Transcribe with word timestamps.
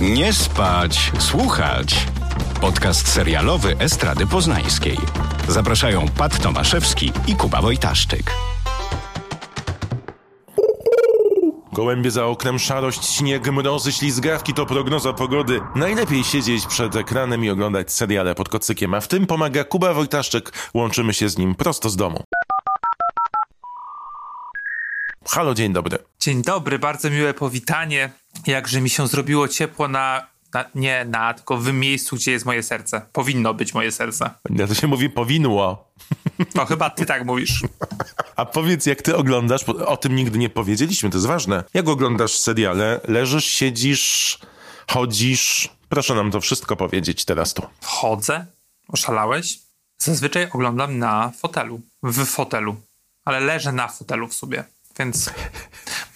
Nie 0.00 0.32
spać, 0.32 1.12
słuchać. 1.18 2.06
Podcast 2.60 3.08
serialowy 3.08 3.76
Estrady 3.78 4.26
Poznańskiej. 4.26 4.96
Zapraszają 5.48 6.06
Pat 6.08 6.42
Tomaszewski 6.42 7.12
i 7.26 7.36
Kuba 7.36 7.62
Wojtaszczyk. 7.62 8.32
Gołębie 11.72 12.10
za 12.10 12.26
oknem, 12.26 12.58
szarość, 12.58 13.04
śnieg, 13.04 13.52
mrozy, 13.52 13.92
ślizgawki 13.92 14.54
to 14.54 14.66
prognoza 14.66 15.12
pogody. 15.12 15.60
Najlepiej 15.74 16.24
siedzieć 16.24 16.66
przed 16.66 16.96
ekranem 16.96 17.44
i 17.44 17.50
oglądać 17.50 17.92
seriale 17.92 18.34
pod 18.34 18.48
kocykiem, 18.48 18.94
a 18.94 19.00
w 19.00 19.08
tym 19.08 19.26
pomaga 19.26 19.64
Kuba 19.64 19.94
Wojtaszczyk. 19.94 20.52
Łączymy 20.74 21.14
się 21.14 21.28
z 21.28 21.38
nim 21.38 21.54
prosto 21.54 21.90
z 21.90 21.96
domu. 21.96 22.24
Halo, 25.32 25.54
dzień 25.54 25.72
dobry. 25.72 25.98
Dzień 26.20 26.42
dobry, 26.42 26.78
bardzo 26.78 27.10
miłe 27.10 27.34
powitanie. 27.34 28.10
Jakże 28.46 28.80
mi 28.80 28.90
się 28.90 29.06
zrobiło 29.06 29.48
ciepło 29.48 29.88
na, 29.88 30.26
na 30.54 30.64
nie 30.74 31.04
na, 31.04 31.34
tylko 31.34 31.56
w 31.56 31.72
miejscu, 31.72 32.16
gdzie 32.16 32.32
jest 32.32 32.46
moje 32.46 32.62
serce. 32.62 33.02
Powinno 33.12 33.54
być 33.54 33.74
moje 33.74 33.92
serce. 33.92 34.30
Ja 34.50 34.66
to 34.66 34.74
się 34.74 34.86
mówi 34.86 35.10
powinło. 35.10 35.92
To 36.54 36.66
chyba 36.66 36.90
ty 36.90 37.06
tak 37.06 37.24
mówisz. 37.24 37.62
A 38.36 38.46
powiedz, 38.46 38.86
jak 38.86 39.02
ty 39.02 39.16
oglądasz, 39.16 39.64
bo 39.64 39.86
o 39.86 39.96
tym 39.96 40.16
nigdy 40.16 40.38
nie 40.38 40.50
powiedzieliśmy, 40.50 41.10
to 41.10 41.16
jest 41.16 41.26
ważne. 41.26 41.64
Jak 41.74 41.88
oglądasz 41.88 42.38
seriale? 42.38 43.00
Leżysz, 43.08 43.44
siedzisz, 43.44 44.38
chodzisz? 44.90 45.68
Proszę 45.88 46.14
nam 46.14 46.30
to 46.30 46.40
wszystko 46.40 46.76
powiedzieć 46.76 47.24
teraz 47.24 47.54
tu. 47.54 47.62
Chodzę? 47.82 48.46
Oszalałeś? 48.88 49.58
Zazwyczaj 49.98 50.48
oglądam 50.52 50.98
na 50.98 51.32
fotelu. 51.38 51.80
W 52.02 52.24
fotelu. 52.24 52.76
Ale 53.24 53.40
leżę 53.40 53.72
na 53.72 53.88
fotelu 53.88 54.28
w 54.28 54.34
sobie. 54.34 54.64
Więc 54.98 55.30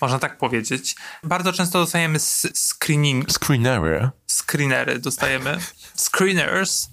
można 0.00 0.18
tak 0.18 0.38
powiedzieć. 0.38 0.96
Bardzo 1.22 1.52
często 1.52 1.78
dostajemy 1.78 2.18
screening, 2.54 3.32
Screenery. 3.32 4.10
screenery, 4.26 4.98
dostajemy 4.98 5.58
screeners. 5.96 6.90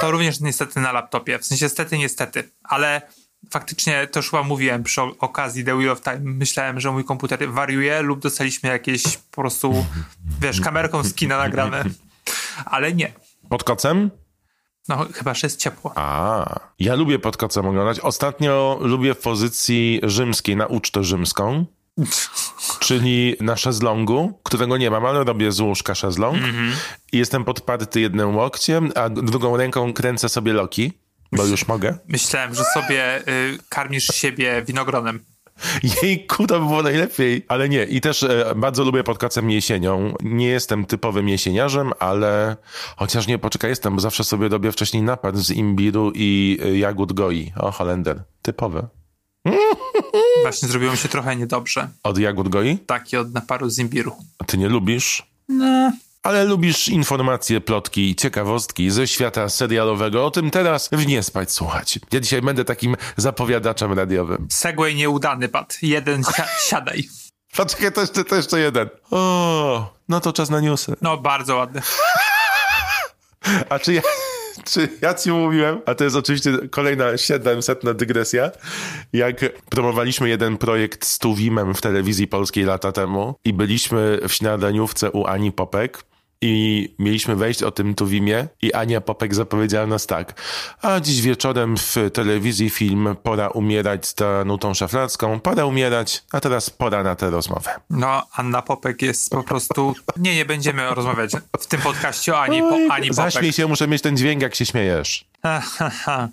To 0.00 0.10
również 0.10 0.40
niestety 0.40 0.80
na 0.80 0.92
laptopie. 0.92 1.38
W 1.38 1.46
sensie 1.46 1.64
niestety, 1.64 1.98
niestety. 1.98 2.50
Ale 2.62 3.02
faktycznie 3.50 4.06
to 4.06 4.18
już 4.18 4.30
chyba 4.30 4.42
mówiłem 4.42 4.82
przy 4.82 5.00
okazji 5.02 5.64
The 5.64 5.76
Wheel 5.76 5.90
of 5.90 6.00
Time. 6.00 6.20
Myślałem, 6.20 6.80
że 6.80 6.92
mój 6.92 7.04
komputer 7.04 7.52
wariuje 7.52 8.02
lub 8.02 8.20
dostaliśmy 8.20 8.68
jakieś 8.68 9.02
po 9.16 9.40
prostu, 9.42 9.86
wiesz, 10.40 10.60
kamerką 10.60 11.02
z 11.04 11.14
kina 11.14 11.38
nagrane. 11.38 11.84
Ale 12.64 12.92
nie. 12.92 13.12
Pod 13.48 13.64
kocem? 13.64 14.10
No 14.88 15.06
chyba, 15.14 15.34
że 15.34 15.46
jest 15.46 15.60
ciepło. 15.60 15.92
A, 15.94 16.60
ja 16.78 16.94
lubię 16.94 17.18
pod 17.18 17.36
kocem 17.36 17.66
oglądać. 17.66 18.00
Ostatnio 18.00 18.78
lubię 18.80 19.14
w 19.14 19.18
pozycji 19.18 20.00
rzymskiej, 20.02 20.56
na 20.56 20.66
ucztę 20.66 21.04
rzymską. 21.04 21.66
Czyli 22.80 23.36
na 23.40 23.56
szezlongu, 23.56 24.40
którego 24.42 24.76
nie 24.76 24.90
mam, 24.90 25.06
ale 25.06 25.24
robię 25.24 25.52
z 25.52 25.60
łóżka 25.60 25.94
szezlong. 25.94 26.38
I 27.12 27.18
jestem 27.18 27.44
podparty 27.44 28.00
jednym 28.00 28.36
łokciem, 28.36 28.92
a 28.94 29.08
drugą 29.08 29.56
ręką 29.56 29.92
kręcę 29.92 30.28
sobie 30.28 30.52
loki, 30.52 30.92
bo 31.32 31.44
już 31.44 31.68
mogę. 31.68 31.98
Myślałem, 32.08 32.54
że 32.54 32.64
sobie 32.64 33.28
y, 33.28 33.58
karmisz 33.68 34.06
siebie 34.06 34.62
winogronem. 34.66 35.24
Jejku, 36.02 36.46
to 36.46 36.60
by 36.60 36.66
było 36.66 36.82
najlepiej. 36.82 37.44
Ale 37.48 37.68
nie. 37.68 37.84
I 37.84 38.00
też 38.00 38.22
e, 38.22 38.54
bardzo 38.56 38.84
lubię 38.84 39.04
pod 39.04 39.18
kocem 39.18 39.50
jesienią. 39.50 40.14
Nie 40.22 40.48
jestem 40.48 40.84
typowym 40.84 41.28
jesieniarzem, 41.28 41.92
ale 41.98 42.56
chociaż 42.96 43.26
nie, 43.26 43.38
poczekaj, 43.38 43.70
jestem, 43.70 43.94
bo 43.94 44.00
zawsze 44.00 44.24
sobie 44.24 44.48
robię 44.48 44.72
wcześniej 44.72 45.02
napad 45.02 45.36
z 45.36 45.50
imbiru 45.50 46.12
i 46.14 46.58
e, 46.64 46.78
jagód 46.78 47.12
goi. 47.12 47.52
O, 47.56 47.70
Holender. 47.70 48.24
Typowy. 48.42 48.86
Właśnie 50.42 50.68
zrobiło 50.68 50.92
mi 50.92 50.98
się 50.98 51.08
trochę 51.08 51.36
niedobrze. 51.36 51.88
Od 52.02 52.18
jagód 52.18 52.48
goi? 52.48 52.78
Taki 52.78 53.16
od 53.16 53.32
naparu 53.32 53.70
z 53.70 53.78
imbiru. 53.78 54.12
A 54.38 54.44
ty 54.44 54.58
nie 54.58 54.68
lubisz? 54.68 55.26
No. 55.48 55.92
Ale 56.26 56.44
lubisz 56.44 56.88
informacje, 56.88 57.60
plotki, 57.60 58.16
ciekawostki 58.16 58.90
ze 58.90 59.06
świata 59.06 59.48
serialowego. 59.48 60.26
O 60.26 60.30
tym 60.30 60.50
teraz 60.50 60.88
w 60.92 61.06
Nie 61.06 61.22
Spać 61.22 61.52
Słuchać. 61.52 61.98
Ja 62.12 62.20
dzisiaj 62.20 62.42
będę 62.42 62.64
takim 62.64 62.96
zapowiadaczem 63.16 63.92
radiowym. 63.92 64.46
Segway 64.50 64.94
nieudany 64.94 65.48
pad. 65.48 65.78
Jeden 65.82 66.24
si- 66.24 66.42
siadaj. 66.68 67.04
Poczekaj, 67.56 67.92
to 67.92 68.00
jeszcze, 68.00 68.24
to 68.24 68.36
jeszcze 68.36 68.60
jeden. 68.60 68.88
O, 69.10 69.94
no 70.08 70.20
to 70.20 70.32
czas 70.32 70.50
na 70.50 70.60
newsy. 70.60 70.96
No 71.02 71.16
bardzo 71.16 71.56
ładny. 71.56 71.82
A 73.68 73.78
czy 73.78 73.94
ja, 73.94 74.02
czy 74.64 74.88
ja 75.02 75.14
ci 75.14 75.30
mówiłem, 75.30 75.80
a 75.86 75.94
to 75.94 76.04
jest 76.04 76.16
oczywiście 76.16 76.58
kolejna 76.70 77.16
700 77.16 77.92
dygresja, 77.92 78.50
jak 79.12 79.36
promowaliśmy 79.70 80.28
jeden 80.28 80.58
projekt 80.58 81.06
z 81.06 81.18
Tuwimem 81.18 81.74
w 81.74 81.80
telewizji 81.80 82.26
polskiej 82.26 82.64
lata 82.64 82.92
temu 82.92 83.34
i 83.44 83.52
byliśmy 83.52 84.18
w 84.28 84.32
śniadaniówce 84.32 85.10
u 85.10 85.26
Ani 85.26 85.52
Popek 85.52 86.04
i 86.40 86.94
mieliśmy 86.98 87.36
wejść 87.36 87.62
o 87.62 87.70
tym 87.70 87.94
Tuwimie 87.94 88.48
i 88.62 88.72
Ania 88.72 89.00
Popek 89.00 89.34
zapowiedziała 89.34 89.86
nas 89.86 90.06
tak, 90.06 90.42
a 90.82 91.00
dziś 91.00 91.22
wieczorem 91.22 91.76
w 91.76 91.96
telewizji 92.12 92.70
film 92.70 93.16
Pora 93.22 93.48
umierać 93.48 94.06
z 94.06 94.14
Danutą 94.14 94.74
Szaflarską, 94.74 95.40
pora 95.40 95.64
umierać, 95.64 96.24
a 96.32 96.40
teraz 96.40 96.70
pora 96.70 97.02
na 97.02 97.16
tę 97.16 97.30
rozmowę. 97.30 97.70
No, 97.90 98.22
Anna 98.32 98.62
Popek 98.62 99.02
jest 99.02 99.30
po 99.30 99.42
prostu... 99.42 99.94
Nie, 100.16 100.34
nie 100.34 100.44
będziemy 100.44 100.94
rozmawiać 100.94 101.30
w 101.60 101.66
tym 101.66 101.80
podcaście 101.80 102.34
o 102.34 102.40
Ani, 102.40 102.60
po, 102.60 102.74
Ani 102.74 103.08
Popek. 103.08 103.14
Zaśmiej 103.14 103.52
się, 103.52 103.66
muszę 103.66 103.88
mieć 103.88 104.02
ten 104.02 104.16
dźwięk, 104.16 104.42
jak 104.42 104.54
się 104.54 104.66
śmiejesz. 104.66 105.24
Ha, 105.42 105.60
ha, 105.60 105.90
ha. 105.90 106.28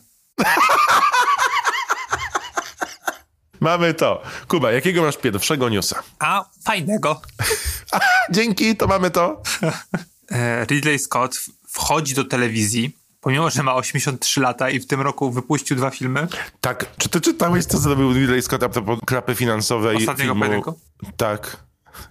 Mamy 3.63 3.94
to. 3.94 4.22
Kuba, 4.47 4.72
jakiego 4.72 5.01
masz 5.01 5.18
pierwszego 5.18 5.69
newsa? 5.69 6.03
A, 6.19 6.46
fajnego. 6.66 7.22
Dzięki, 8.31 8.75
to 8.75 8.88
mamy 8.88 9.12
to. 9.12 9.41
E, 10.31 10.66
Ridley 10.66 11.00
Scott 11.00 11.46
wchodzi 11.69 12.16
do 12.16 12.24
telewizji, 12.24 12.97
pomimo, 13.22 13.50
że 13.50 13.63
ma 13.63 13.75
83 13.75 14.41
lata 14.41 14.69
i 14.69 14.79
w 14.79 14.88
tym 14.88 15.01
roku 15.01 15.31
wypuścił 15.31 15.78
dwa 15.78 15.90
filmy. 15.90 16.28
Tak, 16.62 16.85
czy 16.97 17.09
ty 17.09 17.22
czytałeś, 17.22 17.66
co 17.66 17.78
zrobił 17.78 18.13
Ridley 18.13 18.41
Scott 18.41 18.63
a 18.63 18.69
propos 18.69 19.00
krapy 19.06 19.35
finansowej 19.35 19.97
Ostatniego 19.97 20.34
filmu? 20.34 20.40
pojedynku? 20.40 20.80
Tak. 21.18 21.57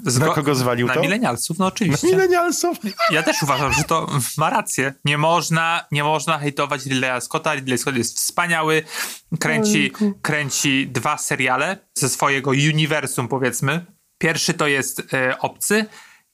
Zgo- 0.07 0.27
Na 0.27 0.35
kogo 0.35 0.55
zwalił 0.55 0.87
na 0.87 0.95
to? 0.95 1.01
milenialsów, 1.01 1.59
no 1.59 1.67
oczywiście. 1.67 2.07
Milenialsów. 2.07 2.79
Ja 3.11 3.23
też 3.23 3.43
uważam, 3.43 3.73
że 3.73 3.85
to 3.85 4.11
ma 4.39 4.51
rację. 4.51 4.95
Nie 5.05 5.19
można, 5.19 5.85
nie 5.91 6.05
można 6.05 6.39
hejtować 6.39 6.87
Ridleya 6.87 7.21
Scotta. 7.21 7.55
Ridley 7.55 7.79
Scott 7.79 7.97
jest 7.97 8.17
wspaniały. 8.19 8.83
Kręci, 9.41 9.93
kręci 10.23 10.89
dwa 10.89 11.19
seriale 11.19 11.77
ze 11.95 12.09
swojego 12.09 12.51
uniwersum, 12.51 13.29
powiedzmy. 13.29 13.85
Pierwszy 14.19 14.55
to 14.55 14.67
jest 14.67 15.03
e, 15.15 15.39
Obcy 15.39 15.87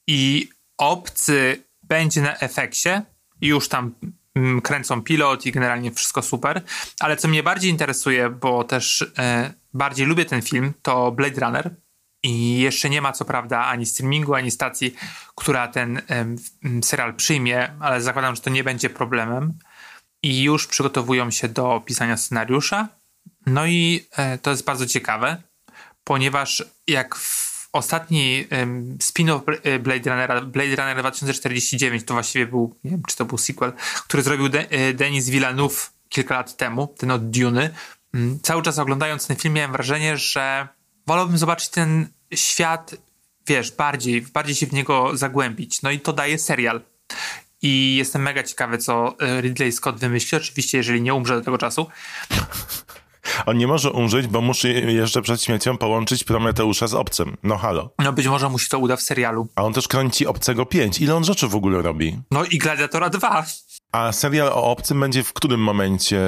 i 0.07 0.49
Obcy 0.77 1.63
będzie 1.83 2.21
na 2.21 2.37
efekcie 2.37 3.01
i 3.41 3.47
już 3.47 3.67
tam 3.69 3.95
mm, 4.35 4.61
kręcą 4.61 5.01
pilot 5.03 5.45
i 5.45 5.51
generalnie 5.51 5.91
wszystko 5.91 6.21
super. 6.21 6.61
Ale 6.99 7.17
co 7.17 7.27
mnie 7.27 7.43
bardziej 7.43 7.71
interesuje, 7.71 8.29
bo 8.29 8.63
też 8.63 9.05
e, 9.17 9.53
bardziej 9.73 10.05
lubię 10.05 10.25
ten 10.25 10.41
film, 10.41 10.73
to 10.81 11.11
Blade 11.11 11.41
Runner. 11.45 11.75
I 12.23 12.59
jeszcze 12.59 12.89
nie 12.89 13.01
ma 13.01 13.11
co 13.11 13.25
prawda 13.25 13.65
ani 13.65 13.85
streamingu, 13.85 14.33
ani 14.35 14.51
stacji, 14.51 14.95
która 15.35 15.67
ten 15.67 16.01
em, 16.07 16.35
m, 16.63 16.83
serial 16.83 17.13
przyjmie, 17.15 17.73
ale 17.79 18.01
zakładam, 18.01 18.35
że 18.35 18.41
to 18.41 18.49
nie 18.49 18.63
będzie 18.63 18.89
problemem. 18.89 19.53
I 20.23 20.43
już 20.43 20.67
przygotowują 20.67 21.31
się 21.31 21.47
do 21.47 21.81
pisania 21.85 22.17
scenariusza. 22.17 22.87
No 23.45 23.65
i 23.65 24.07
e, 24.17 24.37
to 24.37 24.49
jest 24.51 24.63
bardzo 24.63 24.85
ciekawe, 24.85 25.41
ponieważ 26.03 26.63
jak 26.87 27.15
w 27.15 27.69
ostatni 27.73 28.47
em, 28.49 28.97
spin-off 28.97 29.41
e, 29.63 29.79
Blade 29.79 30.09
Runnera, 30.09 30.41
Blade 30.41 30.75
Runner 30.75 30.97
2049, 30.99 32.03
to 32.03 32.13
właściwie 32.13 32.47
był, 32.47 32.75
nie 32.83 32.91
wiem 32.91 33.01
czy 33.07 33.15
to 33.15 33.25
był 33.25 33.37
sequel, 33.37 33.73
który 34.07 34.23
zrobił 34.23 34.49
De- 34.49 34.69
e, 34.69 34.93
Denis 34.93 35.29
Villeneuve 35.29 35.89
kilka 36.09 36.35
lat 36.35 36.57
temu, 36.57 36.95
ten 36.97 37.11
od 37.11 37.29
Duny. 37.29 37.69
Cały 38.43 38.61
czas 38.63 38.79
oglądając 38.79 39.27
ten 39.27 39.37
film 39.37 39.53
miałem 39.53 39.71
wrażenie, 39.71 40.17
że 40.17 40.67
wolałbym 41.09 41.37
zobaczyć 41.37 41.69
ten 41.69 42.07
świat, 42.33 42.95
wiesz, 43.47 43.71
bardziej, 43.71 44.21
bardziej 44.21 44.55
się 44.55 44.67
w 44.67 44.73
niego 44.73 45.17
zagłębić. 45.17 45.81
No 45.81 45.91
i 45.91 45.99
to 45.99 46.13
daje 46.13 46.39
serial. 46.39 46.81
I 47.61 47.95
jestem 47.95 48.21
mega 48.21 48.43
ciekawy, 48.43 48.77
co 48.77 49.15
e, 49.19 49.41
Ridley 49.41 49.71
Scott 49.71 49.99
wymyśli. 49.99 50.37
Oczywiście, 50.37 50.77
jeżeli 50.77 51.01
nie 51.01 51.13
umrze 51.13 51.35
do 51.35 51.41
tego 51.41 51.57
czasu. 51.57 51.87
On 53.45 53.57
nie 53.57 53.67
może 53.67 53.91
umrzeć, 53.91 54.27
bo 54.27 54.41
musi 54.41 54.67
jeszcze 54.67 55.21
przed 55.21 55.43
śmiercią 55.43 55.77
połączyć 55.77 56.23
Prometeusza 56.23 56.87
z 56.87 56.93
obcym. 56.93 57.37
No 57.43 57.57
halo. 57.57 57.89
No 57.99 58.13
być 58.13 58.27
może 58.27 58.49
mu 58.49 58.59
się 58.59 58.67
to 58.69 58.79
uda 58.79 58.95
w 58.95 59.01
serialu. 59.01 59.47
A 59.55 59.63
on 59.63 59.73
też 59.73 59.87
kręci 59.87 60.27
Obcego 60.27 60.65
5. 60.65 61.01
Ile 61.01 61.15
on 61.15 61.23
rzeczy 61.23 61.47
w 61.47 61.55
ogóle 61.55 61.81
robi? 61.81 62.19
No 62.31 62.43
i 62.43 62.57
Gladiatora 62.57 63.09
2. 63.09 63.45
A 63.91 64.11
serial 64.11 64.47
o 64.47 64.63
obcym 64.63 64.99
będzie 64.99 65.23
w 65.23 65.33
którym 65.33 65.59
momencie 65.59 66.19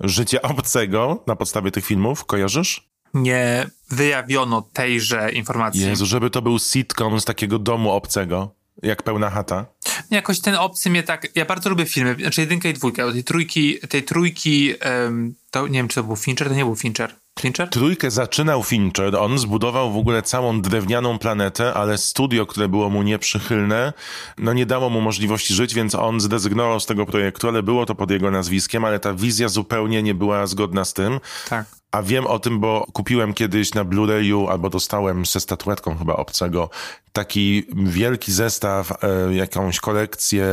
życia 0.00 0.42
obcego 0.42 1.24
na 1.26 1.36
podstawie 1.36 1.70
tych 1.70 1.84
filmów? 1.84 2.24
Kojarzysz? 2.24 2.91
Nie 3.14 3.66
wyjawiono 3.90 4.62
tejże 4.62 5.32
informacji. 5.32 5.80
Jezu, 5.80 6.06
żeby 6.06 6.30
to 6.30 6.42
był 6.42 6.58
sitcom 6.58 7.20
z 7.20 7.24
takiego 7.24 7.58
domu 7.58 7.90
obcego, 7.90 8.54
jak 8.82 9.02
pełna 9.02 9.30
chata. 9.30 9.66
Jakoś 10.10 10.40
ten 10.40 10.54
obcy 10.54 10.90
mnie 10.90 11.02
tak. 11.02 11.28
Ja 11.34 11.44
bardzo 11.44 11.70
lubię 11.70 11.86
filmy, 11.86 12.16
znaczy 12.20 12.40
jedynkę 12.40 12.70
i 12.70 12.74
dwójkę. 12.74 13.12
Tej 13.12 13.24
trójki, 13.24 13.78
tej 13.88 14.02
trójki, 14.02 14.74
em, 14.80 15.34
to 15.50 15.68
nie 15.68 15.78
wiem, 15.78 15.88
czy 15.88 15.94
to 15.94 16.04
był 16.04 16.16
Fincher, 16.16 16.48
to 16.48 16.54
nie 16.54 16.64
był 16.64 16.76
Fincher. 16.76 17.14
Fincher? 17.40 17.68
Trójkę 17.68 18.10
zaczynał 18.10 18.62
Fincher, 18.62 19.16
on 19.16 19.38
zbudował 19.38 19.92
w 19.92 19.96
ogóle 19.96 20.22
całą 20.22 20.60
drewnianą 20.60 21.18
planetę, 21.18 21.74
ale 21.74 21.98
studio, 21.98 22.46
które 22.46 22.68
było 22.68 22.90
mu 22.90 23.02
nieprzychylne, 23.02 23.92
no 24.38 24.52
nie 24.52 24.66
dało 24.66 24.90
mu 24.90 25.00
możliwości 25.00 25.54
żyć, 25.54 25.74
więc 25.74 25.94
on 25.94 26.20
zrezygnował 26.20 26.80
z 26.80 26.86
tego 26.86 27.06
projektu, 27.06 27.48
ale 27.48 27.62
było 27.62 27.86
to 27.86 27.94
pod 27.94 28.10
jego 28.10 28.30
nazwiskiem, 28.30 28.84
ale 28.84 29.00
ta 29.00 29.14
wizja 29.14 29.48
zupełnie 29.48 30.02
nie 30.02 30.14
była 30.14 30.46
zgodna 30.46 30.84
z 30.84 30.94
tym. 30.94 31.20
Tak. 31.48 31.66
A 31.92 32.02
wiem 32.02 32.26
o 32.26 32.38
tym, 32.38 32.60
bo 32.60 32.86
kupiłem 32.92 33.34
kiedyś 33.34 33.74
na 33.74 33.84
Blu-rayu, 33.84 34.50
albo 34.50 34.70
dostałem 34.70 35.26
ze 35.26 35.40
statuetką 35.40 35.96
chyba 35.98 36.16
obcego, 36.16 36.70
taki 37.12 37.66
wielki 37.76 38.32
zestaw, 38.32 38.92
e, 39.04 39.34
jakąś 39.34 39.80
kolekcję 39.80 40.46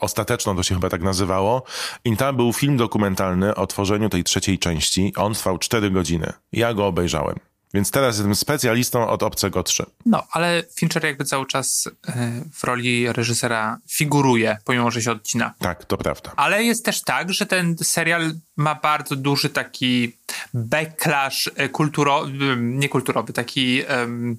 ostateczną, 0.00 0.56
to 0.56 0.62
się 0.62 0.74
chyba 0.74 0.88
tak 0.88 1.02
nazywało. 1.02 1.62
I 2.04 2.16
tam 2.16 2.36
był 2.36 2.52
film 2.52 2.76
dokumentalny 2.76 3.54
o 3.54 3.66
tworzeniu 3.66 4.08
tej 4.08 4.24
trzeciej 4.24 4.58
części. 4.58 5.12
On 5.16 5.34
trwał 5.34 5.58
4 5.58 5.90
godziny. 5.90 6.15
Ja 6.52 6.74
go 6.74 6.86
obejrzałem. 6.86 7.38
Więc 7.74 7.90
teraz 7.90 8.16
jestem 8.16 8.34
specjalistą 8.34 9.08
od 9.08 9.22
Obcego 9.22 9.62
3. 9.62 9.84
No, 10.06 10.26
ale 10.30 10.62
Fincher 10.78 11.04
jakby 11.04 11.24
cały 11.24 11.46
czas 11.46 11.88
e, 12.08 12.42
w 12.52 12.64
roli 12.64 13.12
reżysera 13.12 13.78
figuruje, 13.88 14.58
pomimo, 14.64 14.90
że 14.90 15.02
się 15.02 15.10
odcina. 15.10 15.54
Tak, 15.58 15.84
to 15.84 15.96
prawda. 15.96 16.32
Ale 16.36 16.64
jest 16.64 16.84
też 16.84 17.02
tak, 17.02 17.32
że 17.32 17.46
ten 17.46 17.76
serial 17.82 18.32
ma 18.56 18.74
bardzo 18.74 19.16
duży 19.16 19.48
taki 19.48 20.16
backlash 20.54 21.50
e, 21.56 21.68
kulturowy, 21.68 22.56
niekulturowy, 22.60 23.32
taki 23.32 23.82
um, 23.82 24.36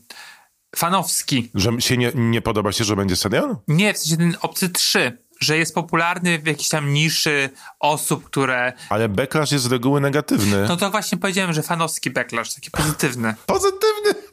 fanowski. 0.76 1.52
Że 1.56 1.82
się 1.82 1.98
nie, 1.98 2.12
nie 2.16 2.42
podoba 2.42 2.72
się, 2.72 2.84
że 2.84 2.96
będzie 2.96 3.16
serial? 3.16 3.56
Nie, 3.68 3.94
w 3.94 3.98
sensie 3.98 4.18
ten 4.18 4.38
Obcy 4.42 4.70
3, 4.70 5.18
że 5.39 5.57
jest 5.57 5.75
popularny 5.75 6.39
w 6.39 6.48
jakiejś 6.48 6.69
tam 6.69 6.94
niszy 6.94 7.50
osób, 7.80 8.24
które... 8.24 8.74
Ale 8.89 9.10
backlash 9.10 9.51
jest 9.51 9.63
z 9.63 9.72
reguły 9.72 10.01
negatywny. 10.01 10.66
No 10.68 10.78
to 10.78 10.92
właśnie 10.92 11.18
powiedziałem, 11.18 11.54
że 11.54 11.63
fanowski 11.63 12.10
backlash, 12.10 12.54
taki 12.54 12.72
pozytywny. 12.72 13.36
Pozytywny! 13.45 14.13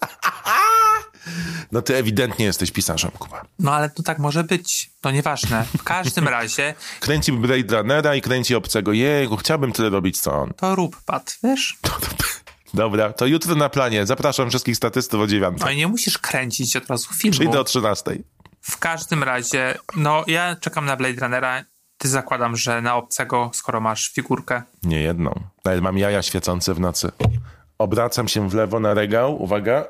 No 1.73 1.83
ty 1.83 1.97
ewidentnie 1.97 2.45
jesteś 2.45 2.71
pisarzem, 2.71 3.11
Kuba. 3.11 3.45
No 3.59 3.73
ale 3.73 3.91
to 3.91 4.03
tak 4.03 4.19
może 4.19 4.45
być. 4.45 4.91
To 5.01 5.11
nieważne. 5.11 5.67
W 5.79 5.83
każdym 5.83 6.29
razie... 6.39 6.75
Kręci 7.01 7.33
Blade 7.33 7.77
Runnera 7.77 8.15
i 8.15 8.21
kręci 8.21 8.55
Obcego. 8.55 8.93
Jego, 8.93 9.37
chciałbym 9.37 9.73
tyle 9.73 9.91
robić, 9.91 10.21
co 10.21 10.33
on. 10.33 10.53
To 10.57 10.75
rób, 10.75 10.97
Pat, 11.07 11.39
wiesz? 11.43 11.79
Dobra, 12.75 13.13
to 13.13 13.27
jutro 13.27 13.55
na 13.55 13.69
planie. 13.69 14.07
Zapraszam 14.07 14.51
wszystkich 14.51 14.77
statystów 14.77 15.21
o 15.21 15.27
dziewiątej. 15.27 15.65
No 15.65 15.71
i 15.71 15.77
nie 15.77 15.89
musisz 15.89 16.19
kręcić 16.19 16.77
od 16.77 16.87
razu 16.87 17.15
filmu. 17.15 17.33
Przyjdę 17.33 17.61
o 17.61 17.65
trzynastej. 17.65 18.25
W 18.65 18.79
każdym 18.79 19.23
razie, 19.23 19.75
no 19.97 20.25
ja 20.27 20.57
czekam 20.57 20.85
na 20.85 20.97
Blade 20.97 21.21
Runnera. 21.21 21.65
Ty 21.99 22.09
zakładam, 22.09 22.57
że 22.57 22.83
na 22.83 22.97
obcego, 22.97 23.51
skoro 23.55 23.81
masz 23.81 24.13
figurkę. 24.13 24.63
Nie 24.83 25.03
jedną. 25.03 25.41
Nawet 25.65 25.81
mam 25.81 25.99
jaja 25.99 26.23
świecące 26.23 26.75
w 26.75 26.81
nocy. 26.81 27.11
Obracam 27.79 28.29
się 28.29 28.49
w 28.49 28.55
lewo 28.55 28.81
na 28.81 28.95
regał. 28.95 29.43
Uwaga. 29.43 29.85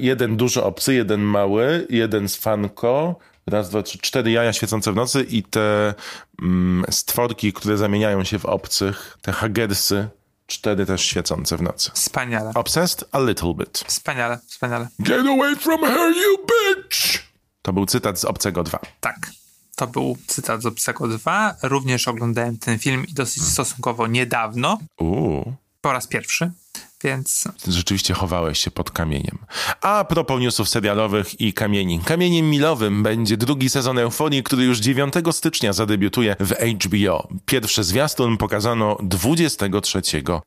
Jeden 0.00 0.36
duży 0.36 0.62
obcy, 0.62 0.94
jeden 0.94 1.20
mały, 1.20 1.86
jeden 1.90 2.28
z 2.28 2.36
fanko. 2.36 3.16
Raz, 3.46 3.70
dwa, 3.70 3.82
trzy, 3.82 3.98
cztery 3.98 4.30
jaja 4.30 4.52
świecące 4.52 4.92
w 4.92 4.96
nocy 4.96 5.22
i 5.22 5.42
te 5.42 5.94
mm, 6.42 6.84
stworki, 6.90 7.52
które 7.52 7.76
zamieniają 7.76 8.24
się 8.24 8.38
w 8.38 8.46
obcych, 8.46 9.18
te 9.22 9.32
hagersy, 9.32 10.08
cztery 10.46 10.86
też 10.86 11.02
świecące 11.02 11.56
w 11.56 11.62
nocy. 11.62 11.90
Wspaniale. 11.94 12.50
Obsessed 12.54 13.08
a 13.12 13.20
little 13.20 13.54
bit. 13.54 13.84
Wspaniale, 13.86 14.38
wspaniale. 14.46 14.88
Get 15.00 15.26
away 15.26 15.56
from 15.56 15.80
her, 15.80 16.12
you 16.16 16.36
bitch! 16.38 17.27
To 17.68 17.72
był 17.72 17.86
cytat 17.86 18.20
z 18.20 18.24
Obcego 18.24 18.62
2. 18.62 18.78
Tak. 19.00 19.30
To 19.76 19.86
był 19.86 20.16
cytat 20.26 20.62
z 20.62 20.66
Obcego 20.66 21.08
2. 21.08 21.54
Również 21.62 22.08
oglądałem 22.08 22.58
ten 22.58 22.78
film 22.78 23.06
i 23.06 23.12
dosyć 23.12 23.42
stosunkowo 23.42 24.06
niedawno. 24.06 24.78
Uuu. 25.00 25.54
Po 25.80 25.92
raz 25.92 26.06
pierwszy. 26.06 26.50
Więc 27.04 27.48
Rzeczywiście 27.66 28.14
chowałeś 28.14 28.58
się 28.58 28.70
pod 28.70 28.90
kamieniem. 28.90 29.38
A 29.80 30.04
propos 30.04 30.40
newsów 30.40 30.68
serialowych 30.68 31.40
i 31.40 31.52
kamieni. 31.52 32.00
Kamieniem 32.04 32.50
milowym 32.50 33.02
będzie 33.02 33.36
drugi 33.36 33.70
sezon 33.70 33.98
Euforii, 33.98 34.42
który 34.42 34.64
już 34.64 34.78
9 34.78 35.14
stycznia 35.32 35.72
zadebiutuje 35.72 36.36
w 36.40 36.52
HBO. 36.52 37.28
Pierwszy 37.46 37.84
zwiastun 37.84 38.36
pokazano 38.36 38.96
23 39.02 40.02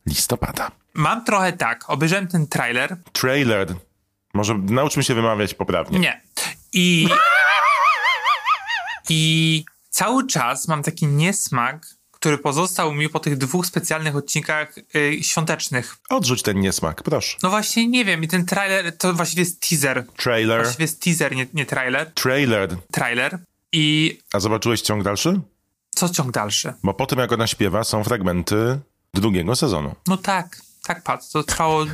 listopada. 0.05 0.71
mam 0.93 1.25
trochę 1.25 1.53
tak. 1.53 1.89
Obejrzałem 1.89 2.27
ten 2.27 2.47
trailer. 2.47 2.97
Trailer. 3.13 3.75
Może 4.33 4.53
nauczmy 4.57 5.03
się 5.03 5.15
wymawiać 5.15 5.53
poprawnie. 5.53 5.99
Nie. 5.99 6.21
I. 6.73 7.07
I 9.09 9.65
cały 9.89 10.27
czas 10.27 10.67
mam 10.67 10.83
taki 10.83 11.07
niesmak, 11.07 11.87
który 12.11 12.37
pozostał 12.37 12.93
mi 12.93 13.09
po 13.09 13.19
tych 13.19 13.37
dwóch 13.37 13.65
specjalnych 13.65 14.15
odcinkach 14.15 14.75
yy, 14.93 15.23
świątecznych. 15.23 15.97
Odrzuć 16.09 16.41
ten 16.41 16.59
niesmak, 16.59 17.03
proszę. 17.03 17.37
No 17.43 17.49
właśnie, 17.49 17.87
nie 17.87 18.05
wiem. 18.05 18.23
I 18.23 18.27
ten 18.27 18.45
trailer 18.45 18.97
to 18.97 19.13
właściwie 19.13 19.41
jest 19.41 19.69
teaser. 19.69 20.05
Trailer. 20.17 20.61
Właściwie 20.61 20.83
jest 20.83 21.01
teaser, 21.03 21.35
nie, 21.35 21.47
nie 21.53 21.65
trailer. 21.65 22.11
Trailer. 22.13 22.77
Trailer. 22.91 23.39
I 23.71 24.17
A 24.33 24.39
zobaczyłeś 24.39 24.81
ciąg 24.81 25.03
dalszy? 25.03 25.39
co 25.95 26.09
ciąg 26.09 26.31
dalszy? 26.31 26.73
Bo 26.83 26.93
po 26.93 27.05
tym, 27.05 27.19
jak 27.19 27.31
ona 27.31 27.47
śpiewa, 27.47 27.83
są 27.83 28.03
fragmenty 28.03 28.79
drugiego 29.13 29.55
sezonu. 29.55 29.95
No 30.07 30.17
tak, 30.17 30.61
tak, 30.95 31.03
Pat. 31.03 31.31
To 31.31 31.43
trwało 31.43 31.85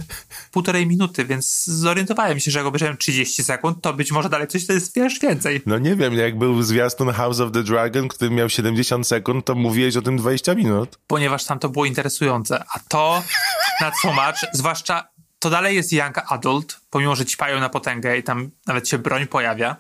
półtorej 0.52 0.88
minuty, 0.88 1.26
więc 1.26 1.66
zorientowałem 1.66 2.40
się, 2.40 2.52
że 2.52 2.60
jak 2.60 2.68
obejrzałem 2.68 2.98
30 2.98 3.44
sekund, 3.44 3.82
to 3.82 3.94
być 3.94 4.12
może 4.12 4.30
dalej 4.30 4.48
coś 4.48 4.66
to 4.66 4.74
jest 4.74 4.96
wiesz, 4.96 5.20
więcej. 5.20 5.62
No 5.66 5.78
nie 5.78 5.96
wiem, 5.96 6.14
jak 6.14 6.38
był 6.38 6.62
zwiastun 6.62 7.10
House 7.10 7.40
of 7.40 7.52
the 7.52 7.64
Dragon, 7.64 8.08
który 8.08 8.32
miał 8.32 8.50
70 8.50 9.08
sekund, 9.08 9.46
to 9.46 9.56
mówiłeś 9.56 9.98
o 9.98 10.02
tym 10.02 10.18
20 10.18 10.56
minut. 10.56 11.00
Ponieważ 11.08 11.46
tam 11.46 11.60
to 11.60 11.70
było 11.70 11.86
interesujące. 11.86 12.64
A 12.76 12.80
to, 12.90 13.24
na 13.82 13.92
co 14.02 14.14
zwłaszcza 14.54 15.08
to 15.40 15.50
dalej 15.50 15.76
jest 15.76 15.94
young 15.94 16.18
adult, 16.32 16.80
pomimo, 16.90 17.16
że 17.16 17.26
ćpają 17.26 17.60
na 17.60 17.70
potęgę 17.70 18.18
i 18.18 18.24
tam 18.24 18.50
nawet 18.68 18.90
się 18.90 18.98
broń 18.98 19.28
pojawia. 19.28 19.76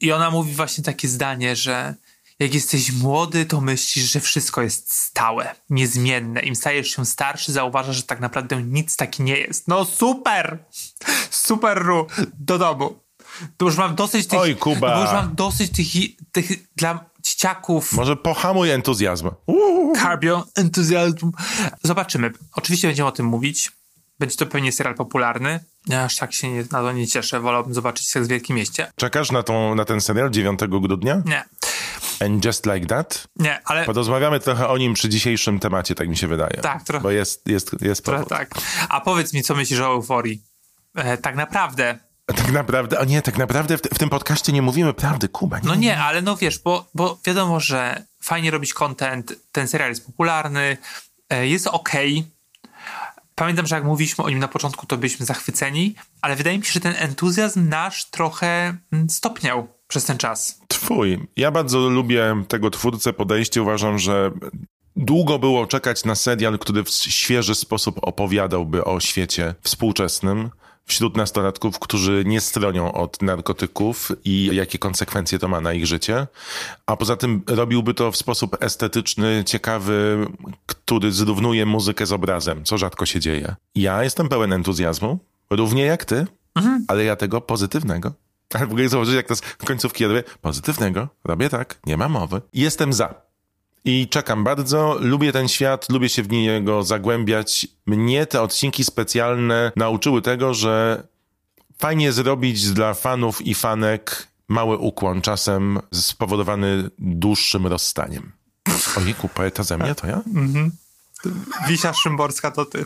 I 0.00 0.12
ona 0.12 0.30
mówi 0.30 0.54
właśnie 0.54 0.84
takie 0.84 1.08
zdanie, 1.08 1.56
że 1.56 1.94
jak 2.40 2.54
jesteś 2.54 2.92
młody, 2.92 3.46
to 3.46 3.60
myślisz, 3.60 4.12
że 4.12 4.20
wszystko 4.20 4.62
jest 4.62 4.94
stałe, 4.94 5.54
niezmienne. 5.70 6.40
Im 6.40 6.56
stajesz 6.56 6.96
się 6.96 7.06
starszy, 7.06 7.52
zauważasz, 7.52 7.96
że 7.96 8.02
tak 8.02 8.20
naprawdę 8.20 8.62
nic 8.62 8.96
taki 8.96 9.22
nie 9.22 9.36
jest. 9.36 9.68
No 9.68 9.84
super! 9.84 10.64
Super, 11.30 11.82
Ru! 11.82 12.06
Do 12.38 12.58
domu. 12.58 12.98
To 13.56 13.64
już 13.64 13.76
mam 13.76 13.94
dosyć 13.94 14.26
tych... 14.26 14.40
Oj, 14.40 14.56
Kuba. 14.56 14.94
Bo 14.94 15.02
już 15.02 15.12
mam 15.12 15.34
dosyć 15.34 15.72
tych, 15.72 15.86
tych 16.32 16.74
dla 16.76 17.04
dzieciaków 17.22 17.92
Może 17.92 18.16
pohamuj 18.16 18.70
entuzjazm. 18.70 19.30
Uuu. 19.46 19.96
cardio 19.96 20.46
entuzjazm. 20.54 21.32
Zobaczymy. 21.82 22.30
Oczywiście 22.54 22.88
będziemy 22.88 23.08
o 23.08 23.12
tym 23.12 23.26
mówić. 23.26 23.72
Będzie 24.18 24.36
to 24.36 24.46
pewnie 24.46 24.72
serial 24.72 24.94
popularny. 24.94 25.64
Ja 25.86 26.04
aż 26.04 26.16
tak 26.16 26.32
się 26.32 26.50
nie, 26.52 26.60
na 26.60 26.80
to 26.80 26.92
nie 26.92 27.06
cieszę. 27.06 27.40
Wolałbym 27.40 27.74
zobaczyć 27.74 28.08
Seks 28.08 28.26
w 28.26 28.30
Wielkim 28.30 28.56
Mieście. 28.56 28.92
Czekasz 28.96 29.32
na, 29.32 29.42
tą, 29.42 29.74
na 29.74 29.84
ten 29.84 30.00
serial 30.00 30.30
9 30.30 30.60
grudnia? 30.68 31.22
Nie, 31.26 31.44
And 32.20 32.44
just 32.44 32.66
like 32.66 32.86
that? 32.86 33.28
nie, 33.36 33.60
ale 33.64 33.84
Porozmawiamy 33.84 34.40
trochę 34.40 34.68
o 34.68 34.78
nim 34.78 34.94
przy 34.94 35.08
dzisiejszym 35.08 35.58
temacie, 35.58 35.94
tak 35.94 36.08
mi 36.08 36.16
się 36.16 36.28
wydaje. 36.28 36.56
Tak, 36.62 36.84
trochę. 36.84 37.02
Bo 37.02 37.10
jest, 37.10 37.48
jest, 37.48 37.82
jest 37.82 38.04
trochę 38.04 38.24
powód. 38.24 38.38
tak. 38.38 38.50
A 38.88 39.00
powiedz 39.00 39.32
mi, 39.32 39.42
co 39.42 39.54
myślisz 39.54 39.80
o 39.80 39.86
euforii? 39.86 40.42
E, 40.94 41.18
tak 41.18 41.36
naprawdę. 41.36 41.98
Tak 42.26 42.52
naprawdę, 42.52 42.98
o 42.98 43.04
nie, 43.04 43.22
tak 43.22 43.38
naprawdę 43.38 43.78
w, 43.78 43.80
w 43.80 43.98
tym 43.98 44.08
podcaście 44.08 44.52
nie 44.52 44.62
mówimy 44.62 44.94
prawdy, 44.94 45.28
Kuba. 45.28 45.58
Nie? 45.58 45.68
No 45.68 45.74
nie, 45.74 45.98
ale 45.98 46.22
no 46.22 46.36
wiesz, 46.36 46.58
bo, 46.58 46.86
bo 46.94 47.18
wiadomo, 47.24 47.60
że 47.60 48.04
fajnie 48.22 48.50
robić 48.50 48.74
content, 48.74 49.34
ten 49.52 49.68
serial 49.68 49.88
jest 49.88 50.06
popularny, 50.06 50.76
e, 51.30 51.46
jest 51.46 51.66
okej. 51.66 52.26
Pamiętam, 53.34 53.66
że 53.66 53.74
jak 53.74 53.84
mówiliśmy 53.84 54.24
o 54.24 54.30
nim 54.30 54.38
na 54.38 54.48
początku, 54.48 54.86
to 54.86 54.96
byliśmy 54.96 55.26
zachwyceni, 55.26 55.94
ale 56.22 56.36
wydaje 56.36 56.58
mi 56.58 56.64
się, 56.64 56.72
że 56.72 56.80
ten 56.80 56.94
entuzjazm 56.98 57.68
nasz 57.68 58.04
trochę 58.04 58.76
mm, 58.92 59.10
stopniał 59.10 59.68
przez 59.90 60.04
ten 60.04 60.18
czas. 60.18 60.60
Twój. 60.68 61.26
Ja 61.36 61.50
bardzo 61.50 61.78
lubię 61.78 62.44
tego 62.48 62.70
twórcę 62.70 63.12
podejście. 63.12 63.62
Uważam, 63.62 63.98
że 63.98 64.30
długo 64.96 65.38
było 65.38 65.66
czekać 65.66 66.04
na 66.04 66.14
serial, 66.14 66.58
który 66.58 66.84
w 66.84 66.90
świeży 66.90 67.54
sposób 67.54 67.98
opowiadałby 68.02 68.84
o 68.84 69.00
świecie 69.00 69.54
współczesnym 69.62 70.50
wśród 70.86 71.16
nastolatków, 71.16 71.78
którzy 71.78 72.22
nie 72.26 72.40
stronią 72.40 72.92
od 72.92 73.22
narkotyków 73.22 74.12
i 74.24 74.50
jakie 74.52 74.78
konsekwencje 74.78 75.38
to 75.38 75.48
ma 75.48 75.60
na 75.60 75.72
ich 75.72 75.86
życie. 75.86 76.26
A 76.86 76.96
poza 76.96 77.16
tym 77.16 77.42
robiłby 77.46 77.94
to 77.94 78.12
w 78.12 78.16
sposób 78.16 78.56
estetyczny, 78.60 79.42
ciekawy, 79.46 80.26
który 80.66 81.12
zrównuje 81.12 81.66
muzykę 81.66 82.06
z 82.06 82.12
obrazem, 82.12 82.64
co 82.64 82.78
rzadko 82.78 83.06
się 83.06 83.20
dzieje. 83.20 83.54
Ja 83.74 84.04
jestem 84.04 84.28
pełen 84.28 84.52
entuzjazmu, 84.52 85.18
równie 85.50 85.82
jak 85.82 86.04
ty, 86.04 86.26
ale 86.88 87.04
ja 87.04 87.16
tego 87.16 87.40
pozytywnego. 87.40 88.12
Ale 88.54 88.66
w 88.66 88.70
ogóle 88.70 88.88
zobaczyć, 88.88 89.14
jak 89.14 89.26
to 89.26 89.36
z 89.36 89.40
końcówki 89.40 90.06
robię. 90.06 90.22
Pozytywnego. 90.40 91.08
Robię 91.24 91.48
tak. 91.48 91.78
Nie 91.86 91.96
ma 91.96 92.08
mowy. 92.08 92.40
Jestem 92.52 92.92
za. 92.92 93.14
I 93.84 94.08
czekam 94.08 94.44
bardzo. 94.44 94.96
Lubię 95.00 95.32
ten 95.32 95.48
świat, 95.48 95.88
lubię 95.90 96.08
się 96.08 96.22
w 96.22 96.30
niego 96.30 96.82
zagłębiać. 96.82 97.66
Mnie 97.86 98.26
te 98.26 98.42
odcinki 98.42 98.84
specjalne 98.84 99.72
nauczyły 99.76 100.22
tego, 100.22 100.54
że 100.54 101.02
fajnie 101.78 102.12
zrobić 102.12 102.72
dla 102.72 102.94
fanów 102.94 103.42
i 103.42 103.54
fanek 103.54 104.28
mały 104.48 104.78
ukłon, 104.78 105.22
czasem 105.22 105.78
spowodowany 105.94 106.90
dłuższym 106.98 107.66
rozstaniem. 107.66 108.32
Ojejku, 108.96 109.28
poeta 109.28 109.62
ze 109.62 109.78
mnie 109.78 109.94
to 109.94 110.06
ja? 110.06 110.22
Wisia 111.68 111.92
Szymborska 111.92 112.50
to 112.50 112.64
ty. 112.64 112.84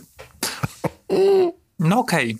No 1.78 1.98
okej. 1.98 2.38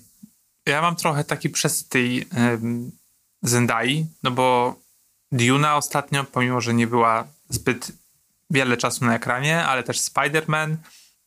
Ja 0.65 0.81
mam 0.81 0.95
trochę 0.95 1.23
taki 1.23 1.49
przesyt 1.49 1.89
tej 1.89 2.25
um, 2.37 2.91
Zendai, 3.49 4.05
no 4.23 4.31
bo 4.31 4.75
Duna 5.31 5.75
ostatnio, 5.75 6.23
pomimo, 6.23 6.61
że 6.61 6.73
nie 6.73 6.87
była 6.87 7.27
zbyt 7.49 7.91
wiele 8.49 8.77
czasu 8.77 9.05
na 9.05 9.15
ekranie, 9.15 9.65
ale 9.65 9.83
też 9.83 9.99
Spider-Man 9.99 10.75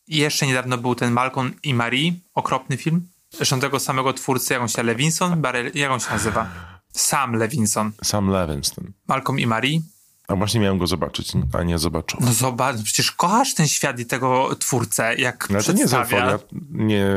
i 0.07 0.17
jeszcze 0.17 0.47
niedawno 0.47 0.77
był 0.77 0.95
ten 0.95 1.11
Malcolm 1.11 1.53
i 1.63 1.73
Marie, 1.73 2.13
okropny 2.33 2.77
film. 2.77 3.07
Zresztą 3.31 3.59
tego 3.59 3.79
samego 3.79 4.13
twórcy, 4.13 4.53
jak 4.53 4.61
on 4.61 4.67
się 4.67 4.83
Levinson, 4.83 5.41
Barry, 5.41 5.71
jak 5.75 5.91
on 5.91 5.99
się 5.99 6.11
nazywa? 6.11 6.49
Sam 6.93 7.35
Levinson. 7.35 7.91
Sam 8.03 8.29
Levinson. 8.29 8.91
Malcolm 9.07 9.39
i 9.39 9.47
Marie. 9.47 9.79
A 10.29 10.35
właśnie 10.35 10.59
miałem 10.59 10.77
go 10.77 10.87
zobaczyć, 10.87 11.31
a 11.53 11.63
nie 11.63 11.79
zobaczyłem. 11.79 12.25
No 12.25 12.33
zobacz, 12.33 12.75
przecież 12.83 13.11
kochasz 13.11 13.53
ten 13.53 13.67
świat 13.67 13.99
i 13.99 14.05
tego 14.05 14.55
twórcę, 14.55 15.15
jak 15.15 15.49
no, 15.49 15.61
to 15.63 15.71
nie 15.71 15.81
jest 15.81 15.93
euforia. 15.93 16.39
Nie 16.71 17.07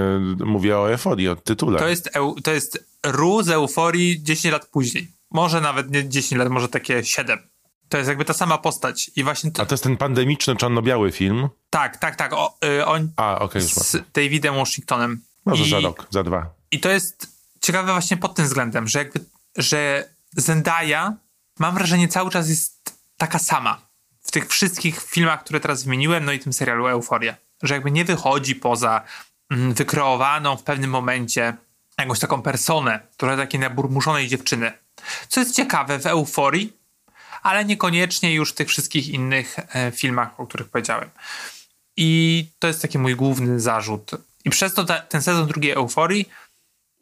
mówię 0.45 0.78
o 0.78 0.90
euforii, 0.90 1.28
o 1.28 1.37
tytule. 1.37 1.78
To 1.78 1.88
jest, 1.88 2.11
to 2.45 2.52
jest 2.52 2.85
Ru 3.07 3.42
z 3.42 3.49
euforii 3.49 4.23
10 4.23 4.52
lat 4.52 4.66
później. 4.66 5.11
Może 5.31 5.61
nawet 5.61 5.90
nie 5.90 6.09
10 6.09 6.38
lat, 6.38 6.49
może 6.49 6.69
takie 6.69 7.04
7. 7.04 7.38
To 7.88 7.97
jest 7.99 8.09
jakby 8.09 8.25
ta 8.25 8.33
sama 8.33 8.59
postać. 8.59 9.11
I 9.16 9.25
właśnie 9.25 9.50
to... 9.50 9.62
A 9.62 9.66
to 9.66 9.75
jest 9.75 9.85
ten 9.85 9.97
pandemiczny, 9.97 10.57
czarno-biały 10.57 11.12
film? 11.12 11.49
Tak, 11.71 11.97
tak, 11.97 12.16
tak. 12.16 12.33
O, 12.33 12.59
y, 12.64 12.87
on 12.87 13.11
A, 13.16 13.38
okej, 13.38 13.62
już 13.62 13.73
z 13.73 13.95
mam. 13.95 14.04
Davidem 14.14 14.54
Washingtonem. 14.54 15.21
Może 15.45 15.64
I, 15.64 15.71
za 15.71 15.81
rok, 15.81 16.07
za 16.11 16.23
dwa. 16.23 16.54
I 16.71 16.81
to 16.81 16.90
jest 16.90 17.26
ciekawe 17.61 17.92
właśnie 17.92 18.16
pod 18.16 18.35
tym 18.35 18.45
względem, 18.45 18.88
że 18.88 18.99
jakby, 18.99 19.21
że 19.57 20.09
Zendaya, 20.37 21.12
mam 21.59 21.75
wrażenie, 21.75 22.09
cały 22.09 22.31
czas 22.31 22.49
jest 22.49 22.82
taka 23.23 23.38
sama. 23.38 23.81
W 24.21 24.31
tych 24.31 24.49
wszystkich 24.49 25.02
filmach, 25.02 25.45
które 25.45 25.61
teraz 25.61 25.85
wymieniłem, 25.85 26.25
no 26.25 26.33
i 26.33 26.38
tym 26.38 26.52
serialu 26.52 26.87
Euforia. 26.87 27.35
Że 27.62 27.75
jakby 27.75 27.91
nie 27.91 28.05
wychodzi 28.05 28.55
poza 28.55 29.02
mm, 29.50 29.75
wykreowaną 29.75 30.57
w 30.57 30.62
pewnym 30.62 30.91
momencie 30.91 31.55
jakąś 31.99 32.19
taką 32.19 32.43
personę, 32.43 33.00
trochę 33.17 33.37
takiej 33.37 33.61
naburmuszonej 33.61 34.29
dziewczyny. 34.29 34.73
Co 35.29 35.41
jest 35.41 35.55
ciekawe 35.55 35.99
w 35.99 36.07
Euforii, 36.07 36.73
ale 37.43 37.64
niekoniecznie 37.64 38.35
już 38.35 38.50
w 38.50 38.55
tych 38.55 38.69
wszystkich 38.69 39.09
innych 39.09 39.57
e, 39.59 39.91
filmach, 39.91 40.41
o 40.41 40.47
których 40.47 40.69
powiedziałem. 40.69 41.11
I 41.97 42.47
to 42.59 42.67
jest 42.67 42.83
taki 42.83 42.99
mój 42.99 43.17
główny 43.17 43.61
zarzut. 43.61 44.11
I 44.45 44.50
przez 44.50 44.75
to 44.75 44.85
ta, 44.85 45.00
ten 45.00 45.23
sezon 45.23 45.47
drugiej 45.47 45.73
Euforii 45.73 46.29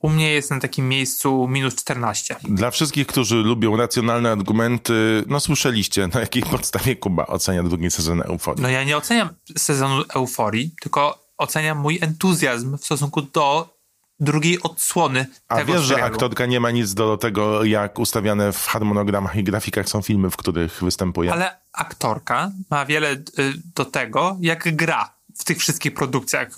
u 0.00 0.09
mnie 0.09 0.30
jest 0.30 0.50
na 0.50 0.61
takim 0.61 0.88
miejscu 0.88 1.49
minus 1.49 1.75
14. 1.75 2.37
Dla 2.42 2.71
wszystkich, 2.71 3.07
którzy 3.07 3.37
lubią 3.37 3.76
racjonalne 3.76 4.33
argumenty, 4.33 5.25
no 5.26 5.40
słyszeliście, 5.40 6.09
na 6.14 6.21
jakiej 6.21 6.42
podstawie 6.42 6.97
Kuba 6.97 7.26
ocenia 7.26 7.62
drugi 7.62 7.90
sezon 7.90 8.23
Euforii. 8.23 8.62
No 8.62 8.69
ja 8.69 8.85
nie 8.85 8.97
oceniam 8.97 9.28
sezonu 9.59 10.02
Euforii, 10.14 10.75
tylko 10.80 11.25
oceniam 11.38 11.78
mój 11.78 11.99
entuzjazm 12.02 12.78
w 12.78 12.85
stosunku 12.85 13.23
do 13.23 13.80
drugiej 14.21 14.62
odsłony 14.62 15.26
A 15.49 15.57
tego 15.57 15.73
wiesz, 15.73 15.83
że 15.83 15.88
serialu. 15.88 16.14
aktorka 16.14 16.47
nie 16.47 16.61
ma 16.61 16.71
nic 16.71 16.95
do 16.95 17.16
tego, 17.16 17.64
jak 17.64 17.99
ustawiane 17.99 18.52
w 18.52 18.66
harmonogramach 18.66 19.37
i 19.37 19.45
grafikach 19.45 19.88
są 19.88 20.02
filmy, 20.02 20.30
w 20.30 20.37
których 20.37 20.83
występuje. 20.85 21.33
Ale 21.33 21.61
aktorka 21.73 22.50
ma 22.71 22.87
wiele 22.87 23.12
y, 23.12 23.23
do 23.75 23.85
tego, 23.85 24.37
jak 24.40 24.76
gra 24.76 25.14
w 25.38 25.45
tych 25.45 25.59
wszystkich 25.59 25.95
produkcjach, 25.95 26.49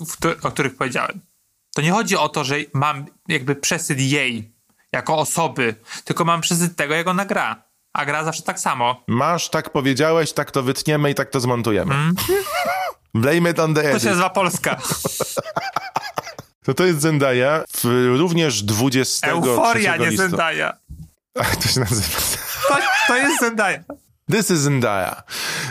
o 0.43 0.51
których 0.51 0.75
powiedziałem. 0.75 1.21
To 1.73 1.81
nie 1.81 1.91
chodzi 1.91 2.17
o 2.17 2.29
to, 2.29 2.43
że 2.43 2.55
mam 2.73 3.05
jakby 3.27 3.55
przesyt 3.55 3.99
jej 3.99 4.53
jako 4.91 5.17
osoby, 5.17 5.75
tylko 6.03 6.25
mam 6.25 6.41
przesyt 6.41 6.75
tego, 6.75 6.93
jak 6.93 7.07
ona 7.07 7.25
gra. 7.25 7.63
A 7.93 8.05
gra 8.05 8.23
zawsze 8.23 8.43
tak 8.43 8.59
samo. 8.59 9.03
Masz, 9.07 9.49
tak 9.49 9.69
powiedziałeś, 9.69 10.33
tak 10.33 10.51
to 10.51 10.63
wytniemy 10.63 11.11
i 11.11 11.15
tak 11.15 11.29
to 11.29 11.39
zmontujemy. 11.39 11.95
Blame 13.13 13.49
it 13.49 13.59
on 13.59 13.73
the 13.73 13.81
To 13.81 13.87
się 13.87 13.95
edit. 13.95 14.05
nazywa 14.05 14.29
Polska. 14.29 14.77
To 16.63 16.73
to 16.73 16.85
jest 16.85 16.99
Zendaya, 17.01 17.63
w, 17.77 17.85
również 18.17 18.63
23 18.63 19.31
Euforia, 19.31 19.97
nie 19.97 20.09
listopada. 20.09 20.29
Zendaya. 20.29 20.73
Ach, 21.39 21.55
to 21.61 21.67
się 21.69 21.79
nazywa... 21.79 22.07
To, 22.67 22.77
to 23.07 23.17
jest 23.17 23.39
Zendaya. 23.39 23.79
This 24.31 24.51
is 24.51 24.59
Zendaya. 24.59 25.23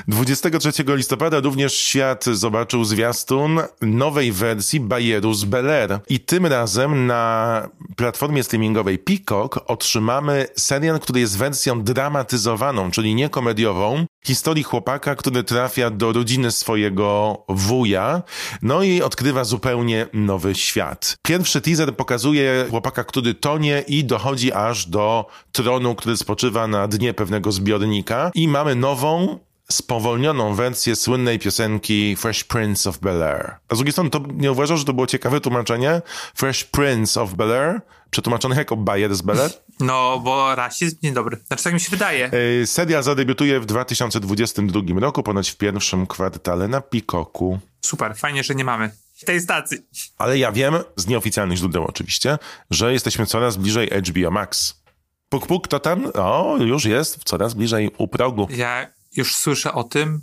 23 0.09 0.73
listopada 0.87 1.41
również 1.41 1.75
świat 1.75 2.25
zobaczył 2.25 2.85
zwiastun 2.85 3.61
nowej 3.81 4.33
wersji 4.33 4.81
Bajeru 4.81 5.35
z 5.35 5.45
Bel 5.45 5.71
Air. 5.71 6.01
I 6.09 6.21
tym 6.21 6.47
razem 6.47 7.07
na 7.07 7.69
platformie 7.97 8.43
streamingowej 8.43 8.99
Peacock 8.99 9.61
otrzymamy 9.67 10.47
serial, 10.57 11.01
który 11.01 11.21
jest 11.21 11.39
wersją 11.39 11.83
dramatyzowaną, 11.83 12.91
czyli 12.91 13.15
nie 13.15 13.29
komediową, 13.29 14.07
historii 14.27 14.63
chłopaka, 14.63 15.15
który 15.15 15.45
trafia 15.45 15.91
do 15.91 16.13
rodziny 16.13 16.51
swojego 16.51 17.37
wuja, 17.49 18.23
no 18.63 18.83
i 18.83 19.03
odkrywa 19.03 19.45
zupełnie 19.45 20.07
nowy 20.13 20.55
świat. 20.55 21.17
Pierwszy 21.23 21.61
teaser 21.61 21.97
pokazuje 21.97 22.67
chłopaka, 22.71 23.05
który 23.05 23.35
tonie 23.35 23.85
i 23.89 24.05
dochodzi 24.05 24.53
aż 24.53 24.87
do 24.87 25.27
tronu, 25.53 25.95
który 25.95 26.17
spoczywa 26.17 26.67
na 26.67 26.89
dnie 26.89 27.15
pewnego 27.15 27.53
zbiornika 27.53 28.31
i 28.35 28.49
mamy 28.49 28.75
nową, 28.75 29.39
spowolnioną 29.73 30.55
wersję 30.55 30.97
słynnej 30.97 31.39
piosenki 31.39 32.17
Fresh 32.17 32.45
Prince 32.45 32.87
of 32.87 32.99
Bel-Air. 32.99 33.55
A 33.69 33.75
z 33.75 33.79
drugiej 33.79 33.93
strony, 33.93 34.11
to 34.11 34.21
nie 34.35 34.53
uważasz, 34.53 34.79
że 34.79 34.85
to 34.85 34.93
było 34.93 35.07
ciekawe 35.07 35.41
tłumaczenie? 35.41 36.03
Fresh 36.35 36.65
Prince 36.65 37.17
of 37.17 37.31
Bel-Air? 37.31 37.81
Przetłumaczone 38.11 38.57
jako 38.57 38.77
Bayer 38.77 39.15
z 39.15 39.23
Bel-Air? 39.23 39.51
No, 39.81 40.21
bo 40.25 40.55
rasizm 40.55 40.97
niedobry. 41.03 41.37
Znaczy, 41.47 41.65
tak 41.65 41.75
mi 41.75 41.81
się 41.81 41.91
wydaje. 41.91 42.31
Yy, 42.59 42.67
Serial 42.67 43.03
zadebiutuje 43.03 43.61
w 43.61 43.67
2022 43.67 44.81
roku, 45.01 45.23
ponoć 45.23 45.51
w 45.51 45.57
pierwszym 45.57 46.07
kwartale 46.07 46.69
na 46.69 46.81
Peacocku. 46.81 47.59
Super, 47.81 48.17
fajnie, 48.17 48.45
że 48.45 48.55
nie 48.55 48.65
mamy 48.65 48.91
tej 49.25 49.41
stacji. 49.41 49.79
Ale 50.19 50.39
ja 50.39 50.53
wiem, 50.53 50.75
z 50.97 51.07
nieoficjalnych 51.07 51.59
źródeł 51.59 51.85
oczywiście, 51.85 52.39
że 52.71 52.93
jesteśmy 52.93 53.27
coraz 53.27 53.57
bliżej 53.57 53.91
HBO 54.07 54.31
Max. 54.31 54.83
Puk, 55.29 55.47
puk, 55.47 55.69
to 55.69 55.81
tam? 55.81 56.07
O, 56.15 56.57
już 56.61 56.85
jest, 56.85 57.25
coraz 57.25 57.55
bliżej 57.55 57.91
u 57.99 58.09
progu. 58.09 58.49
Ja 58.51 58.87
już 59.17 59.37
słyszę 59.37 59.73
o 59.73 59.85
tym. 59.85 60.21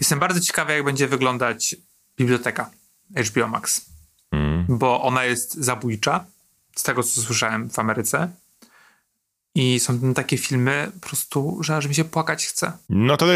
Jestem 0.00 0.18
bardzo 0.18 0.40
ciekawy, 0.40 0.72
jak 0.72 0.84
będzie 0.84 1.08
wyglądać 1.08 1.76
biblioteka 2.16 2.70
HBO 3.16 3.48
Max. 3.48 3.90
Bo 4.68 5.02
ona 5.02 5.24
jest 5.24 5.54
zabójcza, 5.54 6.24
z 6.76 6.82
tego 6.82 7.02
co 7.02 7.20
słyszałem 7.22 7.70
w 7.70 7.78
Ameryce. 7.78 8.30
I 9.54 9.80
są 9.80 10.14
takie 10.14 10.38
filmy 10.38 10.90
po 11.00 11.08
prostu, 11.08 11.58
że 11.60 11.76
aż 11.76 11.86
mi 11.86 11.94
się 11.94 12.04
płakać 12.04 12.46
chce. 12.46 12.72
No 12.88 13.16
to. 13.16 13.26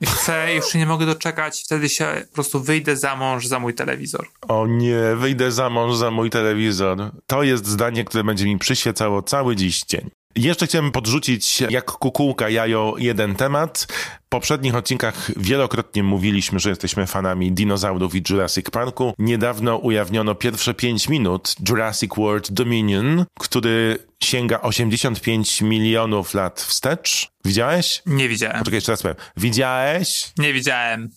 I 0.00 0.06
chcę, 0.06 0.54
już 0.54 0.68
się 0.68 0.78
nie 0.78 0.86
mogę 0.86 1.06
doczekać, 1.06 1.62
wtedy 1.64 1.88
się 1.88 2.22
po 2.28 2.34
prostu 2.34 2.60
wyjdę 2.60 2.96
za 2.96 3.16
mąż 3.16 3.46
za 3.46 3.58
mój 3.58 3.74
telewizor. 3.74 4.28
O 4.48 4.66
nie, 4.66 5.00
wyjdę 5.16 5.52
za 5.52 5.70
mąż 5.70 5.96
za 5.96 6.10
mój 6.10 6.30
telewizor. 6.30 7.10
To 7.26 7.42
jest 7.42 7.66
zdanie, 7.66 8.04
które 8.04 8.24
będzie 8.24 8.44
mi 8.44 8.58
przyświecało 8.58 9.22
cały 9.22 9.56
dziś 9.56 9.82
dzień. 9.82 10.10
Jeszcze 10.36 10.66
chciałem 10.66 10.92
podrzucić 10.92 11.60
jak 11.60 11.84
kukułka 11.84 12.48
jajo 12.48 12.94
jeden 12.98 13.34
temat. 13.34 13.86
W 14.26 14.28
poprzednich 14.28 14.74
odcinkach 14.74 15.30
wielokrotnie 15.36 16.02
mówiliśmy, 16.02 16.60
że 16.60 16.70
jesteśmy 16.70 17.06
fanami 17.06 17.52
dinozaurów 17.52 18.14
i 18.14 18.22
Jurassic 18.30 18.70
Parku. 18.70 19.14
Niedawno 19.18 19.76
ujawniono 19.76 20.34
pierwsze 20.34 20.74
5 20.74 21.08
minut 21.08 21.54
Jurassic 21.68 22.10
World 22.16 22.52
Dominion, 22.52 23.24
który 23.40 23.98
sięga 24.22 24.60
85 24.60 25.62
milionów 25.62 26.34
lat 26.34 26.60
wstecz. 26.60 27.28
Widziałeś? 27.44 28.02
Nie 28.06 28.28
widziałem. 28.28 28.58
Poczekaj, 28.58 28.76
jeszcze 28.76 28.92
raz 28.92 29.02
powiem. 29.02 29.16
Widziałeś? 29.36 30.32
Nie 30.38 30.52
widziałem. 30.52 31.10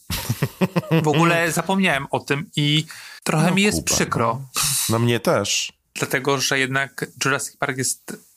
W 1.03 1.07
ogóle 1.07 1.51
zapomniałem 1.51 2.07
o 2.11 2.19
tym 2.19 2.49
i 2.55 2.85
trochę 3.23 3.47
No, 3.49 3.55
mi 3.55 3.61
jest 3.61 3.77
Kuba, 3.77 3.95
przykro. 3.95 4.41
No 4.89 4.99
mnie 4.99 5.19
też. 5.19 5.73
Dlatego, 5.93 6.38
że 6.38 6.59
jednak 6.59 7.05
Jurassic 7.25 7.57
Park 7.57 7.77
jest... 7.77 8.28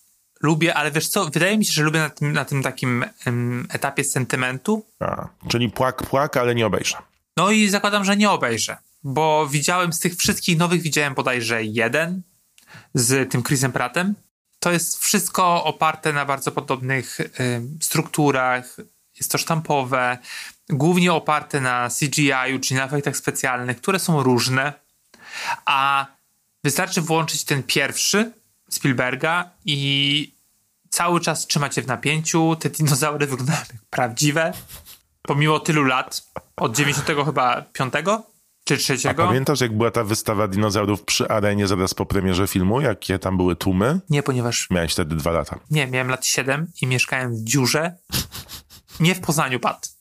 Lubię, 0.43 0.75
ale 0.75 0.91
wiesz 0.91 1.09
co, 1.09 1.25
wydaje 1.25 1.59
mi 1.59 1.65
się, 1.65 1.73
że 1.73 1.83
lubię 1.83 2.01
na 2.01 2.11
tym, 2.11 2.33
na 2.33 2.45
tym 2.45 2.63
takim 2.63 3.05
em, 3.25 3.67
etapie 3.71 4.05
sentymentu. 4.05 4.87
A, 5.01 5.29
czyli 5.49 5.71
płak, 5.71 6.03
płak, 6.03 6.37
ale 6.37 6.55
nie 6.55 6.67
obejrzę. 6.67 6.97
No 7.37 7.51
i 7.51 7.69
zakładam, 7.69 8.05
że 8.05 8.17
nie 8.17 8.31
obejrzę, 8.31 8.77
bo 9.03 9.47
widziałem 9.47 9.93
z 9.93 10.01
tych 10.01 10.17
wszystkich 10.17 10.59
nowych, 10.59 10.83
widziałem 10.83 11.15
bodajże 11.15 11.65
jeden 11.65 12.23
z 12.95 13.33
tym 13.33 13.43
Chrisem 13.43 13.73
Prattem. 13.73 14.15
To 14.59 14.73
jest 14.73 14.99
wszystko 14.99 15.65
oparte 15.65 16.13
na 16.13 16.25
bardzo 16.25 16.53
podobnych 16.53 17.19
em, 17.21 17.79
strukturach, 17.81 18.77
jest 19.19 19.33
to 19.33 19.39
sztampowe, 19.39 20.19
głównie 20.69 21.13
oparte 21.13 21.61
na 21.61 21.89
CGI-u, 21.89 22.61
czyli 22.61 22.79
na 22.79 22.85
efektach 22.85 23.17
specjalnych, 23.17 23.77
które 23.77 23.99
są 23.99 24.23
różne, 24.23 24.73
a 25.65 26.07
wystarczy 26.65 27.01
włączyć 27.01 27.45
ten 27.45 27.63
pierwszy 27.63 28.33
Spielberga 28.75 29.51
i 29.65 30.35
cały 30.91 31.21
czas 31.21 31.47
trzymać 31.47 31.75
się 31.75 31.83
w 31.83 31.87
napięciu. 31.87 32.57
Te 32.57 32.71
dinozaury 32.71 33.27
wyglądają 33.27 33.59
jak 33.59 33.83
prawdziwe, 33.91 34.53
pomimo 35.23 35.61
tylu 35.61 35.85
lat, 35.85 36.31
od 36.57 36.77
90 36.77 37.25
chyba 37.25 37.63
5 37.63 37.95
czy 38.65 38.77
3. 38.77 38.97
A 39.09 39.15
pamiętasz, 39.15 39.61
jak 39.61 39.77
była 39.77 39.91
ta 39.91 40.05
wystawa 40.05 40.49
dinozaurów 40.49 41.05
przy 41.05 41.29
arenie 41.29 41.67
zaraz 41.67 41.95
po 41.95 42.07
premierze 42.07 42.47
filmu? 42.47 42.81
Jakie 42.81 43.19
tam 43.19 43.37
były 43.37 43.57
tłumy? 43.57 44.01
Nie, 44.11 44.23
ponieważ 44.23 44.71
Miałeś 44.71 44.93
wtedy 44.93 45.17
dwa 45.17 45.31
lata. 45.31 45.59
nie, 45.71 45.87
miałem 45.87 46.09
lat 46.09 46.27
7 46.27 46.67
i 46.83 46.87
mieszkałem 46.87 47.35
w 47.37 47.45
dziurze, 47.45 47.97
nie 49.01 49.15
w 49.15 49.21
Poznaniu, 49.21 49.61
Pat. 49.61 49.92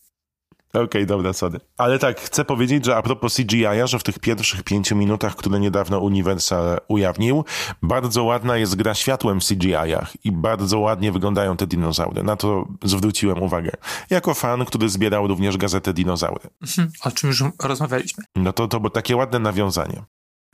Okej, 0.73 0.83
okay, 0.83 1.05
dobra, 1.05 1.33
sorry. 1.33 1.59
Ale 1.77 1.99
tak, 1.99 2.19
chcę 2.19 2.45
powiedzieć, 2.45 2.85
że 2.85 2.95
a 2.95 3.01
propos 3.01 3.35
CGI, 3.35 3.65
że 3.85 3.99
w 3.99 4.03
tych 4.03 4.19
pierwszych 4.19 4.63
pięciu 4.63 4.95
minutach, 4.95 5.35
które 5.35 5.59
niedawno 5.59 5.99
Universal 5.99 6.79
ujawnił, 6.87 7.45
bardzo 7.81 8.23
ładna 8.23 8.57
jest 8.57 8.75
gra 8.75 8.93
światłem 8.93 9.41
w 9.41 9.45
CGI-ach 9.45 10.25
i 10.25 10.31
bardzo 10.31 10.79
ładnie 10.79 11.11
wyglądają 11.11 11.57
te 11.57 11.67
dinozaury. 11.67 12.23
Na 12.23 12.35
to 12.35 12.67
zwróciłem 12.83 13.43
uwagę. 13.43 13.71
Jako 14.09 14.33
fan, 14.33 14.65
który 14.65 14.89
zbierał 14.89 15.27
również 15.27 15.57
gazetę 15.57 15.93
Dinozaury. 15.93 16.49
Mhm, 16.61 16.91
o 17.03 17.11
czym 17.11 17.29
już 17.29 17.43
rozmawialiśmy. 17.63 18.23
No 18.35 18.53
to 18.53 18.67
to 18.67 18.79
było 18.79 18.89
takie 18.89 19.15
ładne 19.15 19.39
nawiązanie. 19.39 20.03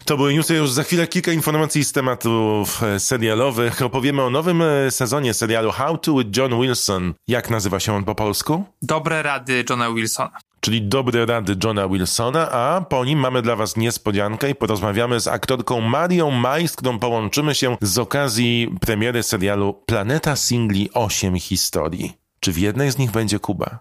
To 0.05 0.17
były 0.17 0.33
newsy 0.33 0.55
już 0.55 0.71
za 0.71 0.83
chwilę 0.83 1.07
kilka 1.07 1.31
informacji 1.31 1.83
z 1.83 1.91
tematów 1.91 2.83
e, 2.83 2.99
serialowych. 2.99 3.81
Opowiemy 3.81 4.23
o 4.23 4.29
nowym 4.29 4.61
e, 4.61 4.91
sezonie 4.91 5.33
serialu 5.33 5.71
How 5.71 5.97
to 5.97 6.13
with 6.13 6.37
John 6.37 6.61
Wilson. 6.61 7.13
Jak 7.27 7.49
nazywa 7.49 7.79
się 7.79 7.93
on 7.93 8.03
po 8.03 8.15
polsku? 8.15 8.63
Dobre 8.81 9.23
rady 9.23 9.65
Johna 9.69 9.91
Wilsona. 9.91 10.39
Czyli 10.59 10.81
dobre 10.81 11.25
rady 11.25 11.55
Johna 11.63 11.87
Wilsona, 11.87 12.51
a 12.51 12.81
po 12.81 13.05
nim 13.05 13.19
mamy 13.19 13.41
dla 13.41 13.55
was 13.55 13.77
niespodziankę 13.77 14.49
i 14.49 14.55
porozmawiamy 14.55 15.19
z 15.19 15.27
aktorką 15.27 15.81
Marią 15.81 16.31
Maj, 16.31 16.67
z 16.67 16.75
którą 16.75 16.99
połączymy 16.99 17.55
się 17.55 17.77
z 17.81 17.97
okazji 17.97 18.75
premiery 18.81 19.23
serialu 19.23 19.73
Planeta 19.85 20.35
Singli 20.35 20.89
8 20.93 21.39
historii. 21.39 22.13
Czy 22.39 22.51
w 22.51 22.57
jednej 22.57 22.91
z 22.91 22.97
nich 22.97 23.11
będzie 23.11 23.39
Kuba? 23.39 23.79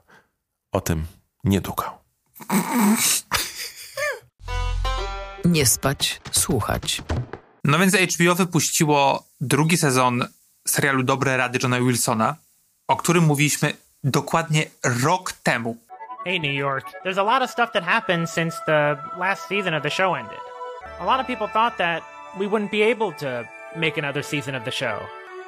O 0.72 0.80
tym 0.80 1.04
niedługo. 1.44 1.84
Nie 5.46 5.66
spać, 5.66 6.20
słuchać. 6.30 7.02
No 7.64 7.78
więc 7.78 7.96
HBO 7.96 8.34
wypuściło 8.34 9.24
drugi 9.40 9.76
sezon 9.76 10.26
serialu 10.66 11.02
Dobre 11.02 11.36
Rady 11.36 11.58
Johna 11.62 11.80
Wilsona, 11.80 12.36
o 12.88 12.96
którym 12.96 13.24
mówiliśmy 13.24 13.72
dokładnie 14.04 14.64
rok 15.02 15.32
temu. 15.32 15.76
Hey, 16.24 16.40
New 16.40 16.54
York. 16.54 16.84
There's 17.04 17.20
a 17.20 17.22
lot 17.22 17.42
of 17.42 17.50
stuff 17.50 17.72
that 17.72 17.84
happened 17.84 18.30
since 18.30 18.56
the 18.66 18.96
last 19.18 19.48
season 19.48 19.74
of 19.74 19.82
the 19.82 19.90
show 19.90 20.16
ended. 20.16 20.38
A 21.00 21.04
lot 21.04 21.20
of 21.20 21.26
people 21.26 21.48
thought 21.48 21.76
that 21.76 22.02
we 22.38 22.46
wouldn't 22.46 22.70
be 22.70 22.82
able 22.82 23.12
to 23.18 23.44
make 23.76 23.98
another 23.98 24.24
season 24.24 24.54
of 24.54 24.64
the 24.64 24.70
show, 24.72 24.98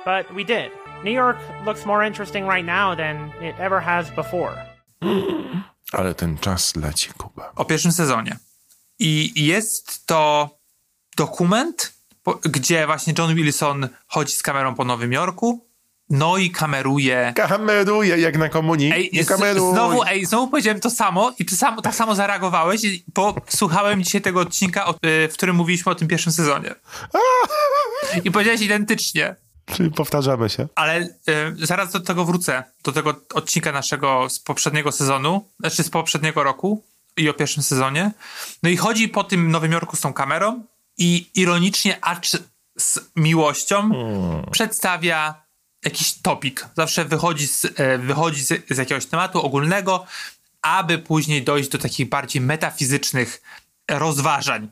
but 0.05 0.35
we 0.35 0.45
did. 0.45 0.71
New 1.05 1.15
York 1.15 1.37
looks 1.67 1.87
more 1.87 2.07
interesting 2.07 2.51
right 2.51 2.67
now 2.67 2.97
than 2.97 3.31
it 3.43 3.55
ever 3.61 3.81
has 3.81 4.11
before. 4.11 4.55
Ale 5.93 6.15
ten 6.15 6.39
czas 6.39 6.77
leci, 6.77 7.11
Kuba. 7.19 7.53
O 7.57 7.65
pierwszym 7.65 7.93
sezonie. 7.93 8.37
I 8.99 9.33
jest 9.47 10.07
to 10.07 10.51
dokument, 11.17 11.93
gdzie 12.45 12.87
właśnie 12.87 13.15
John 13.19 13.35
Wilson 13.35 13.89
chodzi 14.07 14.33
z 14.33 14.43
kamerą 14.43 14.75
po 14.75 14.85
Nowym 14.85 15.13
Jorku, 15.13 15.69
no 16.11 16.37
i 16.37 16.51
kameruje. 16.51 17.33
Kameruje 17.37 18.19
jak 18.19 18.39
na 18.39 18.49
komunii. 18.49 18.93
Ej, 18.93 19.11
nie 19.13 19.25
kameruj. 19.25 19.73
Znowu, 19.73 20.05
ej, 20.05 20.25
znowu 20.25 20.49
powiedziałem 20.49 20.81
to 20.81 20.91
samo 20.91 21.33
i 21.39 21.57
samo, 21.57 21.83
tak 21.83 21.95
samo 21.95 22.15
zareagowałeś, 22.15 22.83
bo 23.15 23.35
słuchałem 23.49 24.05
dzisiaj 24.05 24.21
tego 24.21 24.41
odcinka, 24.41 24.91
y, 24.91 25.29
w 25.29 25.33
którym 25.33 25.57
mówiliśmy 25.57 25.93
o 25.93 25.95
tym 25.95 26.09
pierwszym 26.09 26.33
sezonie. 26.33 26.75
I 28.25 28.31
powiedziałeś 28.31 28.61
identycznie. 28.61 29.37
Czyli 29.67 29.91
powtarzamy 29.91 30.49
się. 30.49 30.69
Ale 30.75 31.01
y, 31.01 31.09
zaraz 31.67 31.93
do 31.93 32.01
tego 32.01 32.25
wrócę, 32.25 32.65
do 32.85 32.93
tego 32.93 33.15
odcinka 33.35 33.73
naszego 33.73 34.31
z 34.31 34.39
poprzedniego 34.39 34.93
sezonu, 34.93 35.49
znaczy 35.61 35.83
z 35.83 35.91
poprzedniego 35.91 36.43
roku 36.43 36.85
i 37.19 37.29
o 37.29 37.35
pierwszym 37.35 37.63
sezonie. 37.63 38.11
No 38.63 38.71
i 38.71 38.77
chodzi 38.77 39.09
po 39.09 39.25
tym 39.25 39.51
Nowym 39.51 39.73
Jorku 39.73 39.97
z 39.97 40.01
tą 40.01 40.13
kamerą 40.13 40.65
i 40.99 41.31
ironicznie, 41.35 41.99
acz 42.05 42.37
z 42.79 42.99
miłością 43.17 43.91
hmm. 43.91 44.51
przedstawia 44.51 45.43
jakiś 45.85 46.15
topik. 46.15 46.67
Zawsze 46.77 47.05
wychodzi 47.05 47.49
z, 47.49 47.65
e, 47.65 47.99
wychodzi 47.99 48.45
z, 48.45 48.71
z 48.71 48.79
jakiegoś 48.79 49.07
tematu 49.07 49.43
ogólnego, 49.43 50.07
aby 50.63 50.99
później 50.99 51.43
dojść 51.43 51.69
do 51.69 51.79
takich 51.79 52.09
bardziej 52.09 52.43
metafizycznych 52.43 53.43
rozważań. 53.91 54.69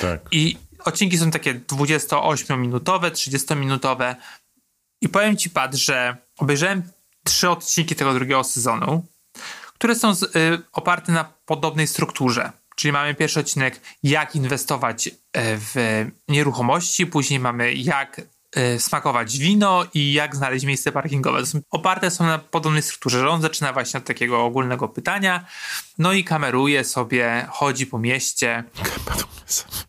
Tak. 0.00 0.20
I 0.30 0.56
odcinki 0.84 1.18
są 1.18 1.30
takie 1.30 1.54
28-minutowe, 1.54 3.10
30-minutowe. 3.10 4.14
I 5.00 5.08
powiem 5.08 5.36
ci, 5.36 5.50
Pat, 5.50 5.74
że 5.74 6.16
obejrzałem 6.38 6.82
trzy 7.24 7.50
odcinki 7.50 7.94
tego 7.94 8.14
drugiego 8.14 8.44
sezonu 8.44 9.06
które 9.80 9.94
są 9.94 10.14
z, 10.14 10.22
y, 10.22 10.28
oparte 10.72 11.12
na 11.12 11.24
podobnej 11.24 11.86
strukturze. 11.86 12.52
Czyli 12.76 12.92
mamy 12.92 13.14
pierwszy 13.14 13.40
odcinek, 13.40 13.80
jak 14.02 14.36
inwestować 14.36 15.06
y, 15.06 15.12
w 15.34 16.06
nieruchomości, 16.28 17.06
później 17.06 17.40
mamy 17.40 17.74
jak 17.74 18.20
y, 18.56 18.80
smakować 18.80 19.38
wino 19.38 19.86
i 19.94 20.12
jak 20.12 20.36
znaleźć 20.36 20.64
miejsce 20.64 20.92
parkingowe. 20.92 21.46
Są, 21.46 21.60
oparte 21.70 22.10
są 22.10 22.26
na 22.26 22.38
podobnej 22.38 22.82
strukturze, 22.82 23.20
że 23.20 23.28
on 23.28 23.42
zaczyna 23.42 23.72
właśnie 23.72 23.98
od 23.98 24.04
takiego 24.04 24.44
ogólnego 24.44 24.88
pytania, 24.88 25.44
no 25.98 26.12
i 26.12 26.24
kameruje 26.24 26.84
sobie, 26.84 27.46
chodzi 27.50 27.86
po 27.86 27.98
mieście. 27.98 28.64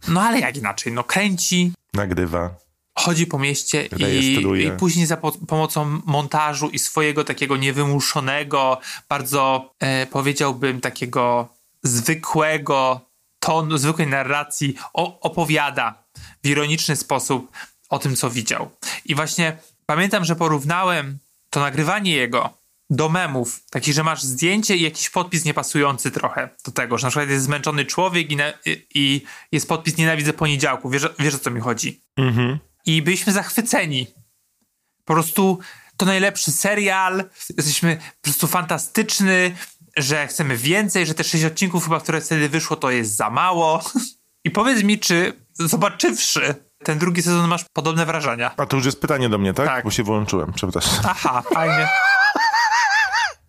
No 0.08 0.22
ale 0.22 0.40
jak 0.40 0.58
inaczej, 0.58 0.94
no 0.94 1.04
kręci. 1.04 1.72
Nagrywa 1.94 2.61
chodzi 3.00 3.28
po 3.28 3.40
mieście 3.40 3.90
i, 3.98 4.36
i, 4.66 4.72
później 4.72 5.06
za 5.06 5.18
po, 5.18 5.32
pomocą 5.32 6.02
montażu 6.06 6.70
i 6.70 6.80
swojego 6.80 7.24
takiego 7.24 7.58
niewymuszonego, 7.58 8.80
bardzo 9.10 9.74
e, 9.80 10.06
powiedziałbym 10.06 10.82
takiego 10.82 11.48
zwykłego 11.84 13.02
tonu, 13.40 13.78
zwykłej 13.78 14.08
narracji 14.08 14.76
o, 14.94 15.20
opowiada 15.20 16.04
w 16.44 16.48
ironiczny 16.48 16.96
sposób 16.96 17.52
o 17.90 18.00
tym, 18.00 18.16
co 18.16 18.30
widział. 18.30 18.72
I 19.06 19.16
właśnie 19.16 19.58
pamiętam, 19.86 20.26
że 20.26 20.36
porównałem 20.36 21.18
to 21.50 21.60
nagrywanie 21.60 22.12
jego 22.12 22.50
do 22.90 23.10
memów, 23.10 23.60
takich, 23.70 23.94
że 23.94 24.04
masz 24.04 24.24
zdjęcie 24.24 24.76
i 24.76 24.82
jakiś 24.82 25.10
podpis 25.10 25.46
niepasujący 25.46 26.12
trochę 26.12 26.50
do 26.66 26.72
tego, 26.72 26.98
że 26.98 27.08
na 27.08 27.12
przykład 27.12 27.30
jest 27.30 27.46
zmęczony 27.46 27.86
człowiek 27.86 28.32
i, 28.32 28.36
na, 28.36 28.54
i 28.96 29.22
jest 29.52 29.68
podpis 29.68 29.98
nienawidzę 29.98 30.34
poniedziałku. 30.34 30.90
Wiesz, 30.90 31.08
wiesz 31.20 31.36
o 31.36 31.40
co 31.40 31.52
mi 31.52 31.62
chodzi? 31.62 32.02
Mhm 32.18 32.60
i 32.86 33.02
byliśmy 33.02 33.34
zachwyceni. 33.34 34.08
Po 35.06 35.14
prostu 35.14 35.60
to 35.98 36.06
najlepszy 36.06 36.52
serial, 36.52 37.24
jesteśmy 37.58 37.96
po 37.96 38.22
prostu 38.22 38.48
fantastyczny, 38.48 39.56
że 39.98 40.28
chcemy 40.28 40.58
więcej, 40.58 41.06
że 41.06 41.14
te 41.14 41.24
sześć 41.24 41.44
odcinków 41.44 41.84
chyba, 41.84 42.00
które 42.00 42.22
wtedy 42.22 42.50
wyszło, 42.50 42.78
to 42.78 42.92
jest 42.92 43.16
za 43.16 43.30
mało. 43.30 43.84
I 44.44 44.52
powiedz 44.52 44.84
mi, 44.84 45.00
czy 45.00 45.34
zobaczywszy 45.54 46.56
ten 46.84 47.00
drugi 47.00 47.22
sezon 47.22 47.48
masz 47.48 47.66
podobne 47.74 48.06
wrażenia? 48.06 48.52
A 48.58 48.66
to 48.66 48.78
już 48.78 48.86
jest 48.86 49.02
pytanie 49.02 49.30
do 49.30 49.38
mnie, 49.38 49.54
tak? 49.54 49.68
Tak. 49.68 49.84
Bo 49.84 49.92
się 49.92 50.04
wyłączyłem, 50.04 50.54
przepraszam. 50.54 50.94
Aha, 51.04 51.44
fajnie. 51.54 51.88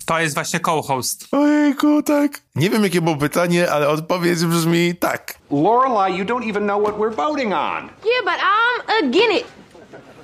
To 0.07 0.21
jest 0.21 0.35
właśnie 0.35 0.61
co-host. 0.61 1.29
Ojejku, 1.33 2.03
tak. 2.03 2.41
Nie 2.55 2.71
wiem, 2.71 2.85
jakie 2.85 3.01
było 3.01 3.17
pytanie, 3.17 3.71
ale 3.73 3.89
odpowiedź 3.89 4.45
brzmi 4.45 4.95
tak. 4.97 5.39
Lorelai, 5.51 6.19
you 6.19 6.25
don't 6.25 6.51
even 6.51 6.65
know 6.65 6.83
what 6.83 6.97
we're 6.97 7.15
voting 7.15 7.53
on. 7.53 7.83
Yeah, 7.85 8.25
but 8.25 8.35
I'm 8.35 9.09
again 9.09 9.39
it. 9.39 9.45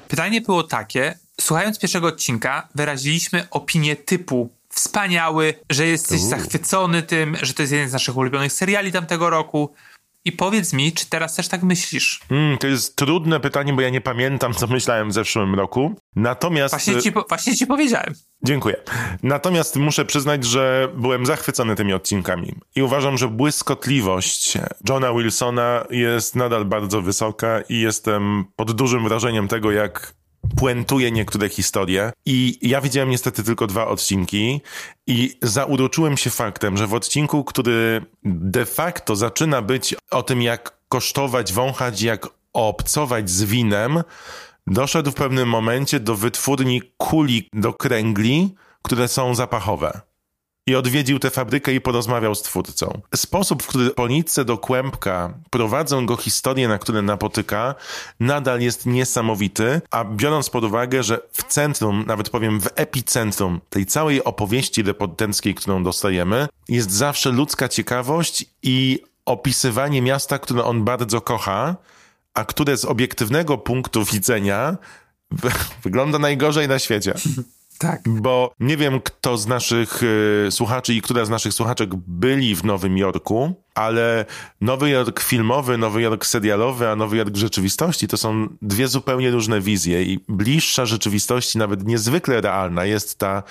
Pytanie 0.08 0.40
było 0.40 0.62
takie. 0.62 1.18
Słuchając 1.40 1.78
pierwszego 1.78 2.06
odcinka, 2.06 2.68
wyraziliśmy 2.74 3.46
opinię 3.50 3.96
typu 3.96 4.50
wspaniały, 4.68 5.54
że 5.70 5.86
jesteś 5.86 6.20
zachwycony 6.20 7.02
tym, 7.02 7.36
że 7.42 7.54
to 7.54 7.62
jest 7.62 7.72
jeden 7.72 7.88
z 7.88 7.92
naszych 7.92 8.16
ulubionych 8.16 8.52
seriali 8.52 8.92
tamtego 8.92 9.30
roku. 9.30 9.74
I 10.24 10.32
powiedz 10.32 10.72
mi, 10.72 10.92
czy 10.92 11.10
teraz 11.10 11.34
też 11.34 11.48
tak 11.48 11.62
myślisz? 11.62 12.20
Mm, 12.30 12.58
to 12.58 12.66
jest 12.66 12.96
trudne 12.96 13.40
pytanie, 13.40 13.72
bo 13.72 13.80
ja 13.80 13.90
nie 13.90 14.00
pamiętam, 14.00 14.54
co 14.54 14.66
myślałem 14.66 15.10
w 15.10 15.12
zeszłym 15.12 15.54
roku. 15.54 15.94
Natomiast. 16.16 16.74
Właśnie 16.74 17.02
ci, 17.02 17.12
właśnie 17.28 17.56
ci 17.56 17.66
powiedziałem. 17.66 18.14
Dziękuję. 18.44 18.76
Natomiast 19.22 19.76
muszę 19.76 20.04
przyznać, 20.04 20.44
że 20.44 20.88
byłem 20.96 21.26
zachwycony 21.26 21.76
tymi 21.76 21.92
odcinkami 21.92 22.54
i 22.76 22.82
uważam, 22.82 23.18
że 23.18 23.28
błyskotliwość 23.28 24.58
Johna 24.88 25.12
Wilsona 25.12 25.84
jest 25.90 26.36
nadal 26.36 26.64
bardzo 26.64 27.02
wysoka 27.02 27.60
i 27.68 27.80
jestem 27.80 28.44
pod 28.56 28.72
dużym 28.72 29.04
wrażeniem 29.08 29.48
tego, 29.48 29.72
jak 29.72 30.14
puentuje 30.56 31.10
niektóre 31.10 31.48
historie. 31.48 32.12
I 32.26 32.58
ja 32.62 32.80
widziałem 32.80 33.10
niestety 33.10 33.44
tylko 33.44 33.66
dwa 33.66 33.86
odcinki 33.86 34.60
i 35.06 35.38
zauroczyłem 35.42 36.16
się 36.16 36.30
faktem, 36.30 36.76
że 36.76 36.86
w 36.86 36.94
odcinku, 36.94 37.44
który 37.44 38.04
de 38.24 38.66
facto 38.66 39.16
zaczyna 39.16 39.62
być 39.62 39.94
o 40.10 40.22
tym, 40.22 40.42
jak 40.42 40.78
kosztować, 40.88 41.52
wąchać, 41.52 42.02
jak 42.02 42.26
obcować 42.52 43.30
z 43.30 43.44
winem, 43.44 44.02
doszedł 44.66 45.10
w 45.10 45.14
pewnym 45.14 45.48
momencie 45.48 46.00
do 46.00 46.14
wytwórni 46.14 46.82
kuli 46.96 47.48
do 47.52 47.72
kręgli, 47.72 48.54
które 48.82 49.08
są 49.08 49.34
zapachowe 49.34 50.07
i 50.68 50.74
odwiedził 50.74 51.18
tę 51.18 51.30
fabrykę 51.30 51.74
i 51.74 51.80
porozmawiał 51.80 52.34
z 52.34 52.42
twórcą. 52.42 53.00
Sposób, 53.14 53.62
w 53.62 53.66
który 53.66 53.90
po 53.90 54.08
nitce 54.08 54.44
do 54.44 54.58
kłębka 54.58 55.34
prowadzą 55.50 56.06
go 56.06 56.16
historie, 56.16 56.68
na 56.68 56.78
które 56.78 57.02
napotyka, 57.02 57.74
nadal 58.20 58.60
jest 58.60 58.86
niesamowity, 58.86 59.80
a 59.90 60.04
biorąc 60.04 60.50
pod 60.50 60.64
uwagę, 60.64 61.02
że 61.02 61.20
w 61.32 61.42
centrum, 61.42 62.04
nawet 62.06 62.30
powiem 62.30 62.60
w 62.60 62.68
epicentrum 62.74 63.60
tej 63.70 63.86
całej 63.86 64.24
opowieści 64.24 64.82
reporterskiej, 64.82 65.54
którą 65.54 65.84
dostajemy, 65.84 66.48
jest 66.68 66.90
zawsze 66.90 67.30
ludzka 67.30 67.68
ciekawość 67.68 68.44
i 68.62 69.02
opisywanie 69.26 70.02
miasta, 70.02 70.38
które 70.38 70.64
on 70.64 70.84
bardzo 70.84 71.20
kocha, 71.20 71.76
a 72.34 72.44
które 72.44 72.76
z 72.76 72.84
obiektywnego 72.84 73.58
punktu 73.58 74.04
widzenia 74.04 74.76
wygląda 75.84 76.18
najgorzej 76.18 76.68
na 76.68 76.78
świecie. 76.78 77.14
Tak. 77.78 78.00
Bo 78.06 78.52
nie 78.60 78.76
wiem, 78.76 79.00
kto 79.00 79.38
z 79.38 79.46
naszych 79.46 80.02
y, 80.02 80.48
słuchaczy 80.50 80.94
i 80.94 81.02
która 81.02 81.24
z 81.24 81.30
naszych 81.30 81.54
słuchaczek 81.54 81.94
byli 81.94 82.54
w 82.54 82.64
Nowym 82.64 82.98
Jorku, 82.98 83.54
ale 83.74 84.24
Nowy 84.60 84.90
Jork 84.90 85.20
filmowy, 85.20 85.78
Nowy 85.78 86.02
Jork 86.02 86.26
serialowy, 86.26 86.88
a 86.88 86.96
Nowy 86.96 87.16
Jork 87.16 87.36
rzeczywistości 87.36 88.08
to 88.08 88.16
są 88.16 88.48
dwie 88.62 88.88
zupełnie 88.88 89.30
różne 89.30 89.60
wizje 89.60 90.02
i 90.02 90.24
bliższa 90.28 90.86
rzeczywistości, 90.86 91.58
nawet 91.58 91.86
niezwykle 91.86 92.40
realna, 92.40 92.84
jest 92.84 93.18
ta 93.18 93.42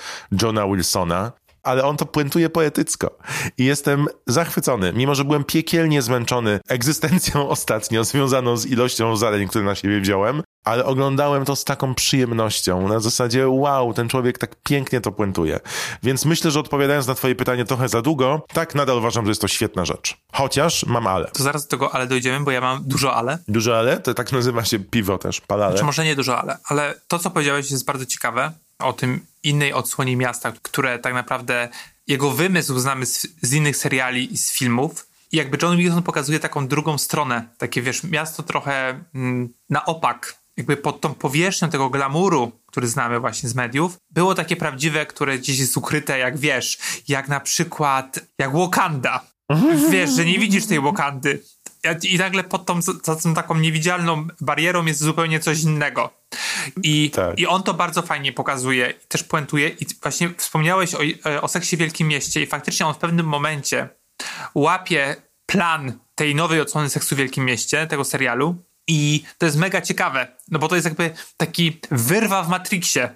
Johna 0.42 0.66
Wilsona, 0.66 1.32
ale 1.62 1.84
on 1.84 1.96
to 1.96 2.06
puentuje 2.06 2.50
poetycko. 2.50 3.18
I 3.58 3.64
jestem 3.64 4.06
zachwycony, 4.26 4.92
mimo 4.92 5.14
że 5.14 5.24
byłem 5.24 5.44
piekielnie 5.44 6.02
zmęczony 6.02 6.60
egzystencją 6.68 7.48
ostatnio, 7.58 8.04
związaną 8.04 8.56
z 8.56 8.66
ilością 8.66 9.16
zadań, 9.16 9.48
które 9.48 9.64
na 9.64 9.74
siebie 9.74 10.00
wziąłem, 10.00 10.42
ale 10.68 10.84
oglądałem 10.84 11.44
to 11.44 11.56
z 11.56 11.64
taką 11.64 11.94
przyjemnością. 11.94 12.88
Na 12.88 13.00
zasadzie, 13.00 13.48
wow, 13.48 13.94
ten 13.94 14.08
człowiek 14.08 14.38
tak 14.38 14.56
pięknie 14.62 15.00
to 15.00 15.12
puentuje. 15.12 15.60
Więc 16.02 16.24
myślę, 16.24 16.50
że 16.50 16.60
odpowiadając 16.60 17.06
na 17.06 17.14
twoje 17.14 17.34
pytanie 17.34 17.64
trochę 17.64 17.88
za 17.88 18.02
długo, 18.02 18.46
tak 18.52 18.74
nadal 18.74 18.98
uważam, 18.98 19.24
że 19.24 19.30
jest 19.30 19.40
to 19.40 19.48
świetna 19.48 19.84
rzecz. 19.84 20.16
Chociaż 20.32 20.86
mam 20.86 21.06
ale. 21.06 21.30
To 21.30 21.42
zaraz 21.42 21.66
do 21.66 21.70
tego 21.70 21.94
ale 21.94 22.06
dojdziemy, 22.06 22.44
bo 22.44 22.50
ja 22.50 22.60
mam 22.60 22.84
dużo 22.84 23.14
ale. 23.14 23.38
Dużo 23.48 23.78
ale? 23.78 24.00
To 24.00 24.14
tak 24.14 24.32
nazywa 24.32 24.64
się 24.64 24.78
piwo 24.78 25.18
też, 25.18 25.40
palale. 25.40 25.78
Czy 25.78 25.84
może 25.84 26.04
nie 26.04 26.16
dużo 26.16 26.42
ale, 26.42 26.58
ale 26.64 26.94
to, 27.08 27.18
co 27.18 27.30
powiedziałeś 27.30 27.70
jest 27.70 27.84
bardzo 27.84 28.06
ciekawe 28.06 28.52
o 28.78 28.92
tym 28.92 29.26
innej 29.42 29.72
odsłonie 29.72 30.16
miasta, 30.16 30.52
które 30.62 30.98
tak 30.98 31.14
naprawdę 31.14 31.68
jego 32.06 32.30
wymysł 32.30 32.78
znamy 32.78 33.06
z, 33.06 33.26
z 33.42 33.52
innych 33.52 33.76
seriali 33.76 34.32
i 34.32 34.38
z 34.38 34.52
filmów. 34.52 35.06
I 35.32 35.36
jakby 35.36 35.58
John 35.62 35.76
Wilson 35.76 36.02
pokazuje 36.02 36.40
taką 36.40 36.68
drugą 36.68 36.98
stronę, 36.98 37.48
takie 37.58 37.82
wiesz, 37.82 38.04
miasto 38.04 38.42
trochę 38.42 39.04
mm, 39.14 39.48
na 39.70 39.84
opak, 39.84 40.34
jakby 40.58 40.76
pod 40.76 41.00
tą 41.00 41.14
powierzchnią 41.14 41.70
tego 41.70 41.90
glamuru, 41.90 42.52
który 42.66 42.88
znamy 42.88 43.20
właśnie 43.20 43.48
z 43.48 43.54
mediów, 43.54 43.98
było 44.10 44.34
takie 44.34 44.56
prawdziwe, 44.56 45.06
które 45.06 45.38
gdzieś 45.38 45.58
jest 45.58 45.76
ukryte, 45.76 46.18
jak 46.18 46.38
wiesz, 46.38 46.78
jak 47.08 47.28
na 47.28 47.40
przykład, 47.40 48.20
jak 48.38 48.56
Wakanda. 48.56 49.20
Wiesz, 49.90 50.10
że 50.10 50.24
nie 50.24 50.38
widzisz 50.38 50.66
tej 50.66 50.80
Wakandy. 50.80 51.42
I 52.02 52.18
nagle 52.18 52.44
pod 52.44 52.66
tą, 52.66 52.82
za 52.82 53.16
tą 53.16 53.34
taką 53.34 53.54
niewidzialną 53.54 54.28
barierą 54.40 54.86
jest 54.86 55.00
zupełnie 55.00 55.40
coś 55.40 55.62
innego. 55.62 56.10
I, 56.82 57.10
Tak. 57.10 57.38
I 57.38 57.46
on 57.46 57.62
to 57.62 57.74
bardzo 57.74 58.02
fajnie 58.02 58.32
pokazuje 58.32 58.94
też 59.08 59.22
puentuje. 59.22 59.68
I 59.68 59.86
właśnie 60.02 60.30
wspomniałeś 60.36 60.94
o, 60.94 60.98
o 61.42 61.48
seksie 61.48 61.76
w 61.76 61.78
Wielkim 61.78 62.08
Mieście 62.08 62.42
i 62.42 62.46
faktycznie 62.46 62.86
on 62.86 62.94
w 62.94 62.98
pewnym 62.98 63.26
momencie 63.26 63.88
łapie 64.54 65.16
plan 65.46 65.98
tej 66.14 66.34
nowej 66.34 66.60
odsłony 66.60 66.90
seksu 66.90 67.14
w 67.14 67.18
Wielkim 67.18 67.44
Mieście, 67.44 67.86
tego 67.86 68.04
serialu 68.04 68.56
i 68.88 69.24
to 69.38 69.46
jest 69.46 69.58
mega 69.58 69.80
ciekawe, 69.80 70.36
no 70.50 70.58
bo 70.58 70.68
to 70.68 70.74
jest 70.74 70.84
jakby 70.84 71.10
taki 71.36 71.80
wyrwa 71.90 72.42
w 72.42 72.48
Matrixie, 72.48 73.10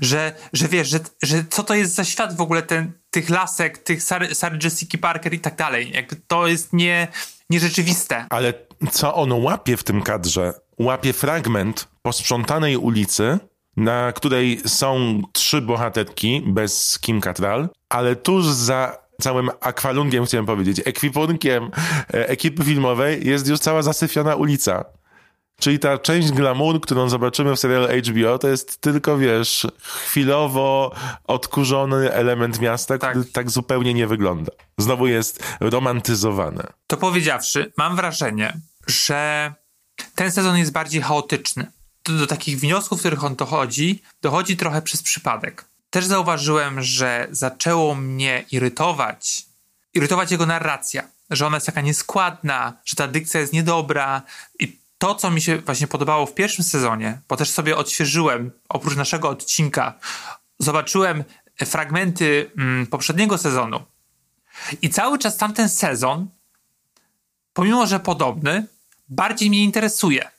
że, 0.00 0.32
że 0.52 0.68
wiesz, 0.68 0.88
że, 0.88 1.00
że 1.22 1.44
co 1.50 1.62
to 1.62 1.74
jest 1.74 1.94
za 1.94 2.04
świat 2.04 2.36
w 2.36 2.40
ogóle 2.40 2.62
ten, 2.62 2.92
tych 3.10 3.30
lasek, 3.30 3.78
tych 3.78 4.02
Sary, 4.02 4.34
Sary 4.34 4.58
Jessica 4.64 4.98
Parker 4.98 5.34
i 5.34 5.40
tak 5.40 5.56
dalej. 5.56 5.90
Jakby 5.94 6.16
to 6.26 6.46
jest 6.46 6.72
nie, 6.72 7.08
nierzeczywiste. 7.50 8.26
Ale 8.30 8.52
co 8.90 9.14
on 9.14 9.32
łapie 9.32 9.76
w 9.76 9.84
tym 9.84 10.02
kadrze? 10.02 10.52
Łapie 10.78 11.12
fragment 11.12 11.88
posprzątanej 12.02 12.76
ulicy, 12.76 13.38
na 13.76 14.12
której 14.12 14.60
są 14.66 15.22
trzy 15.32 15.60
bohaterki 15.60 16.42
bez 16.46 16.98
Kim 16.98 17.20
Cattrall, 17.20 17.68
ale 17.88 18.16
tuż 18.16 18.46
za 18.46 18.98
całym 19.20 19.50
akwalungiem, 19.60 20.24
chciałem 20.24 20.46
powiedzieć, 20.46 20.80
ekwipunkiem 20.84 21.70
e, 22.14 22.28
ekipy 22.28 22.64
filmowej 22.64 23.26
jest 23.26 23.48
już 23.48 23.58
cała 23.58 23.82
zasyfiona 23.82 24.34
ulica. 24.34 24.84
Czyli 25.60 25.78
ta 25.78 25.98
część 25.98 26.30
glamour, 26.30 26.80
którą 26.80 27.08
zobaczymy 27.08 27.56
w 27.56 27.60
serialu 27.60 27.86
HBO, 27.86 28.38
to 28.38 28.48
jest 28.48 28.80
tylko, 28.80 29.18
wiesz, 29.18 29.66
chwilowo 29.82 30.94
odkurzony 31.24 32.12
element 32.12 32.60
miasta, 32.60 32.98
Tak. 32.98 33.10
który 33.10 33.24
tak 33.24 33.50
zupełnie 33.50 33.94
nie 33.94 34.06
wygląda. 34.06 34.52
Znowu 34.78 35.06
jest 35.06 35.44
romantyzowane. 35.60 36.62
To 36.86 36.96
powiedziawszy, 36.96 37.72
mam 37.76 37.96
wrażenie, 37.96 38.56
że 38.86 39.52
ten 40.14 40.32
sezon 40.32 40.58
jest 40.58 40.72
bardziej 40.72 41.02
chaotyczny. 41.02 41.66
Do, 42.04 42.12
do 42.12 42.26
takich 42.26 42.60
wniosków, 42.60 42.98
w 42.98 43.00
których 43.00 43.24
on 43.24 43.36
dochodzi, 43.36 44.02
dochodzi 44.22 44.56
trochę 44.56 44.82
przez 44.82 45.02
przypadek. 45.02 45.64
Też 45.90 46.06
zauważyłem, 46.06 46.82
że 46.82 47.26
zaczęło 47.30 47.94
mnie 47.94 48.44
irytować, 48.50 49.42
irytować 49.94 50.30
jego 50.30 50.46
narracja, 50.46 51.02
że 51.30 51.46
ona 51.46 51.56
jest 51.56 51.66
taka 51.66 51.80
nieskładna, 51.80 52.72
że 52.84 52.96
ta 52.96 53.08
dykcja 53.08 53.40
jest 53.40 53.52
niedobra 53.52 54.22
i 54.58 54.79
to, 55.00 55.14
co 55.14 55.30
mi 55.30 55.40
się 55.40 55.58
właśnie 55.58 55.86
podobało 55.86 56.26
w 56.26 56.34
pierwszym 56.34 56.64
sezonie, 56.64 57.20
bo 57.28 57.36
też 57.36 57.50
sobie 57.50 57.76
odświeżyłem, 57.76 58.50
oprócz 58.68 58.96
naszego 58.96 59.28
odcinka, 59.28 59.98
zobaczyłem 60.58 61.24
fragmenty 61.64 62.50
mm, 62.58 62.86
poprzedniego 62.86 63.38
sezonu. 63.38 63.82
I 64.82 64.90
cały 64.90 65.18
czas 65.18 65.36
tamten 65.36 65.68
sezon 65.68 66.28
pomimo 67.52 67.86
że 67.86 68.00
podobny, 68.00 68.66
bardziej 69.08 69.48
mnie 69.48 69.64
interesuje. 69.64 70.30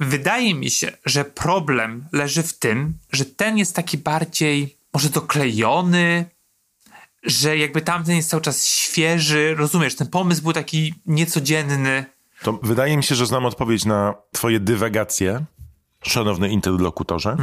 Wydaje 0.00 0.54
mi 0.54 0.70
się, 0.70 0.96
że 1.04 1.24
problem 1.24 2.08
leży 2.12 2.42
w 2.42 2.58
tym, 2.58 2.98
że 3.12 3.24
ten 3.24 3.58
jest 3.58 3.76
taki 3.76 3.98
bardziej 3.98 4.78
może 4.94 5.08
doklejony, 5.08 6.24
że 7.22 7.58
jakby 7.58 7.82
tamten 7.82 8.16
jest 8.16 8.30
cały 8.30 8.42
czas 8.42 8.66
świeży, 8.66 9.54
rozumiesz, 9.54 9.96
ten 9.96 10.06
pomysł 10.06 10.42
był 10.42 10.52
taki 10.52 10.94
niecodzienny. 11.06 12.04
To 12.42 12.58
wydaje 12.62 12.96
mi 12.96 13.02
się, 13.02 13.14
że 13.14 13.26
znam 13.26 13.46
odpowiedź 13.46 13.84
na 13.84 14.14
twoje 14.32 14.60
dywagacje, 14.60 15.44
szanowny 16.02 16.48
interlokutorze, 16.48 17.36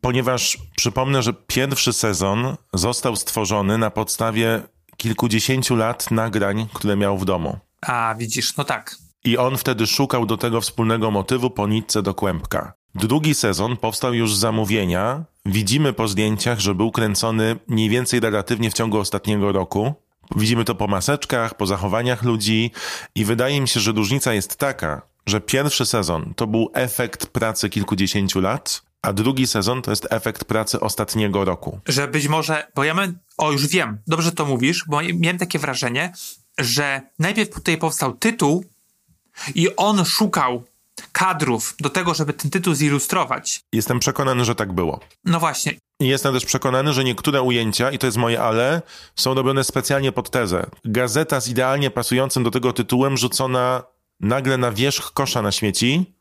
ponieważ 0.00 0.58
przypomnę, 0.76 1.22
że 1.22 1.32
pierwszy 1.32 1.92
sezon 1.92 2.56
został 2.74 3.16
stworzony 3.16 3.78
na 3.78 3.90
podstawie 3.90 4.62
kilkudziesięciu 4.96 5.76
lat 5.76 6.10
nagrań, 6.10 6.68
które 6.72 6.96
miał 6.96 7.18
w 7.18 7.24
domu. 7.24 7.58
A 7.82 8.14
widzisz, 8.18 8.56
no 8.56 8.64
tak. 8.64 8.96
I 9.24 9.38
on 9.38 9.56
wtedy 9.56 9.86
szukał 9.86 10.26
do 10.26 10.36
tego 10.36 10.60
wspólnego 10.60 11.10
motywu 11.10 11.50
po 11.50 11.66
nitce 11.66 12.02
do 12.02 12.14
kłębka. 12.14 12.72
Drugi 12.94 13.34
sezon 13.34 13.76
powstał 13.76 14.14
już 14.14 14.34
z 14.34 14.38
zamówienia. 14.38 15.24
Widzimy 15.46 15.92
po 15.92 16.08
zdjęciach, 16.08 16.60
że 16.60 16.74
był 16.74 16.90
kręcony 16.90 17.56
mniej 17.68 17.88
więcej 17.88 18.20
relatywnie 18.20 18.70
w 18.70 18.74
ciągu 18.74 18.98
ostatniego 18.98 19.52
roku. 19.52 19.94
Widzimy 20.36 20.64
to 20.64 20.74
po 20.74 20.86
maseczkach, 20.86 21.54
po 21.54 21.66
zachowaniach 21.66 22.22
ludzi 22.22 22.70
i 23.14 23.24
wydaje 23.24 23.60
mi 23.60 23.68
się, 23.68 23.80
że 23.80 23.92
różnica 23.92 24.32
jest 24.32 24.56
taka, 24.56 25.02
że 25.26 25.40
pierwszy 25.40 25.86
sezon 25.86 26.32
to 26.36 26.46
był 26.46 26.70
efekt 26.74 27.26
pracy 27.26 27.68
kilkudziesięciu 27.68 28.40
lat, 28.40 28.82
a 29.02 29.12
drugi 29.12 29.46
sezon 29.46 29.82
to 29.82 29.90
jest 29.90 30.06
efekt 30.10 30.44
pracy 30.44 30.80
ostatniego 30.80 31.44
roku. 31.44 31.80
Że 31.86 32.08
być 32.08 32.28
może, 32.28 32.66
bo 32.74 32.84
ja 32.84 32.94
mam, 32.94 33.18
o 33.38 33.52
już 33.52 33.66
wiem, 33.66 33.98
dobrze 34.06 34.32
to 34.32 34.46
mówisz, 34.46 34.84
bo 34.88 35.00
miałem 35.14 35.38
takie 35.38 35.58
wrażenie, 35.58 36.12
że 36.58 37.00
najpierw 37.18 37.50
tutaj 37.50 37.78
powstał 37.78 38.12
tytuł 38.12 38.64
i 39.54 39.76
on 39.76 40.04
szukał 40.04 40.64
kadrów 41.12 41.74
do 41.80 41.90
tego, 41.90 42.14
żeby 42.14 42.32
ten 42.32 42.50
tytuł 42.50 42.74
zilustrować. 42.74 43.60
Jestem 43.72 43.98
przekonany, 43.98 44.44
że 44.44 44.54
tak 44.54 44.72
było. 44.72 45.00
No 45.24 45.40
właśnie, 45.40 45.74
I 46.00 46.08
Jestem 46.08 46.34
też 46.34 46.44
przekonany, 46.44 46.92
że 46.92 47.04
niektóre 47.04 47.42
ujęcia, 47.42 47.90
i 47.90 47.98
to 47.98 48.06
jest 48.06 48.18
moje 48.18 48.42
ale, 48.42 48.82
są 49.16 49.34
robione 49.34 49.64
specjalnie 49.64 50.12
pod 50.12 50.30
tezę. 50.30 50.66
Gazeta 50.84 51.40
z 51.40 51.48
idealnie 51.48 51.90
pasującym 51.90 52.42
do 52.42 52.50
tego 52.50 52.72
tytułem 52.72 53.16
rzucona 53.16 53.82
nagle 54.20 54.56
na 54.58 54.72
wierzch 54.72 55.12
kosza 55.12 55.42
na 55.42 55.52
śmieci, 55.52 56.14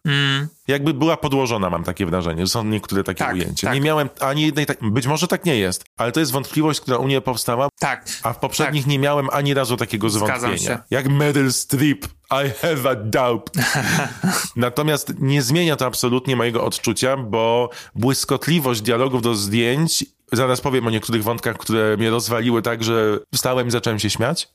jakby 0.68 0.94
była 0.94 1.18
podłożona, 1.18 1.70
mam 1.70 1.84
takie 1.84 2.06
wrażenie. 2.06 2.48
Są 2.48 2.64
niektóre 2.64 3.04
takie 3.04 3.20
Tak, 3.20 3.34
ujęcia. 3.34 3.68
tak. 3.68 3.76
Nie 3.76 3.82
miałem 3.82 4.10
ani 4.20 4.42
jednej, 4.42 4.66
tak, 4.66 4.78
być 4.82 5.08
może 5.08 5.28
tak 5.28 5.46
nie 5.46 5.56
jest, 5.56 5.84
ale 5.98 6.12
to 6.12 6.20
jest 6.20 6.32
wątpliwość, 6.32 6.80
która 6.82 6.98
u 6.98 7.06
mnie 7.06 7.22
powstała, 7.22 7.70
tak. 7.80 8.06
a 8.24 8.34
w 8.34 8.40
poprzednich 8.40 8.88
nie 8.88 9.00
miałem 9.00 9.30
ani 9.32 9.54
razu 9.54 9.78
takiego 9.78 10.10
zwątpienia. 10.10 10.84
Jak 10.90 11.08
Meryl 11.10 11.54
Streep, 11.54 12.06
I 12.32 12.50
have 12.62 12.90
a 12.90 12.96
doubt. 12.96 13.50
Natomiast 14.56 15.14
nie 15.20 15.42
zmienia 15.42 15.76
to 15.76 15.86
absolutnie 15.86 16.36
mojego 16.36 16.64
odczucia, 16.64 17.18
bo 17.18 17.70
błyskotliwość 17.96 18.82
dialogów 18.82 19.22
do 19.22 19.36
zdjęć, 19.36 20.06
zaraz 20.32 20.62
powiem 20.62 20.88
o 20.88 20.90
niektórych 20.90 21.24
wątkach, 21.24 21.58
które 21.58 21.98
mnie 21.98 22.10
rozwaliły 22.10 22.62
tak, 22.62 22.84
że 22.84 23.20
wstałem 23.36 23.68
i 23.68 23.72
zacząłem 23.72 24.00
się 24.00 24.10
śmiać. 24.10 24.48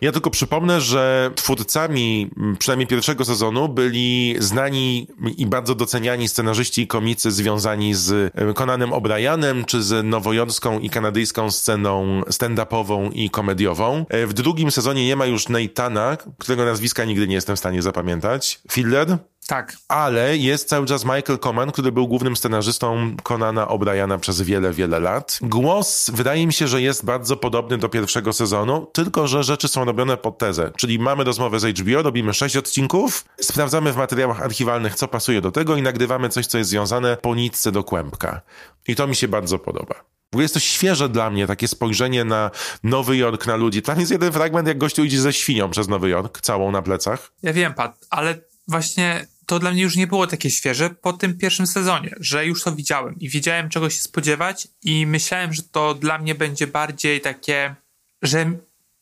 Ja 0.00 0.12
tylko 0.12 0.30
przypomnę, 0.30 0.80
że 0.80 1.30
twórcami 1.34 2.30
przynajmniej 2.58 2.86
pierwszego 2.86 3.24
sezonu 3.24 3.68
byli 3.68 4.36
znani 4.38 5.06
i 5.36 5.46
bardzo 5.46 5.74
doceniani 5.74 6.28
scenarzyści 6.28 6.82
i 6.82 6.86
komicy 6.86 7.30
związani 7.30 7.94
z 7.94 8.32
e, 8.34 8.54
Conanem 8.54 8.90
O'Brienem, 8.90 9.64
czy 9.64 9.82
z 9.82 10.06
nowojorską 10.06 10.78
i 10.78 10.90
kanadyjską 10.90 11.50
sceną 11.50 12.20
stand-upową 12.20 13.10
i 13.12 13.30
komediową. 13.30 14.06
E, 14.08 14.26
W 14.26 14.32
drugim 14.32 14.70
sezonie 14.70 15.06
nie 15.06 15.16
ma 15.16 15.26
już 15.26 15.48
Neitana, 15.48 16.16
którego 16.38 16.64
nazwiska 16.64 17.04
nigdy 17.04 17.28
nie 17.28 17.34
jestem 17.34 17.56
w 17.56 17.58
stanie 17.58 17.82
zapamiętać. 17.82 18.60
Filler? 18.70 19.18
Tak. 19.50 19.76
Ale 19.88 20.36
jest 20.36 20.68
cały 20.68 20.86
czas 20.86 21.04
Michael 21.04 21.38
Coman, 21.38 21.72
który 21.72 21.92
był 21.92 22.08
głównym 22.08 22.36
scenarzystą 22.36 23.16
Conana 23.22 23.66
O'Briana 23.66 24.18
przez 24.18 24.42
wiele, 24.42 24.72
wiele 24.72 25.00
lat. 25.00 25.38
Głos 25.42 26.10
wydaje 26.14 26.46
mi 26.46 26.52
się, 26.52 26.68
że 26.68 26.82
jest 26.82 27.04
bardzo 27.04 27.36
podobny 27.36 27.78
do 27.78 27.88
pierwszego 27.88 28.32
sezonu, 28.32 28.86
tylko 28.92 29.28
że 29.28 29.44
rzeczy 29.44 29.68
są 29.68 29.84
robione 29.84 30.16
pod 30.16 30.38
tezę. 30.38 30.72
Czyli 30.76 30.98
mamy 30.98 31.24
rozmowę 31.24 31.60
z 31.60 31.78
HBO, 31.78 32.02
robimy 32.02 32.34
sześć 32.34 32.56
odcinków, 32.56 33.24
sprawdzamy 33.40 33.92
w 33.92 33.96
materiałach 33.96 34.42
archiwalnych, 34.42 34.94
co 34.94 35.08
pasuje 35.08 35.40
do 35.40 35.52
tego 35.52 35.76
i 35.76 35.82
nagrywamy 35.82 36.28
coś, 36.28 36.46
co 36.46 36.58
jest 36.58 36.70
związane 36.70 37.16
po 37.16 37.34
nitce 37.34 37.72
do 37.72 37.84
kłębka. 37.84 38.40
I 38.88 38.96
to 38.96 39.06
mi 39.06 39.16
się 39.16 39.28
bardzo 39.28 39.58
podoba. 39.58 39.94
Ogóle 40.32 40.44
jest 40.44 40.54
to 40.54 40.60
świeże 40.60 41.08
dla 41.08 41.30
mnie, 41.30 41.46
takie 41.46 41.68
spojrzenie 41.68 42.24
na 42.24 42.50
Nowy 42.82 43.16
Jork, 43.16 43.46
na 43.46 43.56
ludzi. 43.56 43.82
Tam 43.82 44.00
jest 44.00 44.12
jeden 44.12 44.32
fragment, 44.32 44.68
jak 44.68 44.78
gościu 44.78 45.04
idzie 45.04 45.20
ze 45.20 45.32
świnią 45.32 45.70
przez 45.70 45.88
Nowy 45.88 46.08
Jork, 46.08 46.40
całą 46.40 46.70
na 46.70 46.82
plecach. 46.82 47.32
Ja 47.42 47.52
wiem, 47.52 47.74
Pat, 47.74 48.06
ale 48.10 48.50
właśnie 48.68 49.26
to 49.50 49.58
dla 49.58 49.70
mnie 49.70 49.82
już 49.82 49.96
nie 49.96 50.06
było 50.06 50.26
takie 50.26 50.50
świeże 50.50 50.90
po 50.90 51.12
tym 51.12 51.38
pierwszym 51.38 51.66
sezonie, 51.66 52.14
że 52.20 52.46
już 52.46 52.62
to 52.62 52.72
widziałem 52.72 53.18
i 53.18 53.28
wiedziałem 53.28 53.68
czego 53.68 53.90
się 53.90 54.02
spodziewać 54.02 54.68
i 54.82 55.06
myślałem, 55.06 55.52
że 55.52 55.62
to 55.62 55.94
dla 55.94 56.18
mnie 56.18 56.34
będzie 56.34 56.66
bardziej 56.66 57.20
takie, 57.20 57.74
że 58.22 58.52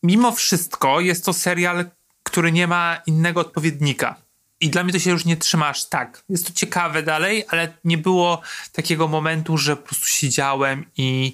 mimo 0.02 0.32
wszystko 0.32 1.00
jest 1.00 1.24
to 1.24 1.32
serial, 1.32 1.90
który 2.22 2.52
nie 2.52 2.66
ma 2.66 3.02
innego 3.06 3.40
odpowiednika. 3.40 4.16
I 4.60 4.70
dla 4.70 4.84
mnie 4.84 4.92
to 4.92 4.98
się 4.98 5.10
już 5.10 5.24
nie 5.24 5.36
trzyma 5.36 5.68
aż 5.68 5.84
tak. 5.84 6.24
Jest 6.28 6.46
to 6.46 6.52
ciekawe 6.52 7.02
dalej, 7.02 7.44
ale 7.48 7.72
nie 7.84 7.98
było 7.98 8.40
takiego 8.72 9.08
momentu, 9.08 9.58
że 9.58 9.76
po 9.76 9.82
prostu 9.82 10.06
siedziałem 10.06 10.84
i 10.96 11.32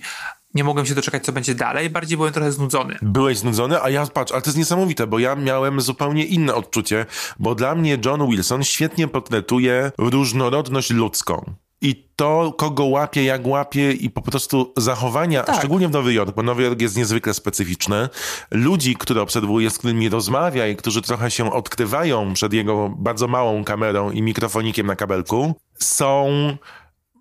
nie 0.54 0.64
mogłem 0.64 0.86
się 0.86 0.94
doczekać, 0.94 1.24
co 1.24 1.32
będzie 1.32 1.54
dalej. 1.54 1.90
Bardziej 1.90 2.16
byłem 2.16 2.32
trochę 2.32 2.52
znudzony. 2.52 2.98
Byłeś 3.02 3.38
znudzony, 3.38 3.82
a 3.82 3.90
ja 3.90 4.06
patrz, 4.06 4.32
ale 4.32 4.42
to 4.42 4.48
jest 4.48 4.58
niesamowite, 4.58 5.06
bo 5.06 5.18
ja 5.18 5.36
miałem 5.36 5.80
zupełnie 5.80 6.24
inne 6.24 6.54
odczucie, 6.54 7.06
bo 7.38 7.54
dla 7.54 7.74
mnie 7.74 7.98
John 8.04 8.30
Wilson 8.30 8.64
świetnie 8.64 9.08
portretuje 9.08 9.92
różnorodność 9.98 10.90
ludzką. 10.90 11.54
I 11.80 12.08
to, 12.16 12.54
kogo 12.58 12.84
łapie, 12.84 13.24
jak 13.24 13.46
łapie 13.46 13.92
i 13.92 14.10
po 14.10 14.22
prostu 14.22 14.72
zachowania, 14.76 15.42
Tak. 15.42 15.56
szczególnie 15.56 15.88
w 15.88 15.90
Nowy 15.90 16.14
Jork, 16.14 16.34
bo 16.36 16.42
Nowy 16.42 16.62
Jork 16.62 16.80
jest 16.80 16.96
niezwykle 16.96 17.34
specyficzny, 17.34 18.08
ludzi, 18.50 18.96
które 18.96 19.22
obserwuje, 19.22 19.70
z 19.70 19.78
którymi 19.78 20.08
rozmawia 20.08 20.66
i 20.66 20.76
którzy 20.76 21.02
trochę 21.02 21.30
się 21.30 21.52
odkrywają 21.52 22.34
przed 22.34 22.52
jego 22.52 22.88
bardzo 22.98 23.28
małą 23.28 23.64
kamerą 23.64 24.10
i 24.10 24.22
mikrofonikiem 24.22 24.86
na 24.86 24.96
kabelku, 24.96 25.54
są 25.78 26.28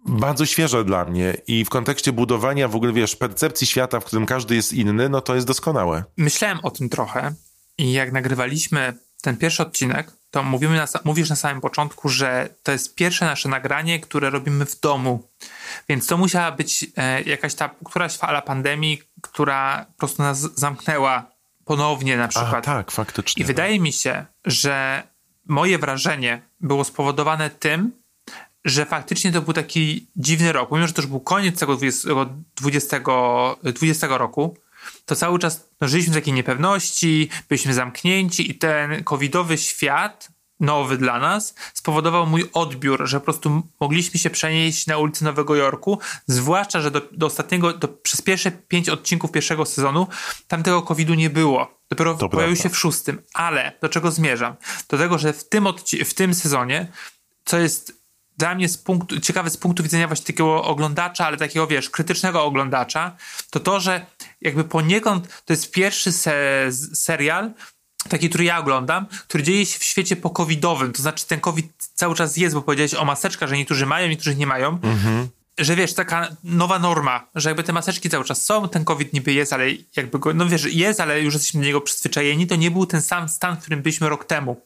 bardzo 0.05 0.45
świeże 0.45 0.85
dla 0.85 1.05
mnie 1.05 1.37
i 1.47 1.65
w 1.65 1.69
kontekście 1.69 2.13
budowania 2.13 2.67
w 2.67 2.75
ogóle, 2.75 2.93
wiesz, 2.93 3.15
percepcji 3.15 3.67
świata, 3.67 3.99
w 3.99 4.05
którym 4.05 4.25
każdy 4.25 4.55
jest 4.55 4.73
inny, 4.73 5.09
no 5.09 5.21
to 5.21 5.35
jest 5.35 5.47
doskonałe. 5.47 6.03
Myślałem 6.17 6.59
o 6.63 6.71
tym 6.71 6.89
trochę 6.89 7.33
i 7.77 7.91
jak 7.91 8.11
nagrywaliśmy 8.11 8.93
ten 9.21 9.37
pierwszy 9.37 9.63
odcinek, 9.63 10.11
to 10.31 10.43
mówimy 10.43 10.75
na, 10.77 10.87
mówisz 11.03 11.29
na 11.29 11.35
samym 11.35 11.61
początku, 11.61 12.09
że 12.09 12.49
to 12.63 12.71
jest 12.71 12.95
pierwsze 12.95 13.25
nasze 13.25 13.49
nagranie, 13.49 13.99
które 13.99 14.29
robimy 14.29 14.65
w 14.65 14.79
domu. 14.79 15.29
Więc 15.89 16.07
to 16.07 16.17
musiała 16.17 16.51
być 16.51 16.85
e, 16.97 17.21
jakaś 17.21 17.55
ta, 17.55 17.69
któraś 17.85 18.17
fala 18.17 18.41
pandemii, 18.41 19.01
która 19.21 19.85
po 19.91 19.97
prostu 19.97 20.23
nas 20.23 20.39
zamknęła 20.39 21.31
ponownie 21.65 22.17
na 22.17 22.23
A, 22.23 22.27
przykład. 22.27 22.65
tak, 22.65 22.91
faktycznie. 22.91 23.43
I 23.43 23.45
wydaje 23.45 23.79
mi 23.79 23.93
się, 23.93 24.25
że 24.45 25.03
moje 25.45 25.77
wrażenie 25.79 26.41
było 26.61 26.83
spowodowane 26.83 27.49
tym, 27.49 27.91
że 28.65 28.85
faktycznie 28.85 29.31
to 29.31 29.41
był 29.41 29.53
taki 29.53 30.07
dziwny 30.15 30.51
rok. 30.51 30.71
Mimo, 30.71 30.87
że 30.87 30.93
to 30.93 31.01
już 31.01 31.09
był 31.09 31.19
koniec 31.19 31.59
tego 31.59 31.75
20, 31.75 32.09
20, 32.55 32.99
20 33.63 34.07
roku, 34.17 34.57
to 35.05 35.15
cały 35.15 35.39
czas 35.39 35.69
no, 35.81 35.87
żyliśmy 35.87 36.11
w 36.13 36.15
takiej 36.15 36.33
niepewności, 36.33 37.29
byliśmy 37.49 37.73
zamknięci 37.73 38.51
i 38.51 38.55
ten 38.55 39.03
covidowy 39.03 39.57
świat, 39.57 40.29
nowy 40.59 40.97
dla 40.97 41.19
nas, 41.19 41.55
spowodował 41.73 42.27
mój 42.27 42.49
odbiór, 42.53 43.07
że 43.07 43.19
po 43.19 43.23
prostu 43.23 43.63
mogliśmy 43.79 44.19
się 44.19 44.29
przenieść 44.29 44.87
na 44.87 44.97
ulicy 44.97 45.23
Nowego 45.23 45.55
Jorku, 45.55 45.99
zwłaszcza, 46.27 46.81
że 46.81 46.91
do, 46.91 47.01
do 47.11 47.25
ostatniego, 47.25 47.73
do, 47.73 47.87
przez 47.87 48.21
pierwsze 48.21 48.51
pięć 48.51 48.89
odcinków 48.89 49.31
pierwszego 49.31 49.65
sezonu 49.65 50.07
tam 50.47 50.63
tego 50.63 50.81
covidu 50.81 51.13
nie 51.13 51.29
było. 51.29 51.79
Dopiero 51.89 52.13
To 52.13 52.29
pojawił 52.29 52.55
prawda. 52.55 52.63
się 52.63 52.69
w 52.75 52.77
szóstym. 52.77 53.21
Ale 53.33 53.71
do 53.81 53.89
czego 53.89 54.11
zmierzam? 54.11 54.55
Do 54.89 54.97
tego, 54.97 55.17
że 55.17 55.33
w 55.33 55.49
tym, 55.49 55.63
odci- 55.63 56.05
w 56.05 56.13
tym 56.13 56.33
sezonie, 56.33 56.87
co 57.45 57.59
jest 57.59 58.02
dla 58.37 58.55
mnie 58.55 58.69
z 58.69 58.77
punktu, 58.77 59.19
ciekawe 59.19 59.49
z 59.49 59.57
punktu 59.57 59.83
widzenia 59.83 60.07
właśnie 60.07 60.25
takiego 60.25 60.63
oglądacza, 60.63 61.25
ale 61.27 61.37
takiego, 61.37 61.67
wiesz, 61.67 61.89
krytycznego 61.89 62.43
oglądacza, 62.43 63.15
to 63.49 63.59
to, 63.59 63.79
że 63.79 64.05
jakby 64.41 64.63
poniekąd 64.63 65.27
to 65.45 65.53
jest 65.53 65.71
pierwszy 65.71 66.11
se- 66.11 66.69
serial, 66.93 67.51
taki, 68.09 68.29
który 68.29 68.43
ja 68.43 68.57
oglądam, 68.59 69.05
który 69.27 69.43
dzieje 69.43 69.65
się 69.65 69.79
w 69.79 69.83
świecie 69.83 70.15
po-covidowym. 70.15 70.93
To 70.93 71.01
znaczy 71.01 71.27
ten 71.27 71.39
COVID 71.39 71.71
cały 71.93 72.15
czas 72.15 72.37
jest, 72.37 72.55
bo 72.55 72.61
powiedziałeś 72.61 72.93
o 72.93 73.05
maseczkach, 73.05 73.49
że 73.49 73.57
niektórzy 73.57 73.85
mają, 73.85 74.07
niektórzy 74.07 74.35
nie 74.35 74.47
mają. 74.47 74.79
Że 75.57 75.75
wiesz, 75.75 75.93
taka 75.93 76.35
nowa 76.43 76.79
norma, 76.79 77.27
że 77.35 77.49
jakby 77.49 77.63
te 77.63 77.73
maseczki 77.73 78.09
cały 78.09 78.25
czas 78.25 78.45
są, 78.45 78.69
ten 78.69 78.85
COVID 78.85 79.13
niby 79.13 79.33
jest, 79.33 79.53
ale 79.53 79.65
jakby 79.95 80.19
go, 80.19 80.33
no 80.33 80.45
wiesz, 80.45 80.65
jest, 80.73 80.99
ale 80.99 81.21
już 81.21 81.33
jesteśmy 81.33 81.61
do 81.61 81.67
niego 81.67 81.81
przyzwyczajeni, 81.81 82.47
to 82.47 82.55
nie 82.55 82.71
był 82.71 82.85
ten 82.85 83.01
sam 83.01 83.29
stan, 83.29 83.57
w 83.57 83.59
którym 83.59 83.81
byliśmy 83.81 84.09
rok 84.09 84.25
temu. 84.25 84.61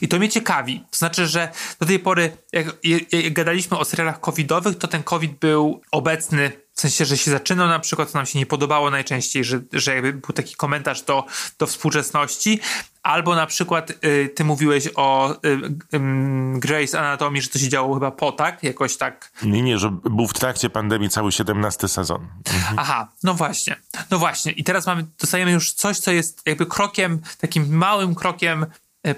I 0.00 0.08
to 0.08 0.18
mnie 0.18 0.28
ciekawi. 0.28 0.84
To 0.90 0.96
znaczy, 0.96 1.26
że 1.26 1.52
do 1.80 1.86
tej 1.86 1.98
pory, 1.98 2.36
jak, 2.52 2.66
jak, 2.84 3.32
gadaliśmy 3.32 3.78
o 3.78 3.84
serialach 3.84 4.20
covidowych, 4.20 4.78
to 4.78 4.88
ten 4.88 5.02
COVID 5.02 5.38
był 5.38 5.80
obecny 5.90 6.52
w 6.74 6.80
sensie, 6.80 7.04
że 7.04 7.18
się 7.18 7.30
zaczynał 7.30 7.68
na 7.68 7.78
przykład, 7.78 8.10
co 8.10 8.18
nam 8.18 8.26
się 8.26 8.38
nie 8.38 8.46
podobało 8.46 8.90
najczęściej, 8.90 9.44
że, 9.44 9.60
że 9.72 9.94
jakby 9.94 10.12
był 10.12 10.34
taki 10.34 10.54
komentarz 10.54 11.02
do, 11.02 11.24
do 11.58 11.66
współczesności, 11.66 12.60
albo 13.02 13.34
na 13.34 13.46
przykład 13.46 13.90
y, 13.90 14.32
ty 14.34 14.44
mówiłeś 14.44 14.88
o 14.96 15.32
y, 15.32 15.48
y, 15.94 16.00
Grace 16.60 17.00
Anatomii, 17.00 17.42
że 17.42 17.48
to 17.48 17.58
się 17.58 17.68
działo 17.68 17.94
chyba 17.94 18.10
po, 18.10 18.32
tak? 18.32 18.62
Jakoś 18.62 18.96
tak. 18.96 19.32
Nie, 19.42 19.62
nie, 19.62 19.78
że 19.78 19.90
był 19.90 20.28
w 20.28 20.32
trakcie 20.32 20.70
pandemii 20.70 21.10
cały 21.10 21.32
17 21.32 21.88
sezon. 21.88 22.28
Aha, 22.76 23.08
no 23.22 23.34
właśnie. 23.34 23.76
No 24.10 24.18
właśnie. 24.18 24.52
I 24.52 24.64
teraz 24.64 24.86
mamy, 24.86 25.06
dostajemy 25.20 25.52
już 25.52 25.72
coś, 25.72 25.98
co 25.98 26.10
jest 26.10 26.42
jakby 26.46 26.66
krokiem, 26.66 27.20
takim 27.40 27.76
małym 27.76 28.14
krokiem 28.14 28.66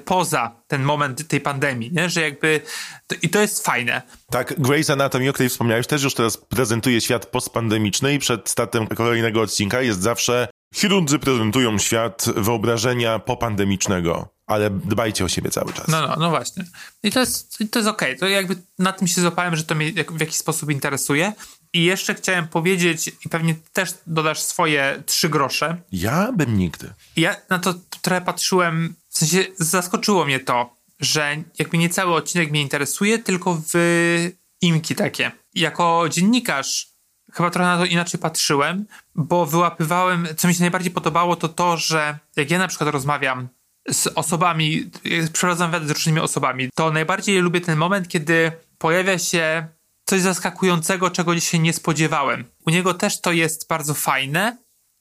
poza 0.04 0.56
ten 0.66 0.82
moment 0.82 1.28
tej 1.28 1.40
pandemii, 1.40 1.92
nie? 1.92 2.10
Że 2.10 2.20
jakby, 2.20 2.60
to, 3.06 3.16
i 3.22 3.28
to 3.28 3.40
jest 3.40 3.64
fajne. 3.64 4.02
Tak, 4.30 4.58
Grey's 4.58 4.92
Anatomy, 4.92 5.30
o 5.30 5.32
której 5.32 5.48
wspomniałeś, 5.48 5.86
też 5.86 6.02
już 6.02 6.14
teraz 6.14 6.36
prezentuje 6.36 7.00
świat 7.00 7.26
postpandemiczny 7.26 8.14
i 8.14 8.18
przed 8.18 8.50
startem 8.50 8.86
kolejnego 8.86 9.40
odcinka 9.40 9.82
jest 9.82 10.02
zawsze 10.02 10.48
chirurdzy 10.74 11.18
prezentują 11.18 11.78
świat 11.78 12.24
wyobrażenia 12.36 13.18
popandemicznego, 13.18 14.28
ale 14.46 14.70
dbajcie 14.70 15.24
o 15.24 15.28
siebie 15.28 15.50
cały 15.50 15.72
czas. 15.72 15.88
No, 15.88 16.06
no, 16.08 16.16
no 16.18 16.30
właśnie. 16.30 16.64
I 17.02 17.12
to 17.12 17.20
jest, 17.20 17.58
to 17.70 17.78
jest 17.78 17.88
okej. 17.88 18.18
To 18.18 18.28
jakby 18.28 18.56
na 18.78 18.92
tym 18.92 19.08
się 19.08 19.20
złapałem, 19.20 19.56
że 19.56 19.64
to 19.64 19.74
mnie 19.74 19.92
w 19.92 20.20
jakiś 20.20 20.36
sposób 20.36 20.70
interesuje. 20.70 21.32
I 21.72 21.84
jeszcze 21.84 22.14
chciałem 22.14 22.48
powiedzieć, 22.48 23.10
i 23.26 23.28
pewnie 23.28 23.54
też 23.72 23.94
dodasz 24.06 24.42
swoje 24.42 25.02
trzy 25.06 25.28
grosze. 25.28 25.76
Ja 25.92 26.32
bym 26.32 26.58
nigdy. 26.58 26.94
Ja 27.16 27.36
na 27.50 27.58
to 27.58 27.74
trochę 28.02 28.20
patrzyłem, 28.20 28.94
w 29.14 29.18
sensie 29.18 29.44
zaskoczyło 29.58 30.24
mnie 30.24 30.40
to, 30.40 30.76
że 31.00 31.36
jakby 31.58 31.78
nie 31.78 31.88
cały 31.88 32.14
odcinek 32.14 32.50
mnie 32.50 32.62
interesuje, 32.62 33.18
tylko 33.18 33.62
wyimki 33.72 34.94
takie. 34.94 35.30
Jako 35.54 36.08
dziennikarz 36.10 36.88
chyba 37.32 37.50
trochę 37.50 37.68
na 37.68 37.78
to 37.78 37.84
inaczej 37.84 38.20
patrzyłem, 38.20 38.86
bo 39.14 39.46
wyłapywałem, 39.46 40.28
co 40.36 40.48
mi 40.48 40.54
się 40.54 40.60
najbardziej 40.60 40.90
podobało, 40.90 41.36
to 41.36 41.48
to, 41.48 41.76
że 41.76 42.18
jak 42.36 42.50
ja 42.50 42.58
na 42.58 42.68
przykład 42.68 42.90
rozmawiam 42.90 43.48
z 43.90 44.06
osobami, 44.06 44.90
przeprowadzam 45.32 45.70
wywiady 45.70 45.88
z 45.88 45.90
różnymi 45.90 46.20
osobami, 46.20 46.68
to 46.74 46.90
najbardziej 46.90 47.40
lubię 47.40 47.60
ten 47.60 47.78
moment, 47.78 48.08
kiedy 48.08 48.52
pojawia 48.78 49.18
się 49.18 49.66
coś 50.04 50.20
zaskakującego, 50.20 51.10
czego 51.10 51.40
się 51.40 51.58
nie 51.58 51.72
spodziewałem. 51.72 52.44
U 52.66 52.70
niego 52.70 52.94
też 52.94 53.20
to 53.20 53.32
jest 53.32 53.68
bardzo 53.68 53.94
fajne, 53.94 54.56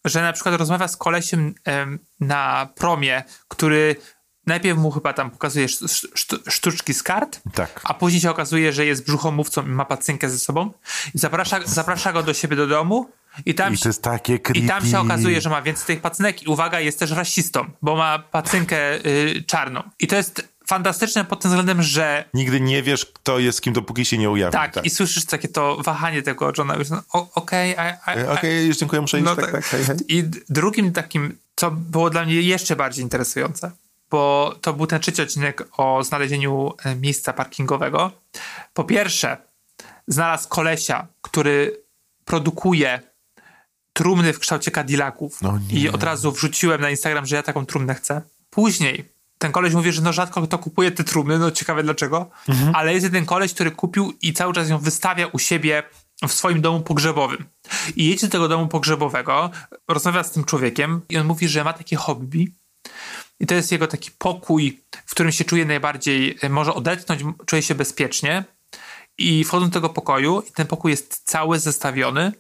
że 0.06 0.22
na 0.22 0.34
przykład 0.34 0.56
rozmawia 0.56 0.88
z 0.88 0.98
kolesiem 0.98 1.54
em, 1.66 2.00
na 2.20 2.70
promie, 2.76 3.24
który 3.48 3.96
najpierw 4.48 4.78
mu 4.80 4.92
chyba 4.92 5.14
tam 5.14 5.32
pokazuje 5.32 5.66
sz- 5.66 6.08
sztu- 6.16 6.52
sztuczki 6.52 6.94
z 6.94 7.04
kart, 7.04 7.42
Tak. 7.54 7.82
a 7.84 7.94
później 7.94 8.22
się 8.22 8.32
okazuje, 8.32 8.74
że 8.74 8.86
jest 8.86 9.06
brzuchomówcą 9.06 9.66
i 9.66 9.70
ma 9.70 9.86
pacynkę 9.86 10.30
ze 10.30 10.40
sobą 10.40 10.72
i 11.16 11.20
zaprasza, 11.20 11.60
zaprasza 11.66 12.14
go 12.14 12.24
do 12.24 12.34
siebie 12.34 12.56
do 12.56 12.68
domu 12.68 13.10
i 13.46 13.54
tam, 13.56 13.74
I 13.74 13.78
to 13.78 13.90
jest 13.90 14.02
takie 14.04 14.40
creepy. 14.40 14.66
i 14.66 14.68
tam 14.68 14.86
się 14.86 15.00
okazuje, 15.00 15.42
że 15.42 15.50
ma 15.50 15.62
więcej 15.62 15.86
tych 15.88 16.02
pacynek 16.02 16.44
i 16.44 16.48
uwaga, 16.48 16.80
jest 16.80 17.00
też 17.00 17.12
rasistą, 17.12 17.66
bo 17.82 17.96
ma 17.96 18.20
pacynkę 18.20 19.06
y, 19.06 19.44
czarną. 19.48 19.84
I 20.00 20.08
to 20.08 20.16
jest 20.16 20.53
fantastyczne 20.74 21.26
pod 21.26 21.42
tym 21.42 21.52
względem, 21.52 21.84
że 21.84 22.26
Nigdy 22.34 22.62
nie 22.62 22.84
wiesz, 22.84 23.06
kto 23.06 23.40
jest 23.40 23.62
kim, 23.62 23.74
dopóki 23.74 24.06
się 24.06 24.18
nie 24.18 24.30
ujawni. 24.30 24.54
tak, 24.54 24.86
i 24.86 24.90
słyszysz 24.90 25.26
takie 25.26 25.48
to 25.48 25.78
wahanie 25.84 26.22
tego 26.22 26.52
Johna 26.58 26.76
Wilsona. 26.78 27.04
O- 27.14 27.30
Okej, 27.36 27.78
a- 27.78 28.14
E, 28.16 28.32
Okej, 28.32 28.68
już 28.68 28.78
dziękuję, 28.78 29.02
muszę 29.02 29.18
iść. 29.18 29.26
no 29.26 29.36
tak, 29.36 29.46
tak. 29.46 29.54
tak, 29.54 29.66
hej, 29.66 29.84
hej. 29.86 29.98
I 30.08 30.24
drugim 30.50 30.92
takim, 30.92 31.38
co 31.56 31.72
było 31.72 32.10
dla 32.10 32.26
mnie 32.26 32.42
jeszcze 32.42 32.76
bardziej 32.76 33.04
interesujące, 33.04 33.72
bo 34.10 34.56
to 34.62 34.74
był 34.74 34.88
ten 34.88 35.00
trzeci 35.00 35.22
odcinek 35.22 35.68
o 35.78 36.04
znalezieniu 36.04 36.74
e, 36.86 36.96
miejsca 36.96 37.34
parkingowego. 37.34 38.12
Po 38.74 38.84
pierwsze, 38.84 39.38
znalazł 40.08 40.50
kolesia, 40.50 41.08
który 41.22 41.78
produkuje 42.26 43.00
trumny 43.94 44.34
w 44.34 44.40
kształcie 44.40 44.72
Cadillaców 44.72 45.42
No 45.42 45.60
i 45.70 45.90
od 45.90 46.04
razu 46.04 46.32
wrzuciłem 46.32 46.82
na 46.82 46.90
Instagram, 46.90 47.26
że 47.26 47.36
ja 47.36 47.44
taką 47.44 47.66
trumnę 47.66 47.96
chcę. 47.96 48.22
Później 48.50 49.13
ten 49.44 49.52
koleś 49.52 49.74
mówi, 49.74 49.92
że 49.92 50.02
no 50.02 50.14
rzadko 50.14 50.42
kto 50.42 50.58
kupuje 50.58 50.92
te 50.92 51.04
trumny, 51.04 51.40
no 51.40 51.52
ciekawe 51.52 51.84
dlaczego, 51.84 52.30
ale 52.74 52.94
jest 52.94 53.04
jeden 53.04 53.26
koleś, 53.26 53.54
który 53.54 53.72
kupił 53.72 54.14
i 54.22 54.34
cały 54.34 54.54
czas 54.54 54.70
ją 54.70 54.78
wystawia 54.78 55.28
u 55.28 55.40
siebie 55.40 55.84
w 56.28 56.34
swoim 56.34 56.62
domu 56.62 56.82
pogrzebowym. 56.82 57.46
I 57.96 58.06
jedzie 58.06 58.28
do 58.28 58.32
tego 58.32 58.48
domu 58.48 58.68
pogrzebowego, 58.68 59.52
rozmawia 59.88 60.24
z 60.24 60.32
tym 60.32 60.44
człowiekiem 60.44 61.02
i 61.10 61.18
on 61.18 61.28
mówi, 61.28 61.48
że 61.48 61.64
ma 61.64 61.74
takie 61.74 61.96
hobby 61.96 62.52
i 63.40 63.46
to 63.46 63.56
jest 63.56 63.72
jego 63.72 63.88
taki 63.88 64.12
pokój, 64.12 64.80
w 65.06 65.12
którym 65.12 65.32
się 65.32 65.46
czuje 65.46 65.66
najbardziej, 65.66 66.38
e, 66.42 66.50
może 66.50 66.74
odetchnąć, 66.74 67.22
czuje 67.46 67.62
się 67.62 67.76
bezpiecznie 67.76 68.44
i 69.18 69.44
wchodzą 69.44 69.66
do 69.66 69.74
tego 69.74 69.90
pokoju 69.90 70.44
i 70.50 70.52
ten 70.52 70.68
pokój 70.68 70.92
jest 70.92 71.22
cały 71.26 71.60
zestawiony 71.60 72.32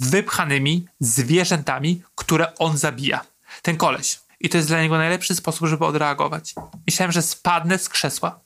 wypchanymi 0.00 0.86
zwierzętami, 1.00 2.02
które 2.14 2.54
on 2.58 2.78
zabija. 2.78 3.24
Ten 3.62 3.76
koleś. 3.76 4.27
I 4.40 4.48
to 4.48 4.56
jest 4.56 4.68
dla 4.68 4.82
niego 4.82 4.98
najlepszy 4.98 5.34
sposób, 5.34 5.68
żeby 5.68 5.84
odreagować. 5.84 6.54
Myślałem, 6.86 7.12
że 7.12 7.22
spadnę 7.22 7.78
z 7.78 7.88
krzesła. 7.88 8.40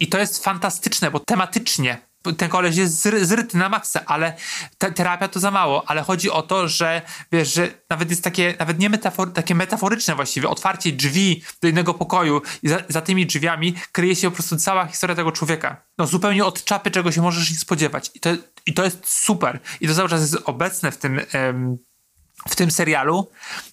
I 0.00 0.06
to 0.06 0.18
jest 0.18 0.44
fantastyczne, 0.44 1.10
bo 1.10 1.20
tematycznie 1.20 2.08
ten 2.36 2.48
koleś 2.48 2.76
jest 2.76 3.02
zry, 3.02 3.26
zryty 3.26 3.58
na 3.58 3.68
maksa, 3.68 4.00
ale 4.06 4.36
te, 4.78 4.92
terapia 4.92 5.28
to 5.28 5.40
za 5.40 5.50
mało, 5.50 5.90
ale 5.90 6.02
chodzi 6.02 6.30
o 6.30 6.42
to, 6.42 6.68
że 6.68 7.02
wiesz, 7.32 7.54
że 7.54 7.68
nawet 7.90 8.10
jest 8.10 8.24
takie, 8.24 8.54
nawet 8.58 8.78
nie 8.78 8.90
metafor, 8.90 9.32
takie 9.32 9.54
metaforyczne 9.54 10.14
właściwie, 10.14 10.48
otwarcie 10.48 10.92
drzwi 10.92 11.42
do 11.62 11.68
innego 11.68 11.94
pokoju 11.94 12.42
i 12.62 12.68
za, 12.68 12.78
za 12.88 13.00
tymi 13.00 13.26
drzwiami 13.26 13.74
kryje 13.92 14.16
się 14.16 14.30
po 14.30 14.34
prostu 14.34 14.56
cała 14.56 14.86
historia 14.86 15.16
tego 15.16 15.32
człowieka. 15.32 15.84
No 15.98 16.06
zupełnie 16.06 16.44
od 16.44 16.64
czapy, 16.64 16.90
czego 16.90 17.12
się 17.12 17.22
możesz 17.22 17.50
nie 17.50 17.56
spodziewać. 17.56 18.10
I 18.14 18.20
to, 18.20 18.30
i 18.66 18.74
to 18.74 18.84
jest 18.84 19.08
super. 19.08 19.60
I 19.80 19.88
to 19.88 19.94
cały 19.94 20.08
czas 20.08 20.20
jest 20.20 20.36
obecne 20.44 20.92
w 20.92 20.96
tym, 20.96 21.20
em, 21.32 21.78
w 22.48 22.56
tym 22.56 22.70
serialu, 22.70 23.30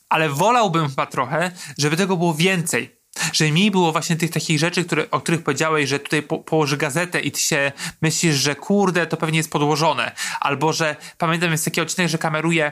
ale 0.09 0.29
wolałbym 0.29 0.89
chyba 0.89 1.05
trochę, 1.05 1.51
żeby 1.77 1.97
tego 1.97 2.17
było 2.17 2.33
więcej. 2.33 2.95
Że 3.33 3.45
mniej 3.45 3.71
było 3.71 3.91
właśnie 3.91 4.15
tych 4.15 4.31
takich 4.31 4.59
rzeczy, 4.59 4.85
które, 4.85 5.11
o 5.11 5.21
których 5.21 5.43
powiedziałeś, 5.43 5.89
że 5.89 5.99
tutaj 5.99 6.21
po, 6.21 6.39
położy 6.39 6.77
gazetę 6.77 7.19
i 7.19 7.31
ty 7.31 7.39
się 7.39 7.71
myślisz, 8.01 8.35
że 8.35 8.55
kurde, 8.55 9.07
to 9.07 9.17
pewnie 9.17 9.37
jest 9.37 9.51
podłożone. 9.51 10.11
Albo 10.39 10.73
że 10.73 10.95
pamiętam 11.17 11.51
jest 11.51 11.65
taki 11.65 11.81
odcinek, 11.81 12.09
że 12.09 12.17
kameruje 12.17 12.71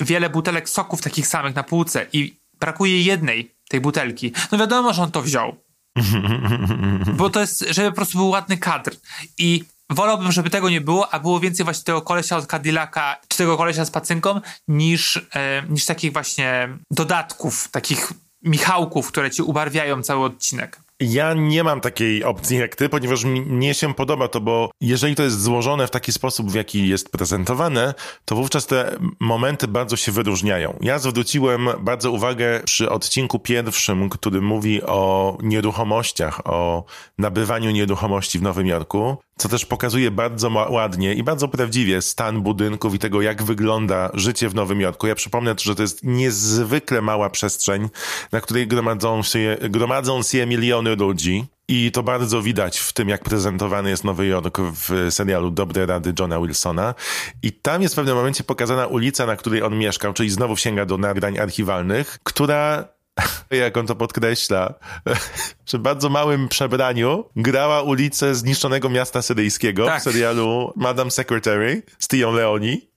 wiele 0.00 0.30
butelek 0.30 0.68
soków 0.68 1.02
takich 1.02 1.26
samych 1.26 1.54
na 1.54 1.62
półce 1.62 2.06
i 2.12 2.36
brakuje 2.60 3.02
jednej 3.02 3.54
tej 3.68 3.80
butelki. 3.80 4.32
No 4.52 4.58
wiadomo, 4.58 4.92
że 4.92 5.02
on 5.02 5.10
to 5.10 5.22
wziął. 5.22 5.56
Bo 7.16 7.30
to 7.30 7.40
jest, 7.40 7.64
żeby 7.70 7.90
po 7.90 7.96
prostu 7.96 8.18
był 8.18 8.28
ładny 8.28 8.58
kadr. 8.58 8.96
I 9.38 9.64
wolałbym, 9.94 10.32
żeby 10.32 10.50
tego 10.50 10.70
nie 10.70 10.80
było, 10.80 11.14
a 11.14 11.20
było 11.20 11.40
więcej 11.40 11.64
właśnie 11.64 11.84
tego 11.84 12.02
kolesia 12.02 12.36
od 12.36 12.46
Cadillaca, 12.46 13.16
czy 13.28 13.38
tego 13.38 13.56
kolesia 13.56 13.84
z 13.84 13.90
pacynką, 13.90 14.40
niż, 14.68 15.28
e, 15.34 15.62
niż 15.68 15.86
takich 15.86 16.12
właśnie 16.12 16.68
dodatków, 16.90 17.68
takich 17.68 18.12
michałków, 18.42 19.08
które 19.08 19.30
ci 19.30 19.42
ubarwiają 19.42 20.02
cały 20.02 20.24
odcinek. 20.24 20.80
Ja 21.00 21.34
nie 21.34 21.64
mam 21.64 21.80
takiej 21.80 22.24
opcji 22.24 22.58
jak 22.58 22.76
ty, 22.76 22.88
ponieważ 22.88 23.24
mnie 23.24 23.74
się 23.74 23.94
podoba 23.94 24.28
to, 24.28 24.40
bo 24.40 24.70
jeżeli 24.80 25.14
to 25.14 25.22
jest 25.22 25.42
złożone 25.42 25.86
w 25.86 25.90
taki 25.90 26.12
sposób, 26.12 26.50
w 26.50 26.54
jaki 26.54 26.88
jest 26.88 27.10
prezentowane, 27.10 27.94
to 28.24 28.36
wówczas 28.36 28.66
te 28.66 28.96
momenty 29.20 29.68
bardzo 29.68 29.96
się 29.96 30.12
wyróżniają. 30.12 30.78
Ja 30.80 30.98
zwróciłem 30.98 31.68
bardzo 31.80 32.10
uwagę 32.10 32.60
przy 32.64 32.90
odcinku 32.90 33.38
pierwszym, 33.38 34.08
który 34.08 34.40
mówi 34.40 34.82
o 34.82 35.38
nieruchomościach, 35.42 36.46
o 36.46 36.84
nabywaniu 37.18 37.70
nieruchomości 37.70 38.38
w 38.38 38.42
Nowym 38.42 38.66
Jorku, 38.66 39.16
co 39.36 39.48
też 39.48 39.66
pokazuje 39.66 40.10
bardzo 40.10 40.48
ładnie 40.70 41.14
i 41.14 41.22
bardzo 41.22 41.48
prawdziwie 41.48 42.02
stan 42.02 42.42
budynków 42.42 42.94
i 42.94 42.98
tego, 42.98 43.22
jak 43.22 43.42
wygląda 43.42 44.10
życie 44.14 44.48
w 44.48 44.54
Nowym 44.54 44.80
Jorku. 44.80 45.06
Ja 45.06 45.14
przypomnę, 45.14 45.54
że 45.60 45.74
to 45.74 45.82
jest 45.82 46.04
niezwykle 46.04 47.02
mała 47.02 47.30
przestrzeń, 47.30 47.88
na 48.32 48.40
której 48.40 48.66
gromadzą 48.66 49.22
się, 49.22 49.56
gromadzą 49.70 50.22
się 50.22 50.46
miliony 50.46 50.96
ludzi. 50.96 51.44
I 51.68 51.92
to 51.92 52.02
bardzo 52.02 52.42
widać 52.42 52.78
w 52.78 52.92
tym, 52.92 53.08
jak 53.08 53.24
prezentowany 53.24 53.90
jest 53.90 54.04
Nowy 54.04 54.26
Jork 54.26 54.58
w 54.60 55.06
serialu 55.10 55.50
Dobre 55.50 55.86
Rady 55.86 56.14
Johna 56.18 56.40
Wilsona. 56.40 56.94
I 57.42 57.52
tam 57.52 57.82
jest 57.82 57.94
w 57.94 57.96
pewnym 57.96 58.16
momencie 58.16 58.44
pokazana 58.44 58.86
ulica, 58.86 59.26
na 59.26 59.36
której 59.36 59.62
on 59.62 59.78
mieszkał, 59.78 60.12
czyli 60.12 60.30
znowu 60.30 60.56
sięga 60.56 60.86
do 60.86 60.98
nagrań 60.98 61.38
archiwalnych, 61.38 62.18
która 62.22 62.88
jak 63.50 63.76
on 63.76 63.86
to 63.86 63.94
podkreśla, 63.94 64.74
przy 65.64 65.78
bardzo 65.78 66.08
małym 66.08 66.48
przebraniu 66.48 67.24
grała 67.36 67.82
ulicę 67.82 68.34
zniszczonego 68.34 68.88
miasta 68.88 69.22
syryjskiego 69.22 69.86
Tak. 69.86 70.00
w 70.00 70.04
serialu 70.04 70.72
Madame 70.76 71.10
Secretary 71.10 71.82
z 71.98 72.08
Tią 72.08 72.32
Leoni. 72.32 72.92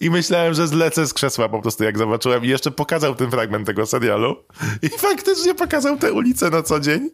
I 0.00 0.10
myślałem, 0.10 0.54
że 0.54 0.68
zlecę 0.68 1.06
z 1.06 1.14
krzesła 1.14 1.48
po 1.48 1.62
prostu, 1.62 1.84
jak 1.84 1.98
zobaczyłem. 1.98 2.44
I 2.44 2.48
jeszcze 2.48 2.70
pokazał 2.70 3.14
ten 3.14 3.30
fragment 3.30 3.66
tego 3.66 3.86
serialu. 3.86 4.36
I 4.82 4.88
faktycznie 4.88 5.54
pokazał 5.54 5.96
tę 5.96 6.12
ulicę 6.12 6.50
na 6.50 6.62
co 6.62 6.80
dzień. 6.80 7.10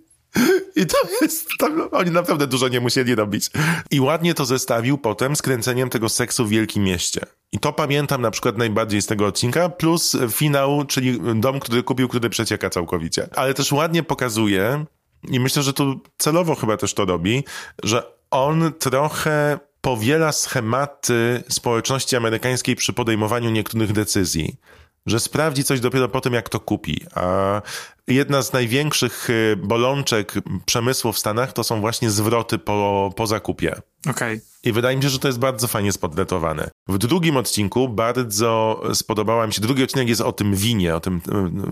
I 0.76 0.86
to 0.86 0.96
jest, 1.22 1.48
tam, 1.58 1.88
oni 1.92 2.10
naprawdę 2.10 2.46
dużo 2.46 2.68
nie 2.68 2.80
musieli 2.80 3.14
robić. 3.14 3.50
I 3.90 4.00
ładnie 4.00 4.34
to 4.34 4.44
zestawił 4.44 4.98
potem 4.98 5.36
z 5.36 5.42
kręceniem 5.42 5.90
tego 5.90 6.08
seksu 6.08 6.46
w 6.46 6.48
Wielkim 6.48 6.84
Mieście. 6.84 7.20
I 7.52 7.58
to 7.58 7.72
pamiętam 7.72 8.22
na 8.22 8.30
przykład 8.30 8.58
najbardziej 8.58 9.02
z 9.02 9.06
tego 9.06 9.26
odcinka, 9.26 9.68
plus 9.68 10.16
finał, 10.30 10.84
czyli 10.84 11.20
dom, 11.34 11.60
który 11.60 11.82
kupił, 11.82 12.08
który 12.08 12.30
przecieka 12.30 12.70
całkowicie. 12.70 13.28
Ale 13.36 13.54
też 13.54 13.72
ładnie 13.72 14.02
pokazuje, 14.02 14.84
i 15.28 15.40
myślę, 15.40 15.62
że 15.62 15.72
tu 15.72 16.00
celowo 16.18 16.54
chyba 16.54 16.76
też 16.76 16.94
to 16.94 17.04
robi, 17.04 17.44
że 17.82 18.02
on 18.30 18.72
trochę 18.78 19.58
powiela 19.80 20.32
schematy 20.32 21.42
społeczności 21.48 22.16
amerykańskiej 22.16 22.76
przy 22.76 22.92
podejmowaniu 22.92 23.50
niektórych 23.50 23.92
decyzji 23.92 24.56
że 25.06 25.20
sprawdzi 25.20 25.64
coś 25.64 25.80
dopiero 25.80 26.08
po 26.08 26.20
tym, 26.20 26.32
jak 26.32 26.48
to 26.48 26.60
kupi. 26.60 27.00
A 27.14 27.62
jedna 28.08 28.42
z 28.42 28.52
największych 28.52 29.30
y, 29.30 29.56
bolączek 29.56 30.34
przemysłu 30.66 31.12
w 31.12 31.18
Stanach 31.18 31.52
to 31.52 31.64
są 31.64 31.80
właśnie 31.80 32.10
zwroty 32.10 32.58
po, 32.58 33.10
po 33.16 33.26
zakupie. 33.26 33.74
Okej. 34.10 34.40
I 34.64 34.72
wydaje 34.72 34.96
mi 34.96 35.02
się, 35.02 35.08
że 35.08 35.18
to 35.18 35.28
jest 35.28 35.38
bardzo 35.38 35.68
fajnie 35.68 35.92
spodletowane. 35.92 36.70
W 36.88 36.98
drugim 36.98 37.36
odcinku 37.36 37.88
bardzo 37.88 38.82
spodobała 38.94 39.46
mi 39.46 39.52
się, 39.52 39.60
drugi 39.60 39.82
odcinek 39.82 40.08
jest 40.08 40.20
o 40.20 40.32
tym 40.32 40.54
winie, 40.54 40.94
o 40.94 41.00
tym 41.00 41.20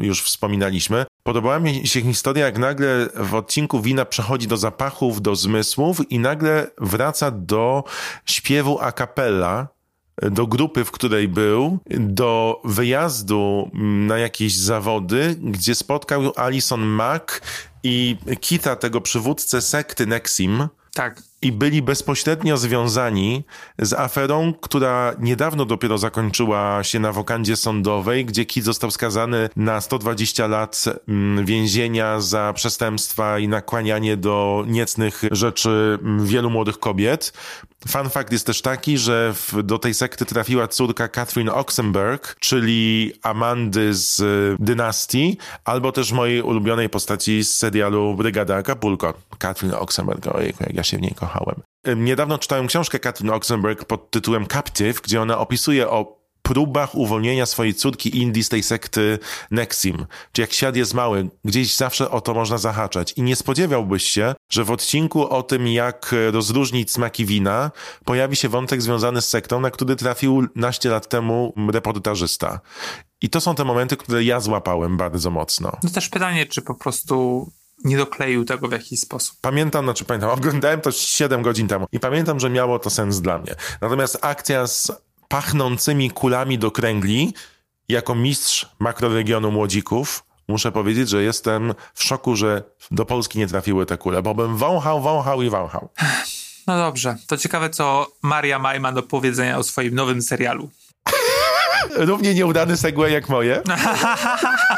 y, 0.00 0.06
już 0.06 0.22
wspominaliśmy. 0.22 1.06
Podobała 1.22 1.58
mi 1.58 1.86
się 1.88 2.00
historia, 2.00 2.46
jak 2.46 2.58
nagle 2.58 3.08
w 3.16 3.34
odcinku 3.34 3.80
wina 3.80 4.04
przechodzi 4.04 4.46
do 4.46 4.56
zapachów, 4.56 5.22
do 5.22 5.36
zmysłów 5.36 6.10
i 6.10 6.18
nagle 6.18 6.70
wraca 6.78 7.30
do 7.30 7.84
śpiewu 8.26 8.78
a 8.80 8.92
cappella, 8.92 9.73
do 10.22 10.46
grupy, 10.46 10.84
w 10.84 10.90
której 10.90 11.28
był, 11.28 11.78
do 11.90 12.60
wyjazdu 12.64 13.70
mm, 13.74 14.06
na 14.06 14.18
jakieś 14.18 14.56
zawody, 14.56 15.36
gdzie 15.40 15.74
spotkał 15.74 16.32
Alison 16.36 16.80
Mack 16.80 17.40
i 17.82 18.16
Kita, 18.40 18.76
tego 18.76 19.00
przywódcę 19.00 19.60
sekty 19.60 20.06
Nexim, 20.06 20.68
Tak. 20.94 21.22
I 21.44 21.52
byli 21.52 21.82
bezpośrednio 21.82 22.56
związani 22.56 23.44
z 23.78 23.92
aferą, 23.92 24.54
która 24.60 25.14
niedawno 25.18 25.64
dopiero 25.64 25.98
zakończyła 25.98 26.84
się 26.84 26.98
na 26.98 27.12
wokandzie 27.12 27.56
sądowej, 27.56 28.24
gdzie 28.24 28.44
Kid 28.44 28.64
został 28.64 28.90
skazany 28.90 29.48
na 29.56 29.80
120 29.80 30.46
lat 30.46 30.84
mm, 31.08 31.46
więzienia 31.46 32.20
za 32.20 32.52
przestępstwa 32.52 33.38
i 33.38 33.48
nakłanianie 33.48 34.16
do 34.16 34.64
niecnych 34.66 35.22
rzeczy 35.30 35.98
mm, 36.02 36.26
wielu 36.26 36.50
młodych 36.50 36.78
kobiet. 36.78 37.32
Fun 37.88 38.10
fact 38.10 38.32
jest 38.32 38.46
też 38.46 38.62
taki, 38.62 38.98
że 38.98 39.34
w, 39.34 39.62
do 39.62 39.78
tej 39.78 39.94
sekty 39.94 40.24
trafiła 40.24 40.68
córka 40.68 41.08
Catherine 41.08 41.50
Oxenberg, 41.50 42.36
czyli 42.40 43.12
Amandy 43.22 43.94
z 43.94 44.20
y, 44.20 44.56
Dynastii, 44.58 45.38
albo 45.64 45.92
też 45.92 46.12
mojej 46.12 46.42
ulubionej 46.42 46.88
postaci 46.88 47.44
z 47.44 47.56
serialu 47.56 48.14
Brygada 48.14 48.56
Acapulco. 48.56 49.14
Catherine 49.38 49.78
Oxenberg, 49.78 50.26
ojejku, 50.26 50.64
jak 50.64 50.74
ja 50.74 50.82
się 50.82 50.96
w 50.98 51.00
niej 51.00 51.14
Niedawno 51.96 52.38
czytałem 52.38 52.66
książkę 52.66 52.98
Catherine 52.98 53.34
Oxenberg 53.34 53.84
pod 53.84 54.10
tytułem 54.10 54.46
Captive, 54.46 55.00
gdzie 55.00 55.22
ona 55.22 55.38
opisuje 55.38 55.90
o 55.90 56.24
próbach 56.42 56.94
uwolnienia 56.94 57.46
swojej 57.46 57.74
córki 57.74 58.18
Indii 58.18 58.44
z 58.44 58.48
tej 58.48 58.62
sekty 58.62 59.18
Nexim. 59.50 60.06
Czy 60.32 60.40
jak 60.40 60.52
świat 60.52 60.76
jest 60.76 60.94
mały, 60.94 61.28
gdzieś 61.44 61.76
zawsze 61.76 62.10
o 62.10 62.20
to 62.20 62.34
można 62.34 62.58
zahaczać. 62.58 63.12
I 63.16 63.22
nie 63.22 63.36
spodziewałbyś 63.36 64.04
się, 64.04 64.34
że 64.52 64.64
w 64.64 64.70
odcinku 64.70 65.28
o 65.28 65.42
tym, 65.42 65.68
jak 65.68 66.14
rozróżnić 66.32 66.90
smaki 66.90 67.26
wina, 67.26 67.70
pojawi 68.04 68.36
się 68.36 68.48
wątek 68.48 68.82
związany 68.82 69.22
z 69.22 69.28
sektą, 69.28 69.60
na 69.60 69.70
który 69.70 69.96
trafił 69.96 70.46
naście 70.56 70.90
lat 70.90 71.08
temu 71.08 71.54
reportażysta. 71.72 72.60
I 73.22 73.30
to 73.30 73.40
są 73.40 73.54
te 73.54 73.64
momenty, 73.64 73.96
które 73.96 74.24
ja 74.24 74.40
złapałem 74.40 74.96
bardzo 74.96 75.30
mocno. 75.30 75.76
No 75.82 75.90
też 75.90 76.08
pytanie, 76.08 76.46
czy 76.46 76.62
po 76.62 76.74
prostu 76.74 77.46
nie 77.84 77.96
dokleił 77.96 78.44
tego 78.44 78.68
w 78.68 78.72
jakiś 78.72 79.00
sposób. 79.00 79.36
Pamiętam, 79.40 79.84
znaczy 79.84 80.04
pamiętam, 80.04 80.30
oglądałem 80.38 80.80
to 80.80 80.92
7 80.92 81.42
godzin 81.42 81.68
temu 81.68 81.86
i 81.92 82.00
pamiętam, 82.00 82.40
że 82.40 82.50
miało 82.50 82.78
to 82.78 82.90
sens 82.90 83.20
dla 83.20 83.38
mnie. 83.38 83.54
Natomiast 83.80 84.18
akcja 84.20 84.66
z 84.66 84.92
pachnącymi 85.28 86.10
kulami 86.10 86.58
do 86.58 86.70
kręgli, 86.70 87.34
jako 87.88 88.14
mistrz 88.14 88.68
makroregionu 88.78 89.52
młodzików, 89.52 90.24
muszę 90.48 90.72
powiedzieć, 90.72 91.08
że 91.08 91.22
jestem 91.22 91.74
w 91.94 92.04
szoku, 92.04 92.36
że 92.36 92.62
do 92.90 93.04
Polski 93.04 93.38
nie 93.38 93.46
trafiły 93.46 93.86
te 93.86 93.98
kule, 93.98 94.22
bo 94.22 94.34
bym 94.34 94.56
wąchał, 94.56 95.02
wąchał 95.02 95.42
i 95.42 95.50
wąchał. 95.50 95.88
No 96.66 96.78
dobrze, 96.78 97.16
to 97.26 97.36
ciekawe, 97.36 97.70
co 97.70 98.06
Maria 98.22 98.58
Maj 98.58 98.80
ma 98.80 98.92
do 98.92 99.02
powiedzenia 99.02 99.58
o 99.58 99.62
swoim 99.62 99.94
nowym 99.94 100.22
serialu. 100.22 100.70
Równie 101.96 102.34
nieudany 102.34 102.76
segue 102.76 103.10
jak 103.10 103.28
moje. 103.28 103.62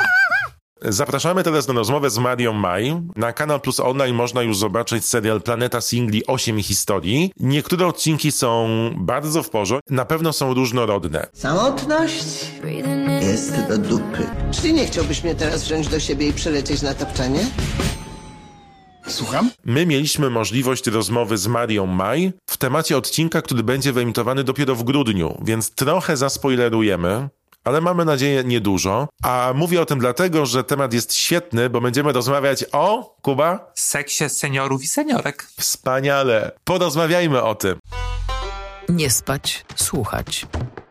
Zapraszamy 0.89 1.43
teraz 1.43 1.69
na 1.69 1.75
rozmowę 1.75 2.11
z 2.11 2.19
Marią 2.19 2.53
Maj. 2.53 3.03
Na 3.17 3.33
Kanal 3.33 3.61
Plus 3.61 3.81
Online 3.81 4.17
można 4.17 4.43
już 4.43 4.59
zobaczyć 4.59 5.05
serial 5.05 5.43
Planeta 5.43 5.81
Singli 5.81 6.27
8 6.27 6.63
historii. 6.63 7.33
Niektóre 7.41 7.87
odcinki 7.87 8.33
są 8.33 8.69
bardzo 8.97 9.43
w 9.43 9.51
porządku, 9.51 9.95
na 9.95 10.05
pewno 10.05 10.33
są 10.33 10.55
różnorodne. 10.55 11.27
Samotność 11.33 12.25
jest 13.21 13.67
do 13.69 13.79
dupy. 13.79 14.27
Czyli 14.51 14.75
nie 14.75 14.87
chciałbyś 14.87 15.25
mnie 15.25 15.35
teraz 15.35 15.65
wziąć 15.65 15.89
do 15.89 16.01
siebie 16.01 16.29
i 16.29 16.33
przelecieć 16.33 16.83
na 16.83 16.95
tapczanie? 16.95 17.47
Słucham? 19.07 19.51
My 19.65 19.87
mieliśmy 19.87 20.31
możliwość 20.31 20.87
rozmowy 20.87 21.39
z 21.39 21.47
Marią 21.47 21.87
Maj 21.87 22.33
w 22.47 22.57
temacie 22.57 22.97
odcinka, 22.97 23.43
który 23.43 23.63
będzie 23.63 23.93
wyemitowany 23.93 24.45
dopiero 24.45 24.75
w 24.75 24.85
grudniu, 24.85 25.39
więc 25.45 25.71
trochę 25.71 26.17
zaspoilerujemy. 26.17 27.29
Ale 27.67 27.81
mamy 27.81 28.05
nadzieję 28.05 28.45
niedużo. 28.45 29.09
A 29.23 29.53
mówię 29.55 29.83
o 29.83 29.87
tym 29.87 29.99
dlatego, 29.99 30.47
że 30.47 30.65
temat 30.65 30.93
jest 30.93 31.15
świetny, 31.15 31.71
bo 31.71 31.81
będziemy 31.81 32.13
rozmawiać 32.13 32.65
o, 32.73 33.17
Kuba? 33.23 33.73
Seksie 33.75 34.29
seniorów 34.29 34.83
i 34.83 34.87
seniorek. 34.87 35.47
Wspaniale. 35.61 36.53
Porozmawiajmy 36.65 37.43
o 37.43 37.55
tym. 37.55 37.79
Nie 38.89 39.11
spać, 39.11 39.65
słuchać. 39.77 40.47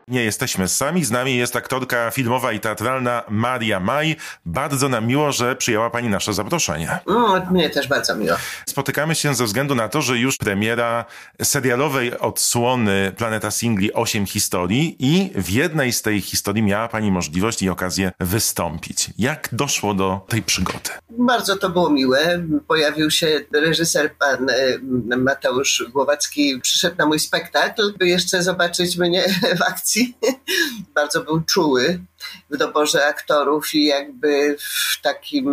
Nie 0.08 0.24
jesteśmy 0.24 0.68
sami, 0.68 1.06
z 1.06 1.12
nami 1.12 1.38
jest 1.38 1.56
aktorka 1.56 2.12
filmowa 2.12 2.52
i 2.52 2.60
teatralna 2.60 3.24
Maria 3.30 3.80
Maj. 3.80 4.16
Bardzo 4.46 4.90
nam 4.90 5.08
miło, 5.08 5.32
że 5.32 5.56
przyjęła 5.56 5.90
Pani 5.90 6.10
nasze 6.10 6.34
zaproszenie. 6.34 7.00
Mm, 7.08 7.54
mnie 7.54 7.70
też 7.70 7.88
bardzo 7.88 8.16
miło. 8.16 8.38
Spotykamy 8.70 9.16
się 9.16 9.36
ze 9.36 9.46
względu 9.46 9.76
na 9.76 9.90
to, 9.90 10.02
że 10.02 10.18
już 10.18 10.38
premiera 10.38 11.06
serialowej 11.44 12.20
odsłony 12.20 13.12
Planeta 13.18 13.52
Singli 13.52 13.94
8 13.94 14.26
historii 14.26 14.96
i 15.00 15.32
w 15.36 15.50
jednej 15.50 15.94
z 15.94 16.02
tej 16.02 16.22
historii 16.22 16.64
miała 16.64 16.88
Pani 16.88 17.12
możliwość 17.12 17.62
i 17.62 17.70
okazję 17.70 18.12
wystąpić. 18.20 19.10
Jak 19.18 19.50
doszło 19.52 19.94
do 19.94 20.26
tej 20.28 20.42
przygody? 20.42 20.90
Bardzo 21.10 21.58
to 21.58 21.70
było 21.70 21.90
miłe. 21.90 22.44
Pojawił 22.68 23.12
się 23.12 23.40
reżyser 23.54 24.12
pan 24.20 24.50
e, 24.50 25.18
Mateusz 25.18 25.84
Głowacki, 25.94 26.60
przyszedł 26.62 26.96
na 26.98 27.06
mój 27.06 27.20
spektakl, 27.20 27.94
by 27.98 28.08
jeszcze 28.08 28.44
zobaczyć 28.44 28.98
mnie 28.98 29.26
w 29.60 29.62
akcji. 29.62 29.95
Bardzo 30.96 31.24
był 31.24 31.42
czuły 31.42 32.00
w 32.50 32.58
doborze 32.58 33.06
aktorów 33.08 33.74
i 33.74 33.86
jakby 33.86 34.58
w 34.60 35.02
takim, 35.02 35.46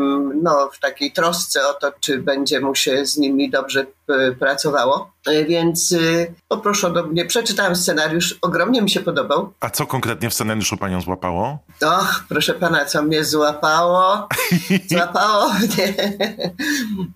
no, 0.43 0.71
w 0.73 0.79
takiej 0.79 1.13
trosce 1.13 1.69
o 1.69 1.75
to, 1.75 1.93
czy 2.01 2.19
będzie 2.19 2.61
mu 2.61 2.75
się 2.75 3.07
z 3.07 3.17
nimi 3.17 3.51
dobrze 3.51 3.87
p- 4.07 4.33
pracowało. 4.39 5.13
E, 5.27 5.45
Więc 5.45 5.93
y, 5.93 6.35
poproszono 6.49 7.03
mnie, 7.03 7.25
przeczytałem 7.27 7.77
scenariusz, 7.77 8.39
ogromnie 8.43 8.83
mi 8.83 8.91
się 8.91 9.01
podobał. 9.01 9.53
A 9.61 9.71
co 9.71 9.87
konkretnie 9.87 10.31
w 10.31 10.35
scenariuszu 10.35 10.77
Panią 10.77 11.01
złapało? 11.01 11.59
Och, 11.83 12.25
proszę 12.29 12.55
pana, 12.55 12.85
co 12.85 13.03
mnie 13.03 13.25
złapało? 13.25 14.29
Złapało 14.91 15.53
mnie 15.55 15.95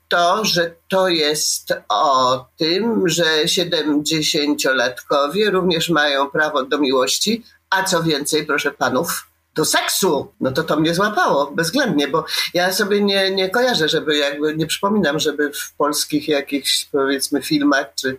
to, 0.09 0.45
że 0.45 0.75
to 0.89 1.09
jest 1.09 1.75
o 1.89 2.45
tym, 2.57 3.09
że 3.09 3.25
70-latkowie 3.45 5.51
również 5.51 5.89
mają 5.91 6.31
prawo 6.31 6.63
do 6.65 6.79
miłości, 6.79 7.45
a 7.71 7.83
co 7.85 8.03
więcej, 8.03 8.47
proszę 8.47 8.71
panów, 8.71 9.27
do 9.57 9.65
seksu. 9.65 10.33
No 10.41 10.53
to 10.53 10.63
to 10.63 10.77
mnie 10.77 10.95
złapało 10.95 11.51
bezwzględnie, 11.51 12.09
bo 12.09 12.25
ja 12.55 12.73
sobie 12.73 13.01
nie, 13.01 13.31
nie 13.31 13.51
kojarzę, 13.51 13.89
żeby 13.89 14.17
jakby, 14.17 14.57
nie 14.57 14.67
przypominam, 14.67 15.19
żeby 15.19 15.53
w 15.53 15.73
polskich 15.73 16.29
jakichś 16.29 16.85
powiedzmy 16.85 17.43
filmach, 17.43 17.87
czy 17.95 18.19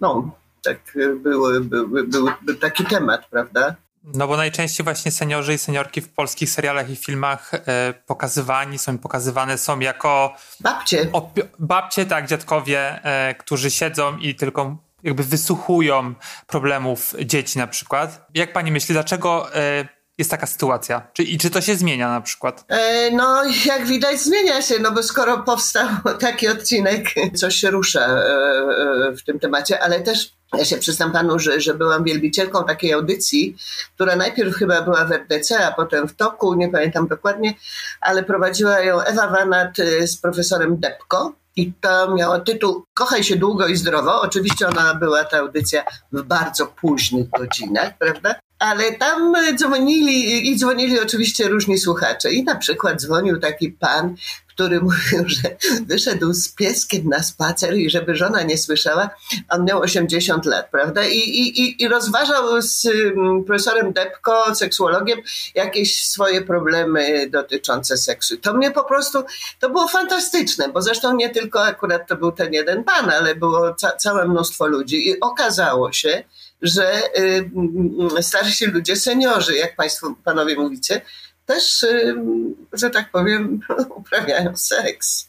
no, 0.00 0.30
tak 0.62 0.78
był, 1.16 1.64
był, 1.64 1.84
był, 2.04 2.28
był 2.42 2.56
taki 2.56 2.84
temat, 2.84 3.26
prawda? 3.30 3.74
No 4.04 4.28
bo 4.28 4.36
najczęściej 4.36 4.84
właśnie 4.84 5.12
seniorzy 5.12 5.54
i 5.54 5.58
seniorki 5.58 6.00
w 6.00 6.08
polskich 6.08 6.50
serialach 6.50 6.90
i 6.90 6.96
filmach 6.96 7.50
e, 7.54 7.94
pokazywani 8.06 8.78
są, 8.78 8.98
pokazywane 8.98 9.58
są 9.58 9.80
jako 9.80 10.34
Babcie. 10.60 11.04
opi- 11.12 11.46
babcie, 11.58 12.06
tak, 12.06 12.26
dziadkowie, 12.26 13.04
e, 13.04 13.34
którzy 13.34 13.70
siedzą 13.70 14.16
i 14.16 14.34
tylko 14.34 14.76
jakby 15.02 15.22
wysłuchują 15.22 16.14
problemów 16.46 17.14
dzieci 17.24 17.58
na 17.58 17.66
przykład. 17.66 18.26
Jak 18.34 18.52
pani 18.52 18.72
myśli, 18.72 18.92
dlaczego 18.92 19.54
e, 19.54 19.88
jest 20.20 20.30
taka 20.30 20.46
sytuacja? 20.46 21.08
Czy, 21.12 21.22
I 21.22 21.38
czy 21.38 21.50
to 21.50 21.60
się 21.60 21.74
zmienia 21.74 22.10
na 22.10 22.20
przykład? 22.20 22.64
E, 22.68 23.10
No, 23.10 23.42
jak 23.66 23.86
widać, 23.86 24.20
zmienia 24.20 24.62
się, 24.62 24.74
no 24.78 24.92
bo 24.92 25.02
skoro 25.02 25.38
powstał 25.38 25.88
taki 26.20 26.48
odcinek, 26.48 27.06
coś 27.36 27.54
się 27.54 27.70
rusza 27.70 28.00
e, 28.00 28.24
e, 29.08 29.12
w 29.16 29.24
tym 29.24 29.38
temacie, 29.38 29.82
ale 29.82 30.00
też 30.00 30.32
ja 30.58 30.64
się 30.64 30.76
przyznam 30.76 31.12
panu, 31.12 31.38
że, 31.38 31.60
że 31.60 31.74
byłam 31.74 32.04
wielbicielką 32.04 32.64
takiej 32.64 32.92
audycji, 32.92 33.56
która 33.94 34.16
najpierw 34.16 34.56
chyba 34.56 34.82
była 34.82 35.04
w 35.04 35.12
RDC, 35.12 35.66
a 35.66 35.72
potem 35.72 36.08
w 36.08 36.16
Toku, 36.16 36.54
nie 36.54 36.68
pamiętam 36.68 37.08
dokładnie, 37.08 37.54
ale 38.00 38.22
prowadziła 38.22 38.80
ją 38.80 39.00
Ewa 39.00 39.26
Wanat 39.26 39.78
e, 39.78 40.06
z 40.06 40.16
profesorem 40.16 40.76
Depko. 40.80 41.32
I 41.56 41.72
to 41.80 42.14
miało 42.14 42.38
tytuł 42.38 42.84
Kochaj 42.94 43.24
się 43.24 43.36
długo 43.36 43.66
i 43.66 43.76
zdrowo. 43.76 44.20
Oczywiście 44.20 44.68
ona 44.68 44.94
była, 44.94 45.24
ta 45.24 45.38
audycja, 45.38 45.84
w 46.12 46.22
bardzo 46.22 46.66
późnych 46.66 47.30
godzinach, 47.30 47.98
prawda? 47.98 48.34
Ale 48.60 48.92
tam 48.92 49.34
dzwonili 49.56 50.48
i 50.48 50.56
dzwonili 50.56 51.00
oczywiście 51.00 51.48
różni 51.48 51.78
słuchacze. 51.78 52.32
I 52.32 52.44
na 52.44 52.54
przykład 52.54 53.00
dzwonił 53.00 53.38
taki 53.38 53.68
pan, 53.68 54.16
który 54.60 54.80
mówił, 54.90 55.24
że 55.28 55.56
wyszedł 55.86 56.32
z 56.32 56.48
pieskiem 56.48 57.08
na 57.08 57.22
spacer 57.22 57.74
i 57.76 57.90
żeby 57.90 58.14
żona 58.16 58.42
nie 58.42 58.58
słyszała, 58.58 59.10
on 59.48 59.64
miał 59.64 59.80
80 59.80 60.46
lat, 60.46 60.70
prawda? 60.70 61.04
I, 61.04 61.18
i, 61.18 61.82
i- 61.82 61.88
rozważał 61.88 62.62
z 62.62 62.86
mm, 62.86 63.44
profesorem 63.44 63.92
Depko, 63.92 64.54
seksuologiem, 64.54 65.18
jakieś 65.54 66.04
swoje 66.04 66.42
problemy 66.42 67.30
dotyczące 67.30 67.96
seksu. 67.96 68.36
To 68.36 68.54
mnie 68.54 68.70
po 68.70 68.84
prostu, 68.84 69.18
to 69.60 69.70
było 69.70 69.88
fantastyczne, 69.88 70.68
bo 70.68 70.82
zresztą 70.82 71.16
nie 71.16 71.30
tylko 71.30 71.64
akurat 71.64 72.08
to 72.08 72.16
był 72.16 72.32
ten 72.32 72.52
jeden 72.52 72.84
pan, 72.84 73.10
ale 73.10 73.34
było 73.34 73.74
ca- 73.74 73.96
całe 73.96 74.28
mnóstwo 74.28 74.66
ludzi 74.66 75.08
i 75.08 75.20
okazało 75.20 75.92
się, 75.92 76.24
że 76.62 77.02
y, 77.18 77.50
mm, 77.56 78.22
starsi 78.22 78.66
ludzie, 78.66 78.96
seniorzy, 78.96 79.56
jak 79.56 79.76
Państwo, 79.76 80.14
panowie 80.24 80.56
mówicie, 80.56 81.00
też, 81.50 81.86
że 82.72 82.90
tak 82.90 83.10
powiem, 83.10 83.60
uprawiają 83.98 84.56
seks. 84.56 85.28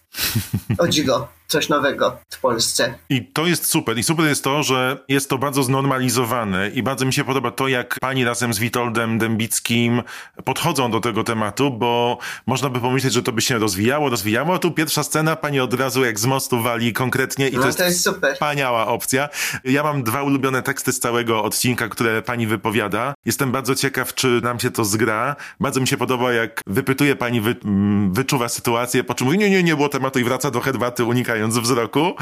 O 0.77 0.87
dziwo, 0.87 1.27
coś 1.51 1.69
nowego 1.69 2.17
w 2.29 2.39
Polsce. 2.39 2.93
I 3.09 3.25
to 3.25 3.45
jest 3.45 3.65
super. 3.65 3.97
I 3.97 4.03
super 4.03 4.25
jest 4.25 4.43
to, 4.43 4.63
że 4.63 4.97
jest 5.07 5.29
to 5.29 5.37
bardzo 5.37 5.63
znormalizowane 5.63 6.69
i 6.69 6.83
bardzo 6.83 7.05
mi 7.05 7.13
się 7.13 7.23
podoba 7.23 7.51
to, 7.51 7.67
jak 7.67 7.97
pani 8.01 8.25
razem 8.25 8.53
z 8.53 8.59
Witoldem 8.59 9.17
Dębickim 9.17 10.03
podchodzą 10.45 10.91
do 10.91 10.99
tego 10.99 11.23
tematu, 11.23 11.71
bo 11.71 12.17
można 12.45 12.69
by 12.69 12.79
pomyśleć, 12.79 13.13
że 13.13 13.23
to 13.23 13.31
by 13.31 13.41
się 13.41 13.57
rozwijało, 13.57 14.09
rozwijało, 14.09 14.55
a 14.55 14.59
tu 14.59 14.71
pierwsza 14.71 15.03
scena 15.03 15.35
pani 15.35 15.59
od 15.59 15.73
razu 15.73 16.05
jak 16.05 16.19
z 16.19 16.25
mostu 16.25 16.61
wali 16.61 16.93
konkretnie 16.93 17.49
i 17.49 17.55
No 17.55 17.61
to 17.61 17.67
jest 17.67 17.77
to 17.77 17.83
jest 17.83 18.03
super. 18.03 18.33
Wspaniała 18.33 18.87
opcja. 18.87 19.29
Ja 19.63 19.83
mam 19.83 20.03
dwa 20.03 20.23
ulubione 20.23 20.61
teksty 20.61 20.93
z 20.93 20.99
całego 20.99 21.43
odcinka, 21.43 21.89
które 21.89 22.21
pani 22.21 22.47
wypowiada. 22.47 23.13
Jestem 23.25 23.51
bardzo 23.51 23.75
ciekaw, 23.75 24.13
czy 24.13 24.27
nam 24.43 24.59
się 24.59 24.71
to 24.71 24.85
zgra. 24.85 25.35
Bardzo 25.59 25.81
mi 25.81 25.87
się 25.87 25.97
podoba, 25.97 26.33
jak 26.33 26.61
wypytuje 26.67 27.15
pani, 27.15 27.41
wy, 27.41 27.55
mm, 27.65 28.13
wyczuwa 28.13 28.49
sytuację, 28.49 29.03
po 29.03 29.13
czym 29.13 29.25
mówi, 29.25 29.37
nie, 29.37 29.49
nie, 29.49 29.63
nie 29.63 29.75
było 29.75 29.89
tematu 29.89 30.19
i 30.19 30.23
wraca 30.23 30.51
do 30.51 30.59
herbaty, 30.59 31.03
unikając 31.41 31.57
wzroku. 31.57 32.13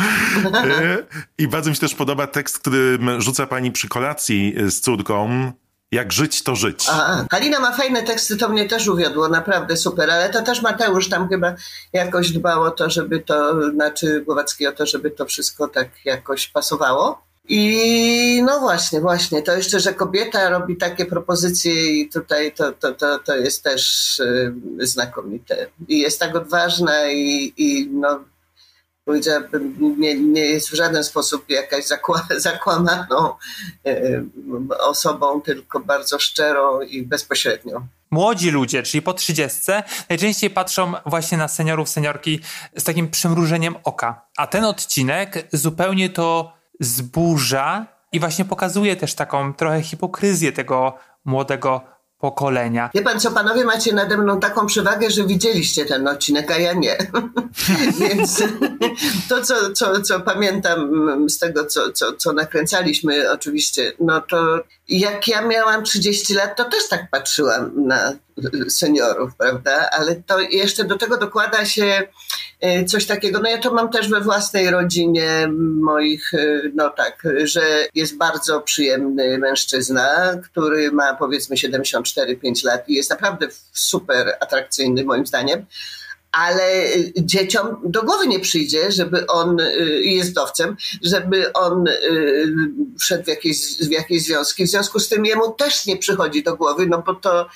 E, 0.54 0.98
I 1.44 1.48
bardzo 1.48 1.70
mi 1.70 1.76
się 1.76 1.82
też 1.82 1.96
podoba 1.96 2.28
tekst, 2.28 2.60
który 2.60 3.00
rzuca 3.18 3.48
pani 3.48 3.72
przy 3.72 3.90
kolacji 3.90 4.56
z 4.70 4.80
córką. 4.80 5.52
Jak 5.92 6.12
żyć, 6.12 6.44
to 6.44 6.56
żyć. 6.56 6.86
A, 6.92 7.26
Halina 7.32 7.60
ma 7.60 7.72
fajne 7.72 8.04
teksty, 8.04 8.38
to 8.38 8.50
mnie 8.50 8.68
też 8.68 8.88
uwiodło, 8.88 9.30
naprawdę 9.30 9.78
super, 9.78 10.12
ale 10.12 10.30
to 10.30 10.42
też 10.42 10.62
Mateusz 10.62 11.10
tam 11.10 11.30
chyba 11.30 11.56
jakoś 11.94 12.32
dbał 12.32 12.62
o 12.62 12.72
to, 12.72 12.90
żeby 12.90 13.20
to, 13.20 13.70
znaczy 13.72 14.22
Głowacki 14.26 14.68
o 14.68 14.72
to, 14.72 14.86
żeby 14.86 15.12
to 15.12 15.26
wszystko 15.26 15.68
tak 15.68 15.90
jakoś 16.06 16.48
pasowało. 16.48 17.22
I 17.50 18.44
no 18.46 18.60
właśnie, 18.60 19.02
właśnie, 19.02 19.42
to 19.42 19.56
jeszcze, 19.56 19.80
że 19.80 19.94
kobieta 19.94 20.50
robi 20.50 20.78
takie 20.78 21.06
propozycje 21.06 22.02
i 22.02 22.10
tutaj 22.10 22.52
to, 22.52 22.72
to, 22.72 22.92
to, 22.94 23.20
to 23.20 23.36
jest 23.36 23.64
też 23.64 24.20
y, 24.20 24.54
znakomite. 24.80 25.68
I 25.88 26.00
jest 26.00 26.20
tak 26.20 26.36
odważna 26.36 27.12
i, 27.12 27.54
i 27.58 27.90
no 27.92 28.20
powiedziałabym, 29.10 29.76
nie, 30.00 30.16
nie 30.16 30.42
jest 30.46 30.70
w 30.70 30.74
żaden 30.74 31.04
sposób 31.04 31.50
jakaś 31.50 31.86
zakła, 31.86 32.28
zakłamaną 32.38 33.34
e, 33.86 34.24
osobą, 34.80 35.42
tylko 35.42 35.80
bardzo 35.80 36.20
szczerą 36.20 36.82
i 36.82 37.04
bezpośrednią. 37.04 37.88
Młodzi 38.12 38.52
ludzie, 38.52 38.84
czyli 38.84 39.02
po 39.02 39.14
30, 39.14 39.60
najczęściej 40.10 40.50
patrzą 40.50 40.94
właśnie 41.06 41.38
na 41.38 41.48
seniorów, 41.48 41.90
seniorki 41.90 42.40
z 42.78 42.84
takim 42.84 43.10
przymrużeniem 43.10 43.76
oka. 43.84 44.22
A 44.38 44.48
ten 44.48 44.64
odcinek 44.64 45.48
zupełnie 45.54 46.10
to 46.10 46.54
zburza 46.80 47.86
i 48.12 48.20
właśnie 48.20 48.46
pokazuje 48.46 48.96
też 48.96 49.14
taką 49.14 49.54
trochę 49.54 49.82
hipokryzję 49.82 50.52
tego 50.52 50.94
młodego 51.26 51.82
pokolenia. 52.20 52.90
Wie 52.94 53.02
pan 53.02 53.20
co, 53.20 53.32
panowie 53.32 53.66
macie 53.66 53.94
nade 53.94 54.18
mną 54.18 54.40
taką 54.40 54.66
przewagę, 54.66 55.12
że 55.12 55.26
widzieliście 55.26 55.86
ten 55.86 56.08
odcinek, 56.08 56.52
a 56.52 56.58
ja 56.58 56.74
nie. 56.74 56.98
Więc 58.00 58.44
to, 59.30 59.42
co, 59.42 59.72
co, 59.72 60.02
co 60.02 60.20
pamiętam 60.20 60.90
z 61.30 61.40
tego, 61.40 61.66
co, 61.66 61.92
co, 61.92 62.14
co 62.14 62.34
nakręcaliśmy 62.34 63.32
oczywiście, 63.32 63.94
no 64.00 64.22
to 64.22 64.60
jak 64.88 65.28
ja 65.28 65.42
miałam 65.42 65.84
30 65.84 66.34
lat, 66.34 66.58
to 66.58 66.66
też 66.66 66.88
tak 66.90 67.10
patrzyłam 67.10 67.72
na 67.76 68.14
seniorów, 68.70 69.36
prawda? 69.36 69.90
Ale 69.92 70.16
to 70.16 70.40
jeszcze 70.40 70.84
do 70.84 70.98
tego 70.98 71.18
dokłada 71.18 71.66
się 71.66 72.02
e, 72.60 72.86
coś 72.86 73.06
takiego, 73.06 73.40
no 73.40 73.50
ja 73.50 73.58
to 73.58 73.74
mam 73.74 73.90
też 73.90 74.10
we 74.10 74.22
własnej 74.22 74.70
rodzinie 74.70 75.48
moich, 75.82 76.34
e, 76.34 76.62
no 76.76 76.90
tak, 76.90 77.24
że 77.44 77.62
jest 77.96 78.18
bardzo 78.18 78.62
przyjemny 78.62 79.38
mężczyzna, 79.38 80.38
który 80.44 80.92
ma 80.92 81.16
powiedzmy 81.16 81.56
74-5 81.56 82.66
lat 82.66 82.90
i 82.90 82.94
jest 82.94 83.10
naprawdę 83.10 83.48
super 83.74 84.38
atrakcyjny 84.40 85.04
moim 85.04 85.26
zdaniem 85.26 85.66
ale 86.32 86.86
y, 86.96 87.14
dzieciom 87.18 87.78
do 87.84 88.04
głowy 88.04 88.28
nie 88.28 88.40
przyjdzie, 88.40 88.92
żeby 88.92 89.28
on, 89.28 89.60
y, 89.60 90.02
jest 90.04 90.34
dowcem, 90.34 90.78
żeby 91.04 91.54
on 91.54 91.88
y, 91.88 92.54
wszedł 93.00 93.24
w 93.24 93.28
jakieś, 93.28 93.78
w 93.78 93.92
jakieś 93.92 94.24
związki. 94.24 94.66
W 94.66 94.70
związku 94.70 95.00
z 95.00 95.10
tym 95.10 95.26
jemu 95.26 95.52
też 95.52 95.86
nie 95.86 95.98
przychodzi 95.98 96.44
do 96.44 96.56
głowy, 96.56 96.88
no 96.88 97.04
bo 97.06 97.16
to, 97.16 97.48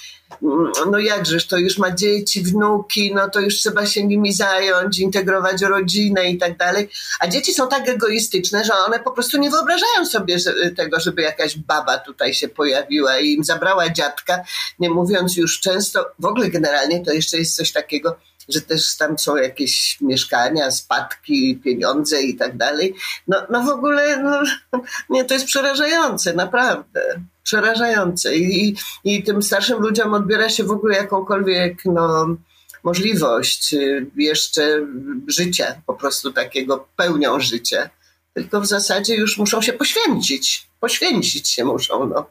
mm, 0.44 0.72
no 0.92 1.00
jakżeż, 1.00 1.48
to 1.48 1.58
już 1.58 1.78
ma 1.78 1.92
dzieci, 1.92 2.42
wnuki, 2.42 3.14
no 3.16 3.30
to 3.30 3.40
już 3.40 3.56
trzeba 3.56 3.86
się 3.86 4.04
nimi 4.04 4.34
zająć, 4.34 5.00
integrować 5.00 5.62
rodzinę 5.62 6.30
i 6.30 6.38
tak 6.38 6.58
dalej. 6.58 6.90
A 7.20 7.28
dzieci 7.28 7.54
są 7.54 7.68
tak 7.68 7.90
egoistyczne, 7.90 8.66
że 8.66 8.74
one 8.88 9.00
po 9.00 9.12
prostu 9.12 9.38
nie 9.38 9.50
wyobrażają 9.50 10.06
sobie 10.06 10.38
tego, 10.78 11.00
żeby 11.00 11.22
jakaś 11.22 11.58
baba 11.58 11.98
tutaj 11.98 12.34
się 12.34 12.48
pojawiła 12.48 13.20
i 13.20 13.34
im 13.34 13.44
zabrała 13.44 13.90
dziadka, 13.90 14.44
nie 14.80 14.90
mówiąc 14.90 15.38
już 15.38 15.60
często, 15.60 16.06
w 16.20 16.26
ogóle 16.26 16.50
generalnie 16.50 17.06
to 17.06 17.14
jeszcze 17.14 17.38
jest 17.38 17.56
coś 17.56 17.72
takiego, 17.72 18.16
że 18.50 18.62
też 18.62 18.98
tam 18.98 19.20
są 19.20 19.36
jakieś 19.36 19.98
mieszkania, 20.02 20.72
spadki, 20.72 21.60
pieniądze 21.64 22.22
i 22.22 22.36
tak 22.36 22.58
dalej. 22.58 22.96
No, 23.28 23.38
no 23.50 23.64
w 23.64 23.70
ogóle, 23.70 24.24
no, 24.24 24.42
nie, 25.10 25.26
to 25.26 25.34
jest 25.34 25.46
przerażające, 25.46 26.34
naprawdę. 26.34 27.22
Przerażające. 27.44 28.36
I, 28.36 28.76
I 29.04 29.24
tym 29.24 29.44
starszym 29.44 29.80
ludziom 29.80 30.14
odbiera 30.14 30.50
się 30.50 30.64
w 30.64 30.72
ogóle 30.72 30.98
jakąkolwiek, 30.98 31.86
no, 31.86 32.36
możliwość 32.84 33.74
y, 33.74 34.06
jeszcze 34.16 34.88
życia, 35.28 35.82
po 35.86 35.94
prostu 35.94 36.34
takiego 36.34 36.88
pełnią 36.96 37.40
życia. 37.40 37.90
Tylko 38.34 38.62
w 38.62 38.66
zasadzie 38.66 39.16
już 39.16 39.38
muszą 39.38 39.62
się 39.62 39.74
poświęcić. 39.74 40.68
Poświęcić 40.80 41.50
się 41.50 41.66
muszą, 41.66 42.08
no. 42.08 42.26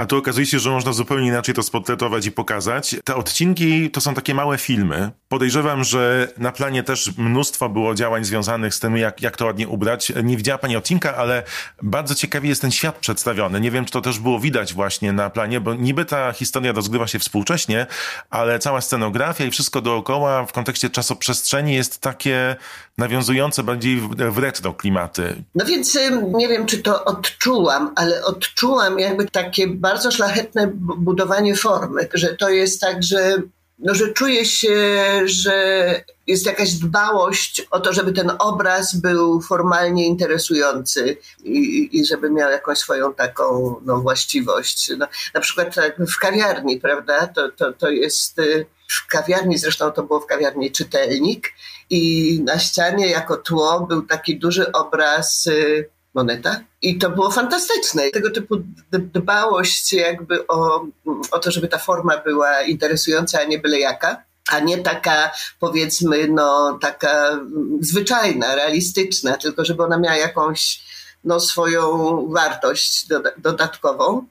A 0.00 0.06
tu 0.06 0.16
okazuje 0.16 0.46
się, 0.46 0.58
że 0.58 0.70
można 0.70 0.92
zupełnie 0.92 1.28
inaczej 1.28 1.54
to 1.54 1.62
sportretować 1.62 2.26
i 2.26 2.32
pokazać. 2.32 2.96
Te 3.04 3.14
odcinki 3.14 3.90
to 3.90 4.00
są 4.00 4.14
takie 4.14 4.34
małe 4.34 4.58
filmy. 4.58 5.10
Podejrzewam, 5.28 5.84
że 5.84 6.28
na 6.36 6.52
planie 6.52 6.82
też 6.82 7.16
mnóstwo 7.16 7.68
było 7.68 7.94
działań 7.94 8.24
związanych 8.24 8.74
z 8.74 8.80
tym, 8.80 8.96
jak, 8.96 9.22
jak 9.22 9.36
to 9.36 9.46
ładnie 9.46 9.68
ubrać. 9.68 10.12
Nie 10.24 10.36
widziała 10.36 10.58
pani 10.58 10.76
odcinka, 10.76 11.16
ale 11.16 11.42
bardzo 11.82 12.14
ciekawie 12.14 12.48
jest 12.48 12.62
ten 12.62 12.70
świat 12.70 12.98
przedstawiony. 12.98 13.60
Nie 13.60 13.70
wiem, 13.70 13.84
czy 13.84 13.92
to 13.92 14.00
też 14.00 14.18
było 14.18 14.40
widać 14.40 14.74
właśnie 14.74 15.12
na 15.12 15.30
planie, 15.30 15.60
bo 15.60 15.74
niby 15.74 16.04
ta 16.04 16.32
historia 16.32 16.72
rozgrywa 16.72 17.06
się 17.06 17.18
współcześnie, 17.18 17.86
ale 18.30 18.58
cała 18.58 18.80
scenografia 18.80 19.44
i 19.44 19.50
wszystko 19.50 19.80
dookoła 19.80 20.46
w 20.46 20.52
kontekście 20.52 20.90
czasoprzestrzeni 20.90 21.74
jest 21.74 21.98
takie 21.98 22.56
nawiązujące 23.00 23.62
bardziej 23.62 24.00
w, 24.30 24.38
retro 24.38 24.74
klimaty. 24.74 25.42
No 25.54 25.64
więc 25.64 25.98
nie 26.34 26.48
wiem, 26.48 26.66
czy 26.66 26.82
to 26.82 27.04
odczułam, 27.04 27.92
ale 27.96 28.24
odczułam 28.24 28.98
jakby 28.98 29.26
takie 29.26 29.66
bardzo 29.68 30.10
szlachetne 30.10 30.70
budowanie 30.74 31.56
formy, 31.56 32.08
że 32.14 32.36
to 32.36 32.50
jest 32.50 32.80
tak, 32.80 33.02
że, 33.02 33.42
no, 33.78 33.94
że 33.94 34.12
czuje 34.12 34.44
się, 34.44 34.76
że 35.24 35.94
jest 36.26 36.46
jakaś 36.46 36.72
dbałość 36.72 37.66
o 37.70 37.80
to, 37.80 37.92
żeby 37.92 38.12
ten 38.12 38.32
obraz 38.38 38.96
był 38.96 39.40
formalnie 39.40 40.06
interesujący 40.06 41.16
i, 41.44 41.88
i 41.92 42.06
żeby 42.06 42.30
miał 42.30 42.50
jakąś 42.50 42.78
swoją 42.78 43.14
taką 43.14 43.76
no, 43.84 44.00
właściwość. 44.00 44.90
No, 44.98 45.06
na 45.34 45.40
przykład 45.40 45.74
tak 45.74 45.96
w 45.98 46.18
kawiarni, 46.18 46.80
prawda, 46.80 47.26
to, 47.26 47.48
to, 47.48 47.72
to 47.72 47.90
jest 47.90 48.38
y, 48.38 48.66
w 48.88 49.06
kawiarni, 49.06 49.58
zresztą 49.58 49.90
to 49.90 50.02
było 50.02 50.20
w 50.20 50.26
kawiarni 50.26 50.70
czytelnik 50.70 51.52
i 51.90 52.40
na 52.44 52.58
ścianie 52.58 53.06
jako 53.06 53.36
tło 53.36 53.80
był 53.80 54.02
taki 54.02 54.38
duży 54.38 54.72
obraz 54.72 55.46
y, 55.46 55.88
moneta. 56.14 56.60
I 56.82 56.98
to 56.98 57.10
było 57.10 57.30
fantastyczne. 57.30 58.10
Tego 58.10 58.30
typu 58.30 58.56
dbałość 58.92 59.92
jakby 59.92 60.46
o, 60.46 60.86
o 61.30 61.38
to, 61.38 61.50
żeby 61.50 61.68
ta 61.68 61.78
forma 61.78 62.18
była 62.18 62.62
interesująca, 62.62 63.40
a 63.40 63.44
nie 63.44 63.58
byle 63.58 63.78
jaka 63.78 64.22
a 64.50 64.60
nie 64.60 64.78
taka, 64.78 65.30
powiedzmy, 65.60 66.28
no, 66.28 66.78
taka 66.80 67.40
zwyczajna, 67.80 68.54
realistyczna, 68.54 69.36
tylko 69.36 69.64
żeby 69.64 69.82
ona 69.82 69.98
miała 69.98 70.16
jakąś, 70.16 70.82
no, 71.24 71.40
swoją 71.40 71.82
wartość 72.30 73.06
dodatkową 73.38 74.26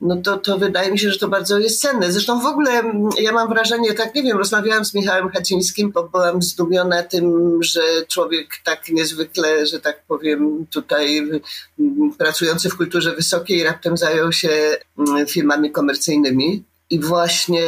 no 0.00 0.16
to, 0.16 0.38
to 0.38 0.58
wydaje 0.58 0.92
mi 0.92 0.98
się, 0.98 1.10
że 1.10 1.18
to 1.18 1.28
bardzo 1.28 1.58
jest 1.58 1.80
cenne. 1.80 2.12
Zresztą 2.12 2.40
w 2.40 2.46
ogóle 2.46 2.70
mm, 2.70 3.08
ja 3.20 3.32
mam 3.32 3.48
wrażenie, 3.48 3.94
tak 3.94 4.14
nie 4.14 4.22
wiem, 4.22 4.38
rozmawiałam 4.38 4.84
z 4.84 4.94
Michałem 4.94 5.28
Hacińskim, 5.28 5.92
bo 5.92 6.08
byłam 6.08 6.42
zdumiona 6.42 7.02
tym, 7.02 7.58
że 7.62 7.80
człowiek 8.08 8.46
tak 8.64 8.88
niezwykle, 8.88 9.66
że 9.66 9.80
tak 9.80 10.04
powiem, 10.08 10.66
tutaj 10.70 11.18
mm, 11.18 12.12
pracujący 12.18 12.68
w 12.68 12.76
kulturze 12.76 13.14
wysokiej 13.14 13.64
raptem 13.64 13.96
zajął 13.96 14.32
się 14.32 14.50
mm, 14.98 15.26
filmami 15.26 15.70
komercyjnymi. 15.70 16.64
I 16.90 17.00
właśnie 17.00 17.66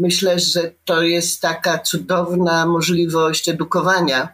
myślę, 0.00 0.38
że 0.38 0.72
to 0.84 1.02
jest 1.02 1.40
taka 1.40 1.78
cudowna 1.78 2.66
możliwość 2.66 3.48
edukowania 3.48 4.28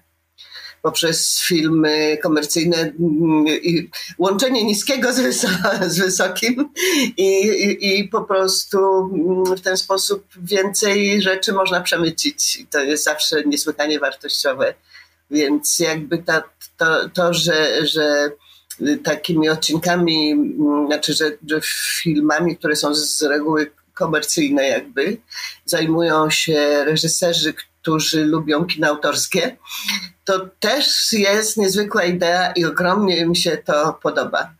poprzez 0.82 1.40
filmy 1.42 2.18
komercyjne 2.22 2.76
mm, 2.76 3.46
i 3.48 3.90
łączenie 4.18 4.64
niskiego 4.64 5.12
z, 5.12 5.46
z 5.86 5.98
wysokim 5.98 6.72
i, 7.16 7.42
i, 7.42 7.98
i, 7.98 8.08
po 8.08 8.22
prostu 8.22 8.78
mm, 8.78 9.56
w 9.56 9.60
ten 9.60 9.76
sposób 9.76 10.24
więcej 10.36 11.22
rzeczy 11.22 11.52
można 11.52 11.80
przemycić. 11.80 12.56
I 12.56 12.66
to 12.66 12.80
jest 12.80 13.04
zawsze 13.04 13.44
niesłychanie 13.44 14.00
wartościowe. 14.00 14.74
Więc 15.30 15.78
jakby 15.78 16.18
ta, 16.18 16.42
to, 16.76 17.08
to 17.08 17.34
że, 17.34 17.86
że 17.86 18.30
takimi 19.04 19.48
odcinkami, 19.48 20.32
mm, 20.32 20.86
znaczy, 20.86 21.12
że, 21.12 21.24
że 21.48 21.60
filmami, 22.02 22.56
które 22.56 22.76
są 22.76 22.94
z 22.94 23.22
reguły 23.22 23.70
komercyjne 23.94 24.68
jakby, 24.68 25.16
zajmują 25.64 26.30
się 26.30 26.84
reżyserzy, 26.84 27.54
którzy 27.82 28.24
lubią 28.24 28.64
kino 28.64 28.88
autorskie, 28.88 29.56
to 30.24 30.48
też 30.60 31.12
jest 31.12 31.56
niezwykła 31.56 32.04
idea 32.04 32.52
i 32.52 32.64
ogromnie 32.64 33.26
mi 33.26 33.36
się 33.36 33.56
to 33.56 33.98
podoba. 34.02 34.50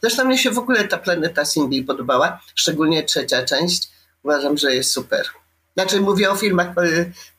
Zresztą 0.00 0.24
mnie 0.24 0.38
się 0.38 0.50
w 0.50 0.58
ogóle 0.58 0.84
ta 0.84 0.98
planeta 0.98 1.44
singli 1.44 1.82
podobała, 1.82 2.40
szczególnie 2.54 3.02
trzecia 3.02 3.44
część. 3.44 3.88
Uważam, 4.22 4.58
że 4.58 4.74
jest 4.74 4.90
super. 4.90 5.26
Znaczy 5.74 6.00
mówię 6.00 6.30
o 6.30 6.36
filmach 6.36 6.68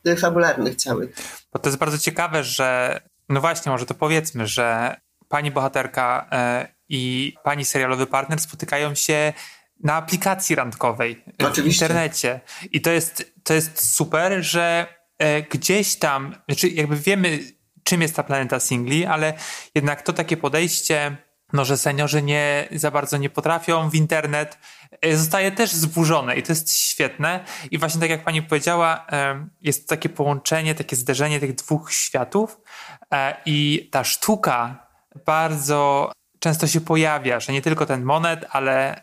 e, 0.06 0.16
fabularnych 0.16 0.76
całych. 0.76 1.16
Bo 1.52 1.58
to 1.58 1.68
jest 1.68 1.78
bardzo 1.78 1.98
ciekawe, 1.98 2.44
że 2.44 3.00
no 3.28 3.40
właśnie, 3.40 3.72
może 3.72 3.86
to 3.86 3.94
powiedzmy, 3.94 4.46
że 4.46 4.96
pani 5.28 5.50
bohaterka 5.50 6.28
e, 6.32 6.68
i 6.88 7.34
pani 7.44 7.64
serialowy 7.64 8.06
partner 8.06 8.40
spotykają 8.40 8.94
się 8.94 9.32
na 9.80 9.94
aplikacji 9.94 10.56
randkowej 10.56 11.24
Oczywiście. 11.38 11.62
w 11.62 11.66
internecie. 11.66 12.40
I 12.72 12.80
to 12.80 12.90
jest, 12.90 13.32
to 13.42 13.54
jest 13.54 13.94
super, 13.94 14.42
że 14.44 14.86
gdzieś 15.50 15.96
tam, 15.96 16.34
znaczy 16.48 16.68
jakby 16.68 16.96
wiemy, 16.96 17.38
czym 17.84 18.02
jest 18.02 18.16
ta 18.16 18.22
planeta 18.22 18.60
singli, 18.60 19.06
ale 19.06 19.34
jednak 19.74 20.02
to 20.02 20.12
takie 20.12 20.36
podejście, 20.36 21.16
no, 21.52 21.64
że 21.64 21.76
seniorzy 21.76 22.22
nie 22.22 22.68
za 22.72 22.90
bardzo 22.90 23.16
nie 23.16 23.30
potrafią 23.30 23.90
w 23.90 23.94
internet, 23.94 24.58
e, 25.00 25.16
zostaje 25.16 25.52
też 25.52 25.72
zburzone 25.72 26.36
i 26.36 26.42
to 26.42 26.52
jest 26.52 26.76
świetne. 26.76 27.44
I 27.70 27.78
właśnie 27.78 28.00
tak 28.00 28.10
jak 28.10 28.24
pani 28.24 28.42
powiedziała, 28.42 29.06
e, 29.12 29.46
jest 29.60 29.88
takie 29.88 30.08
połączenie, 30.08 30.74
takie 30.74 30.96
zderzenie 30.96 31.40
tych 31.40 31.54
dwóch 31.54 31.92
światów 31.92 32.60
e, 33.12 33.36
i 33.46 33.88
ta 33.92 34.04
sztuka 34.04 34.86
bardzo 35.26 36.12
często 36.38 36.66
się 36.66 36.80
pojawia, 36.80 37.40
że 37.40 37.52
nie 37.52 37.62
tylko 37.62 37.86
ten 37.86 38.02
monet, 38.02 38.44
ale 38.50 39.00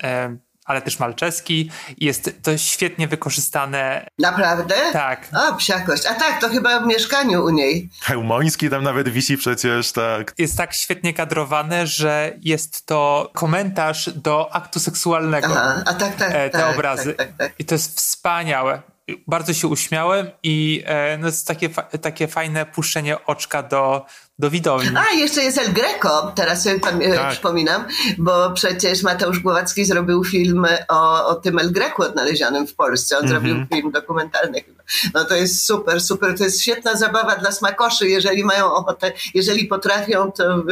ale 0.65 0.81
też 0.81 0.99
malczeski. 0.99 1.71
Jest 1.97 2.31
to 2.43 2.57
świetnie 2.57 3.07
wykorzystane. 3.07 4.07
Naprawdę? 4.19 4.75
Tak. 4.93 5.27
O, 5.33 5.55
psiakość. 5.55 6.05
A 6.05 6.13
tak, 6.13 6.41
to 6.41 6.49
chyba 6.49 6.79
w 6.79 6.85
mieszkaniu 6.85 7.43
u 7.43 7.49
niej. 7.49 7.89
Hełmoński 8.01 8.69
tam 8.69 8.83
nawet 8.83 9.09
wisi 9.09 9.37
przecież, 9.37 9.91
tak. 9.91 10.33
Jest 10.37 10.57
tak 10.57 10.73
świetnie 10.73 11.13
kadrowane, 11.13 11.87
że 11.87 12.33
jest 12.41 12.85
to 12.85 13.31
komentarz 13.33 14.09
do 14.09 14.55
aktu 14.55 14.79
seksualnego. 14.79 15.47
Aha, 15.51 15.83
a 15.85 15.93
tak, 15.93 16.15
tak, 16.15 16.31
e, 16.31 16.49
te 16.49 16.59
tak, 16.59 16.75
obrazy. 16.75 17.13
Tak, 17.13 17.27
tak, 17.27 17.37
tak. 17.37 17.53
I 17.59 17.65
to 17.65 17.75
jest 17.75 17.97
wspaniałe. 17.97 18.81
Bardzo 19.27 19.53
się 19.53 19.67
uśmiałem 19.67 20.29
i 20.43 20.83
e, 20.85 21.17
no, 21.17 21.25
jest 21.25 21.47
takie, 21.47 21.69
takie 22.01 22.27
fajne 22.27 22.65
puszczenie 22.65 23.25
oczka 23.25 23.63
do, 23.63 24.05
do 24.39 24.49
widowni. 24.49 24.89
A, 24.97 25.13
jeszcze 25.13 25.43
jest 25.43 25.57
El 25.57 25.73
Greco, 25.73 26.31
teraz 26.35 26.63
sobie 26.63 26.79
tak. 26.79 27.31
przypominam, 27.31 27.85
bo 28.17 28.51
przecież 28.51 29.03
Mateusz 29.03 29.39
Głowacki 29.39 29.85
zrobił 29.85 30.23
film 30.23 30.65
o, 30.87 31.27
o 31.27 31.35
tym 31.35 31.59
El 31.59 31.71
Greco 31.71 32.03
odnalezionym 32.03 32.67
w 32.67 32.75
Polsce. 32.75 33.17
On 33.17 33.25
mm 33.25 33.37
-hmm. 33.37 33.45
zrobił 33.45 33.65
film 33.73 33.91
dokumentalny 33.91 34.61
chyba. 34.61 34.83
No 35.13 35.25
to 35.25 35.35
jest 35.35 35.65
super, 35.65 36.01
super. 36.01 36.37
To 36.37 36.43
jest 36.43 36.61
świetna 36.61 36.95
zabawa 36.95 37.35
dla 37.35 37.51
smakoszy, 37.51 38.07
jeżeli 38.07 38.43
mają 38.43 38.73
ochotę, 38.73 39.11
jeżeli 39.33 39.65
potrafią, 39.65 40.31
to 40.31 40.63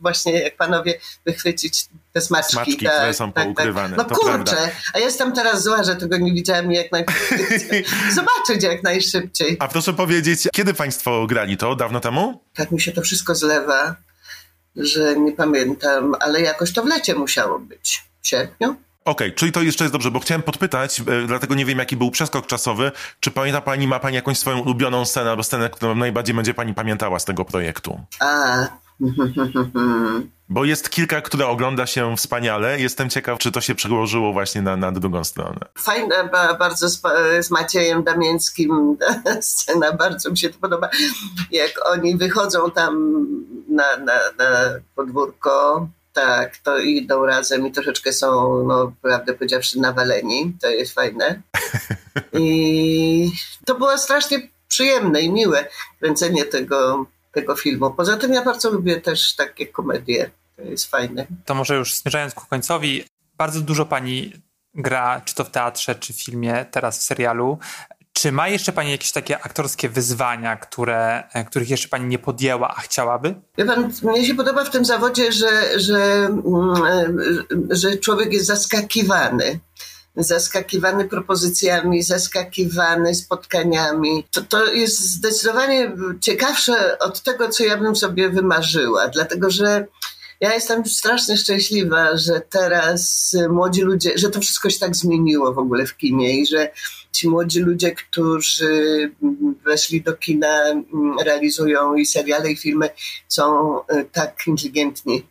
właśnie 0.00 0.40
jak 0.40 0.56
panowie 0.56 1.00
wychwycić 1.26 1.88
te 2.14 2.20
smaczki. 2.20 2.52
Smaczki, 2.52 2.84
tak, 2.84 2.94
które 2.94 3.14
są 3.14 3.32
tak, 3.32 3.44
poukrywane, 3.44 3.96
Tak. 3.96 3.98
No 3.98 4.14
to 4.14 4.20
kurczę, 4.20 4.52
prawda. 4.52 4.72
a 4.94 4.98
jestem 4.98 5.32
teraz 5.32 5.62
zła, 5.62 5.82
że 5.82 5.96
tego 5.96 6.18
nie 6.18 6.32
widziałam 6.32 6.72
i 6.72 6.76
jak 6.76 6.92
najszybciej. 6.92 7.84
Zobaczyć 8.14 8.62
jak 8.62 8.82
najszybciej. 8.82 9.56
A 9.60 9.68
proszę 9.68 9.92
powiedzieć, 9.92 10.48
kiedy 10.52 10.74
państwo 10.74 11.26
grali 11.26 11.56
to? 11.56 11.76
Dawno 11.76 12.00
temu? 12.00 12.40
Tak 12.54 12.70
mi 12.70 12.80
się 12.80 12.92
to 12.92 13.02
wszystko 13.02 13.34
zlewa, 13.34 13.96
że 14.76 15.16
nie 15.16 15.32
pamiętam, 15.32 16.14
ale 16.20 16.40
jakoś 16.40 16.72
to 16.72 16.82
w 16.82 16.86
lecie 16.86 17.14
musiało 17.14 17.58
być. 17.58 18.02
W 18.22 18.28
sierpniu? 18.28 18.76
Okej, 19.04 19.32
czyli 19.32 19.52
to 19.52 19.62
jeszcze 19.62 19.84
jest 19.84 19.92
dobrze, 19.92 20.10
bo 20.10 20.20
chciałem 20.20 20.42
podpytać, 20.42 21.00
e, 21.00 21.26
dlatego 21.26 21.54
nie 21.54 21.64
wiem, 21.64 21.78
jaki 21.78 21.96
był 21.96 22.10
przeskok 22.10 22.46
czasowy. 22.46 22.92
Czy 23.20 23.30
pamięta 23.30 23.60
pani, 23.60 23.88
ma 23.88 24.00
pani 24.00 24.16
jakąś 24.16 24.38
swoją 24.38 24.58
ulubioną 24.58 25.04
scenę, 25.04 25.30
albo 25.30 25.42
scenę, 25.42 25.70
którą 25.70 25.94
najbardziej 25.94 26.34
będzie 26.34 26.54
pani 26.54 26.74
pamiętała 26.74 27.18
z 27.18 27.24
tego 27.24 27.44
projektu? 27.44 28.00
A. 28.20 28.83
Bo 30.48 30.64
jest 30.64 30.90
kilka, 30.90 31.20
które 31.20 31.46
ogląda 31.46 31.86
się 31.86 32.16
wspaniale. 32.16 32.80
Jestem 32.80 33.10
ciekaw, 33.10 33.38
czy 33.38 33.52
to 33.52 33.60
się 33.60 33.74
przełożyło 33.74 34.32
właśnie 34.32 34.62
na, 34.62 34.76
na 34.76 34.92
drugą 34.92 35.24
stronę. 35.24 35.60
Fajna 35.78 36.24
ba, 36.24 36.54
bardzo 36.54 36.88
z, 36.88 37.02
z 37.40 37.50
Maciejem 37.50 38.02
Damięckim 38.02 38.96
scena, 39.40 39.92
bardzo 39.92 40.30
mi 40.30 40.38
się 40.38 40.50
to 40.50 40.58
podoba. 40.58 40.88
Jak 41.50 41.72
oni 41.86 42.16
wychodzą 42.16 42.70
tam 42.70 43.26
na, 43.68 43.96
na, 43.96 44.12
na 44.38 44.50
podwórko, 44.94 45.88
tak, 46.12 46.56
to 46.56 46.78
idą 46.78 47.26
razem 47.26 47.66
i 47.66 47.72
troszeczkę 47.72 48.12
są, 48.12 48.64
no 48.64 48.92
prawdę 49.02 49.34
powiedziawszy, 49.34 49.80
nawaleni. 49.80 50.56
To 50.62 50.70
jest 50.70 50.94
fajne. 50.94 51.42
I 52.32 53.32
to 53.66 53.74
było 53.74 53.98
strasznie 53.98 54.48
przyjemne 54.68 55.20
i 55.20 55.32
miłe 55.32 55.68
kręcenie 56.00 56.44
tego, 56.44 57.06
tego 57.34 57.56
filmu. 57.56 57.90
Poza 57.90 58.16
tym 58.16 58.32
ja 58.32 58.44
bardzo 58.44 58.70
lubię 58.70 59.00
też 59.00 59.36
takie 59.36 59.66
komedie. 59.66 60.30
To 60.56 60.62
jest 60.62 60.90
fajne. 60.90 61.26
To 61.44 61.54
może 61.54 61.76
już 61.76 61.94
zmierzając 61.94 62.34
ku 62.34 62.46
końcowi, 62.46 63.04
bardzo 63.36 63.60
dużo 63.60 63.86
pani 63.86 64.32
gra, 64.74 65.20
czy 65.24 65.34
to 65.34 65.44
w 65.44 65.50
teatrze, 65.50 65.94
czy 65.94 66.12
w 66.12 66.22
filmie, 66.22 66.66
teraz 66.70 66.98
w 66.98 67.02
serialu. 67.02 67.58
Czy 68.12 68.32
ma 68.32 68.48
jeszcze 68.48 68.72
pani 68.72 68.90
jakieś 68.90 69.12
takie 69.12 69.40
aktorskie 69.40 69.88
wyzwania, 69.88 70.56
które, 70.56 71.22
e, 71.32 71.44
których 71.44 71.70
jeszcze 71.70 71.88
pani 71.88 72.06
nie 72.06 72.18
podjęła, 72.18 72.68
a 72.68 72.80
chciałaby? 72.80 73.34
Wie 73.58 73.64
pan, 73.64 73.92
mnie 74.02 74.26
się 74.26 74.34
podoba 74.34 74.64
w 74.64 74.70
tym 74.70 74.84
zawodzie, 74.84 75.32
że, 75.32 75.80
że, 75.80 76.26
mm, 76.26 77.18
że 77.70 77.96
człowiek 77.96 78.32
jest 78.32 78.46
zaskakiwany. 78.46 79.60
Zaskakiwany 80.16 81.08
propozycjami, 81.08 82.02
zaskakiwany 82.02 83.14
spotkaniami. 83.14 84.24
To, 84.30 84.42
to 84.42 84.72
jest 84.72 85.00
zdecydowanie 85.00 85.92
ciekawsze 86.20 86.98
od 86.98 87.22
tego, 87.22 87.48
co 87.48 87.64
ja 87.64 87.76
bym 87.76 87.96
sobie 87.96 88.30
wymarzyła, 88.30 89.08
dlatego 89.08 89.50
że 89.50 89.86
ja 90.40 90.54
jestem 90.54 90.86
strasznie 90.86 91.36
szczęśliwa, 91.36 92.16
że 92.16 92.40
teraz 92.50 93.32
młodzi 93.48 93.82
ludzie, 93.82 94.12
że 94.18 94.30
to 94.30 94.40
wszystko 94.40 94.70
się 94.70 94.78
tak 94.78 94.96
zmieniło 94.96 95.52
w 95.52 95.58
ogóle 95.58 95.86
w 95.86 95.96
kinie 95.96 96.40
i 96.40 96.46
że 96.46 96.70
ci 97.12 97.28
młodzi 97.28 97.60
ludzie, 97.60 97.92
którzy 97.92 99.10
weszli 99.64 100.02
do 100.02 100.12
kina, 100.12 100.62
realizują 101.24 101.94
i 101.94 102.06
seriale, 102.06 102.50
i 102.52 102.56
filmy, 102.56 102.90
są 103.28 103.78
e, 103.86 104.04
tak 104.04 104.46
inteligentni 104.46 105.26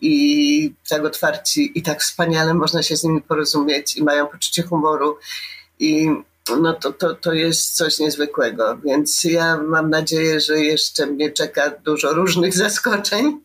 i 0.00 0.74
tak 0.88 1.04
otwarci 1.04 1.72
i 1.78 1.82
tak 1.82 2.02
wspaniale 2.02 2.54
można 2.54 2.82
się 2.82 2.96
z 2.96 3.04
nimi 3.04 3.22
porozumieć 3.22 3.96
i 3.96 4.04
mają 4.04 4.26
poczucie 4.26 4.62
humoru 4.62 5.18
i 5.78 6.10
no 6.60 6.72
to, 6.72 6.92
to, 6.92 7.14
to 7.14 7.32
jest 7.32 7.76
coś 7.76 7.98
niezwykłego, 7.98 8.78
więc 8.84 9.24
ja 9.24 9.56
mam 9.56 9.90
nadzieję, 9.90 10.40
że 10.40 10.60
jeszcze 10.60 11.06
mnie 11.06 11.30
czeka 11.30 11.70
dużo 11.84 12.12
różnych 12.12 12.54
zaskoczeń. 12.64 13.40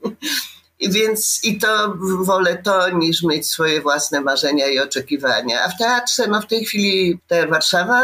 I 0.79 0.89
więc 0.89 1.39
i 1.43 1.57
to 1.57 1.95
wolę 2.21 2.61
to, 2.63 2.89
niż 2.89 3.23
mieć 3.23 3.47
swoje 3.47 3.81
własne 3.81 4.21
marzenia 4.21 4.67
i 4.67 4.79
oczekiwania. 4.79 5.63
A 5.63 5.69
w 5.69 5.77
teatrze, 5.77 6.27
no 6.27 6.41
w 6.41 6.47
tej 6.47 6.65
chwili 6.65 7.19
Teatr 7.27 7.49
Warszawa, 7.49 8.03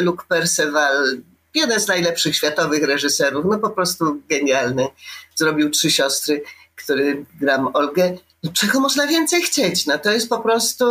Luc 0.00 0.20
Perceval, 0.28 1.18
jeden 1.54 1.80
z 1.80 1.88
najlepszych 1.88 2.36
światowych 2.36 2.82
reżyserów, 2.82 3.44
no 3.48 3.58
po 3.58 3.70
prostu 3.70 4.20
genialny. 4.28 4.86
Zrobił 5.34 5.70
Trzy 5.70 5.90
Siostry, 5.90 6.42
który 6.76 7.24
gram 7.40 7.68
Olgę. 7.74 8.16
No, 8.44 8.50
czego 8.52 8.80
można 8.80 9.06
więcej 9.06 9.42
chcieć? 9.42 9.86
No 9.86 9.98
to 9.98 10.10
jest 10.10 10.28
po 10.28 10.40
prostu, 10.40 10.84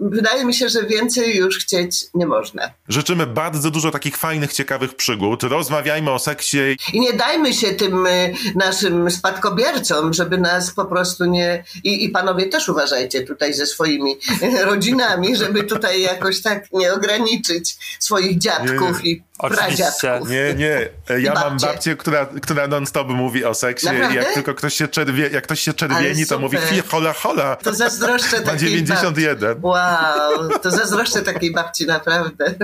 wydaje 0.00 0.44
mi 0.44 0.54
się, 0.54 0.68
że 0.68 0.82
więcej 0.82 1.36
już 1.36 1.58
chcieć 1.58 2.06
nie 2.14 2.26
można. 2.26 2.70
Życzymy 2.88 3.26
bardzo 3.26 3.70
dużo 3.70 3.90
takich 3.90 4.16
fajnych, 4.16 4.52
ciekawych 4.52 4.94
przygód. 4.94 5.42
Rozmawiajmy 5.42 6.10
o 6.10 6.18
seksie. 6.18 6.76
I 6.92 7.00
nie 7.00 7.12
dajmy 7.12 7.54
się 7.54 7.68
tym 7.68 8.06
y, 8.06 8.34
naszym 8.54 9.10
spadkobiercom, 9.10 10.12
żeby 10.12 10.38
nas 10.38 10.70
po 10.70 10.84
prostu 10.84 11.24
nie. 11.24 11.64
I, 11.84 12.04
I 12.04 12.08
panowie 12.08 12.46
też 12.46 12.68
uważajcie 12.68 13.22
tutaj 13.22 13.54
ze 13.54 13.66
swoimi 13.66 14.16
rodzinami, 14.70 15.36
żeby 15.36 15.64
tutaj 15.64 16.02
jakoś 16.02 16.42
tak 16.42 16.72
nie 16.72 16.92
ograniczyć 16.92 17.76
swoich 17.98 18.38
dziadków 18.38 19.04
i 19.04 19.22
Oczywiście. 19.38 19.66
pradziadków. 19.66 20.30
Nie, 20.30 20.54
nie. 20.54 20.88
Ja 21.18 21.34
mam 21.34 21.42
babcie. 21.42 21.66
babcię, 21.66 21.96
która, 21.96 22.26
która 22.42 22.66
non-stop 22.66 23.08
mówi 23.08 23.44
o 23.44 23.54
seksie. 23.54 23.86
Naprawdę? 23.86 24.14
Jak 24.14 24.32
tylko 24.32 24.54
ktoś 24.54 24.74
się, 24.74 24.88
czerwie, 24.88 25.30
jak 25.32 25.44
ktoś 25.44 25.60
się 25.60 25.74
czerwieni, 25.74 26.26
to 26.26 26.38
mówi. 26.38 26.58
Hola, 26.96 27.12
hola. 27.12 27.56
To 27.56 27.74
zazdroszczę 27.74 28.40
Ma 28.40 28.46
takiej 28.46 28.84
91. 28.84 29.48
Babci. 29.48 29.66
Wow, 29.66 30.58
to 30.62 30.70
zazdroszczę 30.70 31.22
takiej 31.22 31.52
babci 31.52 31.86
naprawdę. 31.86 32.54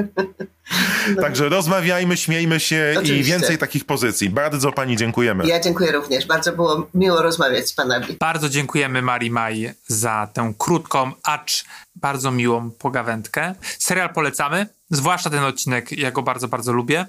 Także 1.22 1.48
rozmawiajmy, 1.48 2.16
śmiejmy 2.16 2.60
się 2.60 2.92
i 2.94 2.98
Oczywiście. 2.98 3.32
więcej 3.32 3.58
takich 3.58 3.84
pozycji. 3.84 4.30
Bardzo 4.30 4.72
pani 4.72 4.96
dziękujemy. 4.96 5.46
Ja 5.46 5.60
dziękuję 5.60 5.92
również. 5.92 6.26
Bardzo 6.26 6.52
było 6.52 6.86
miło 6.94 7.22
rozmawiać 7.22 7.68
z 7.68 7.72
panami. 7.72 8.06
Bardzo 8.20 8.48
dziękujemy 8.48 9.02
Marii 9.02 9.30
Maj 9.30 9.74
za 9.86 10.28
tę 10.32 10.52
krótką, 10.58 11.12
acz 11.22 11.64
bardzo 11.94 12.30
miłą 12.30 12.70
pogawędkę. 12.70 13.54
Serial 13.78 14.12
polecamy, 14.12 14.66
zwłaszcza 14.90 15.30
ten 15.30 15.44
odcinek, 15.44 15.92
ja 15.92 16.10
go 16.10 16.22
bardzo, 16.22 16.48
bardzo 16.48 16.72
lubię. 16.72 17.06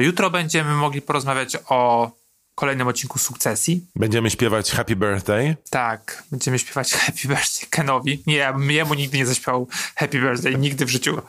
Jutro 0.00 0.30
będziemy 0.30 0.74
mogli 0.74 1.02
porozmawiać 1.02 1.56
o 1.68 2.10
kolejnym 2.56 2.88
odcinku 2.88 3.18
Sukcesji. 3.18 3.86
Będziemy 3.96 4.30
śpiewać 4.30 4.70
Happy 4.70 4.96
Birthday. 4.96 5.56
Tak, 5.70 6.22
będziemy 6.30 6.58
śpiewać 6.58 6.92
Happy 7.00 7.28
Birthday 7.28 7.66
Kenowi. 7.70 8.22
Nie, 8.26 8.52
jemu 8.68 8.94
nigdy 8.94 9.18
nie 9.18 9.26
zaśpiewał 9.26 9.68
Happy 9.96 10.20
Birthday, 10.20 10.58
nigdy 10.58 10.86
w 10.86 10.88
życiu. 10.88 11.22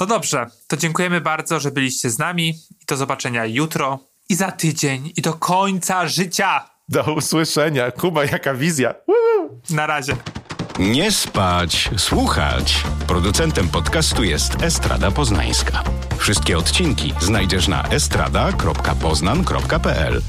No 0.00 0.06
dobrze, 0.06 0.46
to 0.66 0.76
dziękujemy 0.76 1.20
bardzo, 1.20 1.60
że 1.60 1.70
byliście 1.70 2.10
z 2.10 2.18
nami 2.18 2.48
i 2.82 2.84
do 2.86 2.96
zobaczenia 2.96 3.44
jutro 3.44 3.98
i 4.28 4.34
za 4.34 4.52
tydzień 4.52 5.12
i 5.16 5.22
do 5.22 5.34
końca 5.34 6.08
życia. 6.08 6.70
Do 6.88 7.14
usłyszenia. 7.14 7.90
Kuba, 7.90 8.24
jaka 8.24 8.54
wizja. 8.54 8.94
Woo! 9.08 9.60
Na 9.70 9.86
razie. 9.86 10.16
Nie 10.78 11.12
spać, 11.12 11.90
słuchać. 11.96 12.82
Producentem 13.06 13.68
podcastu 13.68 14.24
jest 14.24 14.62
Estrada 14.62 15.10
Poznańska. 15.10 15.82
Wszystkie 16.18 16.58
odcinki 16.58 17.14
znajdziesz 17.20 17.68
na 17.68 17.88
estrada.poznan.pl. 17.88 20.22